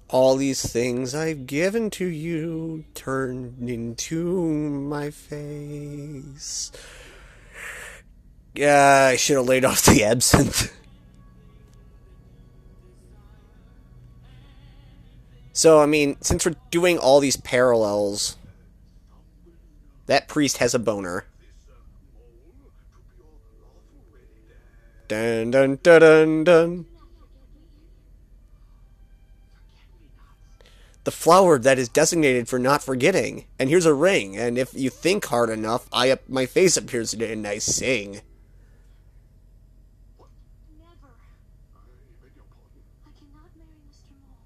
All 0.10 0.36
these 0.36 0.62
things 0.62 1.16
I've 1.16 1.48
given 1.48 1.90
to 1.92 2.06
you 2.06 2.86
turned 2.94 3.68
into 3.68 4.24
my 4.30 5.10
face. 5.10 6.72
Yeah, 8.54 9.10
I 9.12 9.16
should 9.16 9.38
have 9.38 9.48
laid 9.48 9.66
off 9.66 9.84
the 9.84 10.04
absinthe. 10.04 10.72
so, 15.54 15.80
I 15.80 15.86
mean, 15.86 16.18
since 16.22 16.46
we're 16.46 16.56
doing 16.72 16.98
all 16.98 17.20
these 17.20 17.38
parallels, 17.38 18.38
that 20.08 20.28
priest 20.28 20.58
has 20.58 20.74
a 20.74 20.80
boner. 20.80 21.26
Dun 25.08 25.52
dun 25.52 25.80
dun 25.84 26.00
dun 26.02 26.44
dun. 26.44 26.86
the 31.04 31.12
flower 31.12 31.60
that 31.60 31.78
is 31.78 31.90
designated 31.90 32.48
for 32.48 32.58
not 32.60 32.82
forgetting. 32.82 33.46
And 33.60 33.70
here's 33.70 33.86
a 33.86 33.94
ring, 33.94 34.38
and 34.38 34.58
if 34.58 34.74
you 34.74 34.90
think 34.90 35.26
hard 35.26 35.50
enough, 35.50 35.88
I 35.92 36.18
my 36.28 36.46
face 36.46 36.78
appears 36.78 37.14
in 37.14 37.22
and 37.22 37.46
I 37.48 37.58
sing. 37.58 38.22
Never. 40.80 41.12
I 43.06 43.12
cannot 43.20 43.52
marry 43.58 43.84
Mr. 43.90 44.16
Mole. 44.22 44.40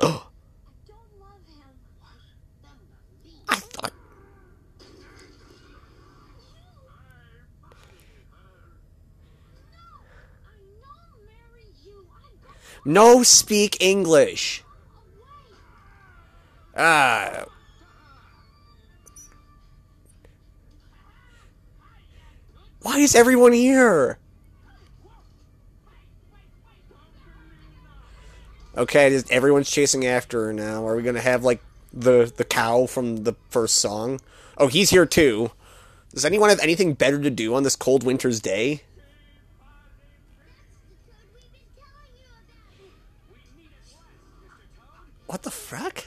Oh, 0.00 0.30
I 0.66 0.72
don't 0.86 1.12
love 1.20 1.42
him. 1.46 1.78
I 3.48 3.56
thought. 3.56 3.92
I 10.46 10.54
know 10.80 11.00
marry 11.26 11.66
you. 11.84 12.06
I 12.12 12.30
go 12.42 12.50
No 12.84 13.22
speak 13.22 13.76
English. 13.80 14.62
Ah. 16.76 17.44
Why 22.82 22.98
is 22.98 23.14
everyone 23.14 23.52
here? 23.52 24.18
Okay, 28.76 29.10
just 29.10 29.30
everyone's 29.32 29.68
chasing 29.68 30.06
after 30.06 30.46
her 30.46 30.52
now. 30.52 30.86
Are 30.86 30.94
we 30.96 31.02
gonna 31.02 31.20
have 31.20 31.42
like 31.42 31.60
the 31.92 32.32
the 32.36 32.44
cow 32.44 32.86
from 32.86 33.24
the 33.24 33.34
first 33.50 33.76
song? 33.76 34.20
Oh, 34.56 34.68
he's 34.68 34.90
here 34.90 35.04
too. 35.04 35.50
Does 36.14 36.24
anyone 36.24 36.48
have 36.48 36.60
anything 36.60 36.94
better 36.94 37.20
to 37.20 37.30
do 37.30 37.54
on 37.54 37.64
this 37.64 37.76
cold 37.76 38.04
winter's 38.04 38.40
day? 38.40 38.82
What 45.28 45.42
the 45.42 45.50
frack? 45.50 46.06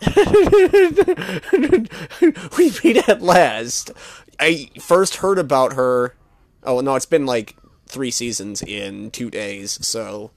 we 2.56 2.70
meet 2.84 3.08
at 3.08 3.20
last. 3.20 3.90
I 4.38 4.70
first 4.78 5.16
heard 5.16 5.36
about 5.36 5.72
her. 5.72 6.14
Oh 6.62 6.80
no, 6.80 6.94
it's 6.94 7.06
been 7.06 7.26
like 7.26 7.56
three 7.86 8.12
seasons 8.12 8.62
in 8.62 9.10
two 9.10 9.30
days, 9.30 9.84
so 9.84 10.30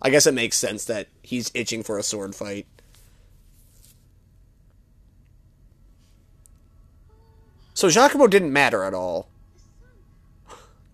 I 0.00 0.08
guess 0.08 0.26
it 0.26 0.32
makes 0.32 0.56
sense 0.56 0.86
that 0.86 1.08
he's 1.22 1.50
itching 1.52 1.82
for 1.82 1.98
a 1.98 2.02
sword 2.02 2.34
fight. 2.34 2.66
So 7.74 7.88
Jacquimo 7.88 8.30
didn't 8.30 8.54
matter 8.54 8.84
at 8.84 8.94
all. 8.94 9.28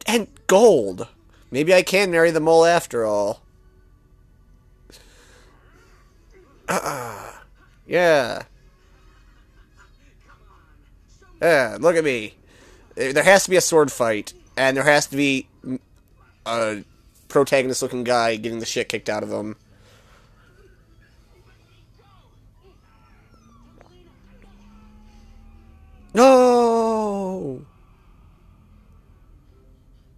And 0.04 0.26
gold. 0.48 1.06
Maybe 1.52 1.72
I 1.72 1.82
can 1.82 2.10
marry 2.10 2.32
the 2.32 2.40
mole 2.40 2.64
after 2.64 3.06
all. 3.06 3.42
Uh-uh. 6.68 7.32
Yeah. 7.86 8.42
Yeah, 11.40 11.78
look 11.80 11.96
at 11.96 12.04
me. 12.04 12.34
There 12.94 13.22
has 13.22 13.44
to 13.44 13.50
be 13.50 13.56
a 13.56 13.60
sword 13.60 13.92
fight, 13.92 14.32
and 14.56 14.76
there 14.76 14.84
has 14.84 15.06
to 15.06 15.16
be 15.16 15.48
a 16.44 16.84
protagonist 17.28 17.80
looking 17.80 18.04
guy 18.04 18.36
getting 18.36 18.58
the 18.58 18.66
shit 18.66 18.88
kicked 18.88 19.08
out 19.08 19.22
of 19.22 19.30
him. 19.30 19.56
No! 26.14 27.64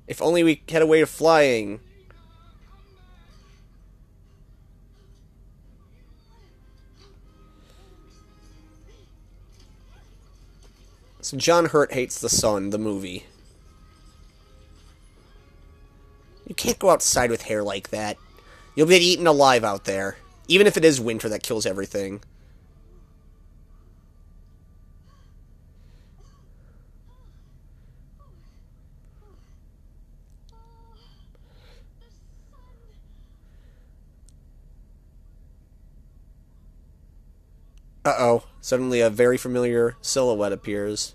If 0.09 0.23
only 0.23 0.43
we 0.43 0.63
had 0.69 0.83
a 0.83 0.87
way 0.87 1.03
of 1.03 1.11
flying. 1.11 1.81
So 11.31 11.37
John 11.37 11.67
Hurt 11.67 11.93
hates 11.93 12.21
the 12.21 12.29
sun, 12.29 12.71
the 12.71 12.79
movie. 12.79 13.25
You 16.45 16.57
can't 16.57 16.81
go 16.81 16.91
outside 16.91 17.31
with 17.31 17.43
hair 17.43 17.63
like 17.63 17.91
that. 17.91 18.17
You'll 18.75 18.89
get 18.89 19.01
eaten 19.01 19.29
alive 19.29 19.63
out 19.63 19.85
there. 19.85 20.17
Even 20.49 20.67
if 20.67 20.77
it 20.77 20.85
is 20.85 21.01
winter 21.01 21.29
that 21.29 21.45
kills 21.45 21.67
everything. 21.67 22.21
Uh 38.05 38.15
oh. 38.19 38.43
Suddenly 38.61 39.01
a 39.01 39.09
very 39.09 39.37
familiar 39.37 39.95
silhouette 40.01 40.51
appears. 40.51 41.15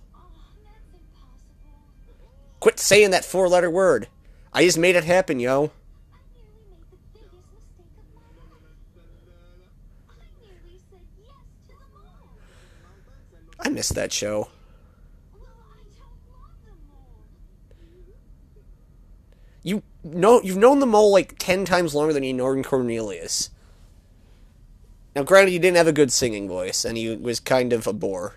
Quit 2.61 2.79
saying 2.79 3.09
that 3.09 3.25
four 3.25 3.49
letter 3.49 3.69
word. 3.69 4.07
I 4.53 4.63
just 4.63 4.77
made 4.77 4.95
it 4.95 5.03
happen, 5.03 5.39
yo. 5.39 5.71
I 13.59 13.69
missed 13.69 13.95
that 13.95 14.13
show. 14.13 14.49
You 19.63 19.83
know 20.03 20.41
you've 20.41 20.57
known 20.57 20.79
the 20.79 20.85
mole 20.85 21.11
like 21.11 21.37
ten 21.37 21.65
times 21.65 21.93
longer 21.93 22.13
than 22.13 22.23
you 22.23 22.33
known 22.33 22.63
Cornelius. 22.63 23.49
Now, 25.15 25.23
granted, 25.23 25.51
you 25.51 25.59
didn't 25.59 25.77
have 25.77 25.87
a 25.87 25.91
good 25.91 26.11
singing 26.11 26.47
voice, 26.47 26.85
and 26.85 26.97
he 26.97 27.15
was 27.15 27.39
kind 27.39 27.73
of 27.73 27.85
a 27.85 27.93
bore. 27.93 28.35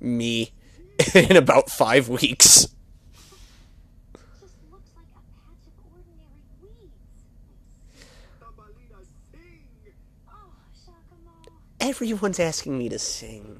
Me, 0.00 0.52
in 1.14 1.36
about 1.36 1.70
five 1.70 2.08
weeks. 2.08 2.68
Everyone's 11.80 12.38
asking 12.38 12.76
me 12.78 12.88
to 12.90 12.98
sing. 12.98 13.58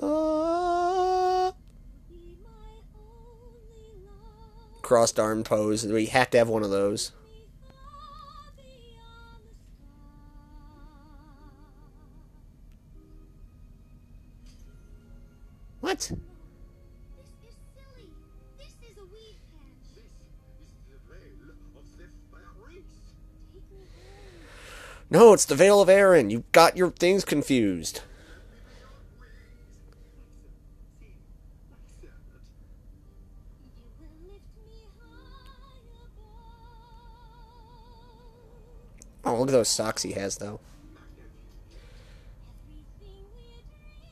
ah. 0.01 1.53
Crossed 4.83 5.21
arm 5.21 5.45
pose. 5.45 5.87
We 5.87 6.07
have 6.07 6.31
to 6.31 6.39
have 6.39 6.49
one 6.49 6.63
of 6.63 6.71
those. 6.71 7.13
Home. 15.85 16.21
No, 25.11 25.33
it's 25.33 25.45
the 25.45 25.55
Veil 25.55 25.81
of 25.81 25.89
Aaron. 25.89 26.31
You 26.31 26.43
got 26.51 26.77
your 26.77 26.91
things 26.91 27.25
confused. 27.25 28.01
You 32.03 33.79
will 34.01 34.09
lift 34.33 34.43
me 34.67 34.89
high 34.99 35.79
above. 39.25 39.37
Oh, 39.37 39.39
look 39.39 39.51
at 39.51 39.53
those 39.53 39.69
socks 39.69 40.03
he 40.03 40.13
has, 40.13 40.39
though. 40.39 40.59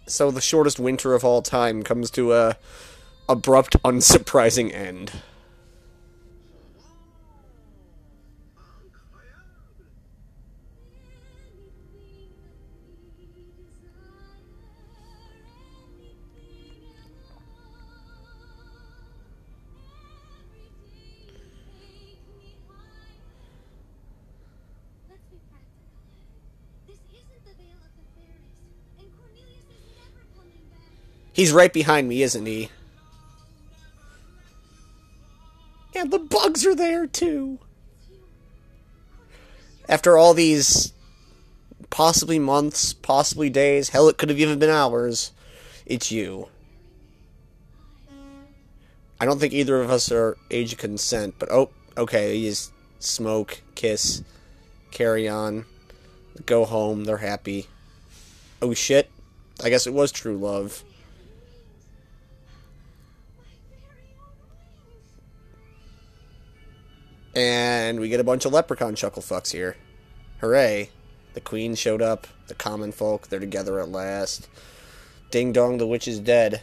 So 0.06 0.30
the 0.30 0.40
shortest 0.40 0.78
winter 0.78 1.14
of 1.14 1.24
all 1.24 1.42
time 1.42 1.82
comes 1.82 2.10
to 2.12 2.32
a 2.32 2.56
abrupt, 3.28 3.76
unsurprising 3.82 4.74
end. 4.74 5.12
He's 31.32 31.52
right 31.52 31.72
behind 31.72 32.08
me, 32.08 32.22
isn't 32.22 32.46
he? 32.46 32.70
And 35.94 36.10
the 36.10 36.18
bugs 36.18 36.66
are 36.66 36.74
there, 36.74 37.06
too. 37.06 37.58
After 39.88 40.16
all 40.16 40.34
these 40.34 40.92
possibly 41.90 42.38
months, 42.38 42.92
possibly 42.94 43.50
days, 43.50 43.90
hell, 43.90 44.08
it 44.08 44.16
could 44.16 44.30
have 44.30 44.38
even 44.38 44.58
been 44.58 44.70
hours, 44.70 45.32
it's 45.84 46.10
you. 46.10 46.48
I 49.20 49.24
don't 49.24 49.38
think 49.38 49.52
either 49.52 49.80
of 49.80 49.90
us 49.90 50.10
are 50.10 50.36
age 50.50 50.72
of 50.72 50.78
consent, 50.78 51.34
but 51.38 51.50
oh, 51.52 51.70
okay, 51.96 52.34
you 52.34 52.50
just 52.50 52.72
smoke, 52.98 53.62
kiss, 53.74 54.22
carry 54.90 55.28
on, 55.28 55.64
go 56.46 56.64
home, 56.64 57.04
they're 57.04 57.18
happy. 57.18 57.66
Oh 58.60 58.74
shit, 58.74 59.10
I 59.62 59.68
guess 59.68 59.86
it 59.86 59.94
was 59.94 60.10
true 60.10 60.36
love. 60.36 60.82
And 67.34 67.98
we 68.00 68.08
get 68.08 68.20
a 68.20 68.24
bunch 68.24 68.44
of 68.44 68.52
leprechaun 68.52 68.94
chuckle 68.94 69.22
fucks 69.22 69.52
here. 69.52 69.76
Hooray. 70.40 70.90
The 71.34 71.40
queen 71.40 71.74
showed 71.74 72.02
up. 72.02 72.26
The 72.48 72.54
common 72.54 72.92
folk, 72.92 73.28
they're 73.28 73.40
together 73.40 73.80
at 73.80 73.88
last. 73.88 74.48
Ding 75.30 75.52
dong, 75.52 75.78
the 75.78 75.86
witch 75.86 76.06
is 76.06 76.20
dead. 76.20 76.60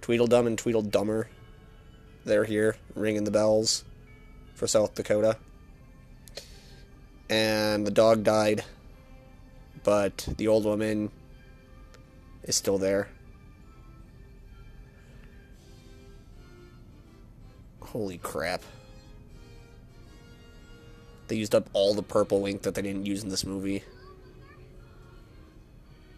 Tweedledum 0.00 0.46
and 0.46 0.58
Tweedledummer, 0.58 1.26
they're 2.24 2.44
here, 2.44 2.76
ringing 2.94 3.24
the 3.24 3.30
bells 3.30 3.84
for 4.54 4.66
South 4.66 4.94
Dakota. 4.94 5.36
And 7.28 7.86
the 7.86 7.90
dog 7.90 8.22
died, 8.22 8.64
but 9.82 10.28
the 10.36 10.48
old 10.48 10.64
woman 10.64 11.10
is 12.42 12.56
still 12.56 12.78
there. 12.78 13.08
Holy 17.80 18.18
crap. 18.18 18.62
They 21.28 21.36
used 21.36 21.54
up 21.54 21.70
all 21.72 21.94
the 21.94 22.02
purple 22.02 22.46
ink 22.46 22.62
that 22.62 22.74
they 22.74 22.82
didn't 22.82 23.06
use 23.06 23.22
in 23.22 23.30
this 23.30 23.46
movie. 23.46 23.82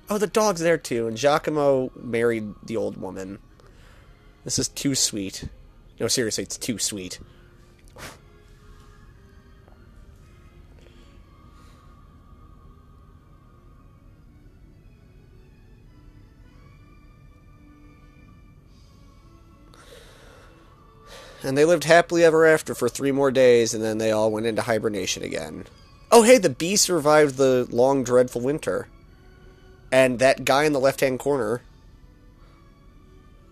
Oh, 0.08 0.18
the 0.18 0.26
dog's 0.26 0.60
there 0.60 0.78
too, 0.78 1.08
and 1.08 1.16
Jacquimo 1.16 1.90
married 1.96 2.54
the 2.64 2.76
old 2.76 2.96
woman. 2.96 3.38
This 4.44 4.58
is 4.58 4.68
too 4.68 4.94
sweet. 4.94 5.48
No, 5.98 6.06
seriously, 6.08 6.44
it's 6.44 6.56
too 6.56 6.78
sweet. 6.78 7.18
And 21.46 21.56
they 21.56 21.64
lived 21.64 21.84
happily 21.84 22.24
ever 22.24 22.44
after 22.44 22.74
for 22.74 22.88
three 22.88 23.12
more 23.12 23.30
days, 23.30 23.72
and 23.72 23.82
then 23.82 23.98
they 23.98 24.10
all 24.10 24.32
went 24.32 24.46
into 24.46 24.62
hibernation 24.62 25.22
again. 25.22 25.66
Oh, 26.10 26.24
hey, 26.24 26.38
the 26.38 26.50
bee 26.50 26.74
survived 26.74 27.36
the 27.36 27.68
long, 27.70 28.02
dreadful 28.02 28.40
winter. 28.40 28.88
And 29.92 30.18
that 30.18 30.44
guy 30.44 30.64
in 30.64 30.72
the 30.72 30.80
left 30.80 31.00
hand 31.00 31.20
corner. 31.20 31.62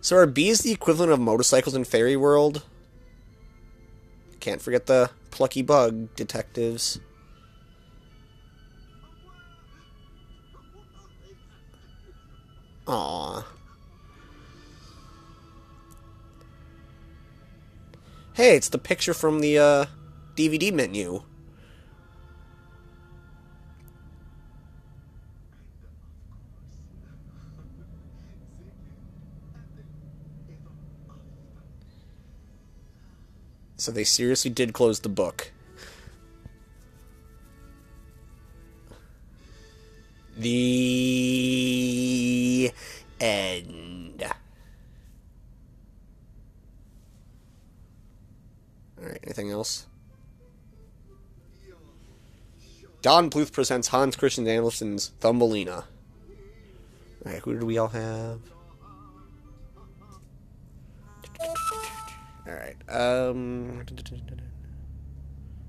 So, 0.01 0.17
are 0.17 0.27
bees 0.27 0.59
the 0.59 0.73
equivalent 0.73 1.13
of 1.13 1.21
motorcycles 1.21 1.77
in 1.77 1.85
Fairy 1.85 2.17
World? 2.17 2.65
Can't 4.41 4.61
forget 4.61 4.87
the 4.87 5.11
plucky 5.31 5.63
bug 5.63 6.17
detectives. 6.17 6.99
Aww. 12.89 13.45
Hey, 18.35 18.57
it's 18.57 18.69
the 18.69 18.79
picture 18.79 19.15
from 19.15 19.39
the 19.39 19.59
uh, 19.59 19.87
DVD 20.35 20.73
menu. 20.73 21.23
So 33.77 33.93
they 33.93 34.03
seriously 34.03 34.51
did 34.51 34.73
close 34.73 34.99
the 34.99 35.09
book. 35.09 35.53
The 40.37 42.73
end. 43.21 43.84
Alright, 49.05 49.21
anything 49.23 49.51
else? 49.51 49.87
Don 53.03 53.29
Bluth 53.29 53.53
presents 53.53 53.89
Hans 53.89 54.17
Christian 54.17 54.49
Andersen's 54.49 55.09
Thumbelina. 55.21 55.85
Alright, 57.25 57.43
who 57.43 57.53
did 57.53 57.65
we 57.65 57.77
all 57.77 57.89
have? 57.89 58.41
Alright, 62.49 62.77
um. 62.89 63.85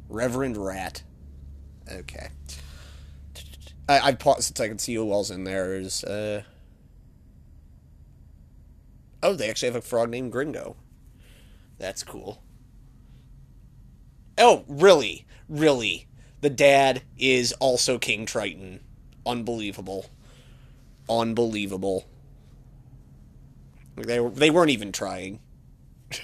Reverend 0.07 0.55
Rat. 0.55 1.03
Okay. 1.91 2.29
I, 3.89 3.99
I 3.99 4.11
paused 4.13 4.57
so 4.57 4.63
I 4.63 4.69
can 4.69 4.79
see 4.79 4.95
who 4.95 5.11
else 5.11 5.29
in 5.29 5.43
there. 5.43 5.75
Is 5.75 6.05
uh. 6.05 6.43
Oh, 9.21 9.33
they 9.33 9.49
actually 9.49 9.67
have 9.67 9.75
a 9.75 9.81
frog 9.81 10.09
named 10.09 10.31
Gringo. 10.31 10.77
That's 11.77 12.03
cool. 12.03 12.41
Oh, 14.37 14.65
really? 14.67 15.25
Really? 15.47 16.07
The 16.41 16.49
dad 16.49 17.03
is 17.17 17.53
also 17.53 17.97
King 17.97 18.25
Triton. 18.25 18.81
Unbelievable. 19.25 20.07
Unbelievable. 21.09 22.05
They, 23.95 24.19
were, 24.19 24.29
they 24.29 24.49
weren't 24.49 24.71
even 24.71 24.91
trying. 24.91 25.39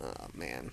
oh, 0.00 0.12
man. 0.34 0.72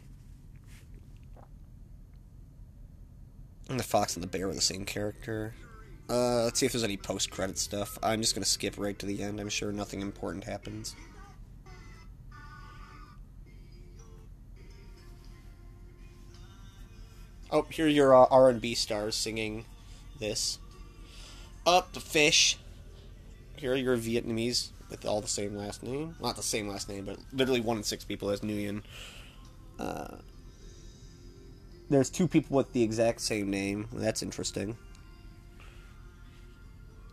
And 3.70 3.80
the 3.80 3.84
fox 3.84 4.16
and 4.16 4.24
the 4.24 4.28
bear 4.28 4.50
are 4.50 4.54
the 4.54 4.62
same 4.62 4.86
character. 4.86 5.54
Uh, 6.10 6.46
let's 6.46 6.60
see 6.60 6.66
if 6.66 6.72
there's 6.72 6.86
any 6.86 6.96
post-credit 6.96 7.58
stuff. 7.58 8.00
I'm 8.02 8.22
just 8.22 8.34
gonna 8.34 8.46
skip 8.46 8.76
right 8.78 8.98
to 8.98 9.06
the 9.06 9.22
end. 9.22 9.42
I'm 9.42 9.50
sure 9.50 9.74
nothing 9.74 10.02
important 10.02 10.46
happens. 10.46 10.96
Oh, 17.50 17.66
here 17.70 17.86
are 17.86 17.90
your 17.90 18.14
uh, 18.14 18.26
R&B 18.30 18.76
stars 18.76 19.16
singing 19.16 19.66
this. 20.20 20.60
Up 21.66 21.94
the 21.94 22.00
fish. 22.00 22.58
Here 23.56 23.74
are 23.74 23.78
your 23.78 23.98
Vietnamese 23.98 24.70
with 24.90 25.06
all 25.06 25.22
the 25.22 25.28
same 25.28 25.56
last 25.56 25.82
name. 25.82 26.16
Not 26.22 26.36
the 26.36 26.44
same 26.44 26.68
last 26.68 26.90
name, 26.90 27.06
but 27.06 27.18
literally 27.32 27.62
one 27.62 27.78
in 27.78 27.84
six 27.84 28.04
people 28.04 28.30
has 28.30 28.42
Nguyen. 28.42 28.84
Uh, 29.80 30.18
there's 31.90 32.10
two 32.10 32.28
people 32.28 32.58
with 32.58 32.74
the 32.74 32.84
exact 32.84 33.22
same 33.22 33.50
name. 33.50 33.88
That's 33.94 34.22
interesting. 34.22 34.78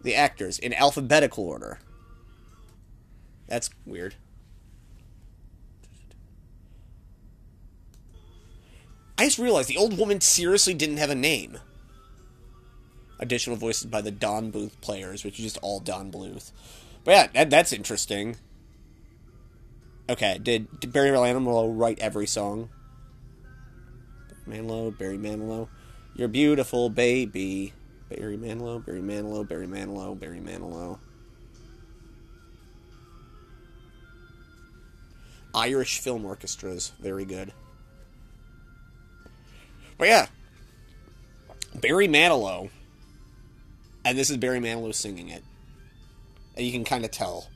The 0.03 0.17
actors 0.17 0.59
in 0.59 0.75
alphabetical 0.75 1.45
order. 1.45 1.79
That's 3.47 3.71
weird. 3.87 4.17
I 9.17 9.25
just 9.25 9.39
realized 9.39 9.69
the 9.69 9.77
old 9.77 9.97
woman 9.97 10.21
seriously 10.21 10.75
didn't 10.75 10.97
have 10.97 11.11
a 11.11 11.15
name. 11.15 11.59
Additional 13.21 13.57
voices 13.57 13.87
by 13.87 14.01
the 14.01 14.11
Don 14.11 14.51
Bluth 14.51 14.81
players, 14.81 15.25
which 15.25 15.39
is 15.39 15.45
just 15.45 15.59
all 15.63 15.79
Don 15.79 16.11
Bluth. 16.11 16.51
But 17.05 17.11
yeah, 17.13 17.27
that, 17.35 17.51
that's 17.51 17.73
interesting. 17.73 18.37
Okay, 20.09 20.39
did, 20.43 20.81
did 20.81 20.93
Barry 20.93 21.11
Manilow 21.11 21.73
write 21.75 21.99
every 22.01 22.27
song? 22.27 22.71
Manilow, 24.49 24.97
Barry 24.97 25.17
Manilow. 25.17 25.69
You're 26.15 26.29
beautiful, 26.29 26.91
baby. 26.91 27.73
Barry 28.09 28.37
Manilow, 28.37 28.85
Barry 28.85 29.01
Manilow, 29.01 29.49
Barry 29.49 29.67
Manilow, 29.67 30.19
Barry 30.19 30.41
Manilow. 30.41 30.99
Irish 35.55 36.01
film 36.01 36.25
orchestras, 36.25 36.93
very 37.01 37.25
good. 37.25 37.53
But 39.99 40.09
yeah, 40.09 40.27
Barry 41.75 42.09
Manilow, 42.09 42.71
and 44.05 44.19
this 44.19 44.31
is 44.31 44.37
Barry 44.37 44.59
Manilow 44.59 44.95
singing 44.95 45.29
it. 45.29 45.43
And 46.57 46.65
you 46.65 46.73
can 46.73 46.85
kind 46.85 47.05
of 47.05 47.11
tell. 47.11 47.49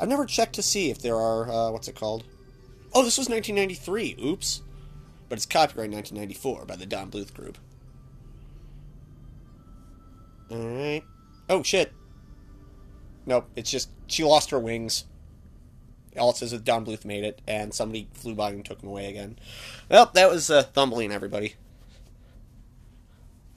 I've 0.00 0.08
never 0.08 0.26
checked 0.26 0.54
to 0.54 0.62
see 0.62 0.90
if 0.90 1.00
there 1.00 1.16
are 1.16 1.50
uh, 1.50 1.70
what's 1.70 1.88
it 1.88 1.96
called? 1.96 2.24
Oh, 2.94 3.04
this 3.04 3.18
was 3.18 3.28
1993. 3.28 4.16
Oops, 4.24 4.62
but 5.28 5.36
it's 5.36 5.46
copyright 5.46 5.90
1994 5.90 6.64
by 6.66 6.76
the 6.76 6.86
Don 6.86 7.10
Bluth 7.10 7.34
Group. 7.34 7.58
All 10.50 10.58
right. 10.58 11.02
Oh 11.50 11.62
shit. 11.62 11.92
Nope, 13.26 13.50
it's 13.56 13.70
just 13.70 13.90
she 14.06 14.24
lost 14.24 14.50
her 14.50 14.58
wings. 14.58 15.04
All 16.18 16.30
it 16.30 16.36
says 16.36 16.52
is 16.52 16.60
Don 16.60 16.84
Bluth 16.84 17.04
made 17.04 17.24
it, 17.24 17.40
and 17.46 17.72
somebody 17.72 18.08
flew 18.14 18.34
by 18.34 18.50
and 18.50 18.64
took 18.64 18.82
him 18.82 18.88
away 18.88 19.08
again. 19.08 19.38
Well, 19.88 20.10
that 20.14 20.30
was 20.30 20.50
uh, 20.50 20.62
Thumbelina, 20.62 21.14
everybody. 21.14 21.54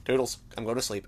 Toodles, 0.04 0.38
I'm 0.56 0.64
going 0.64 0.76
to 0.76 0.82
sleep. 0.82 1.06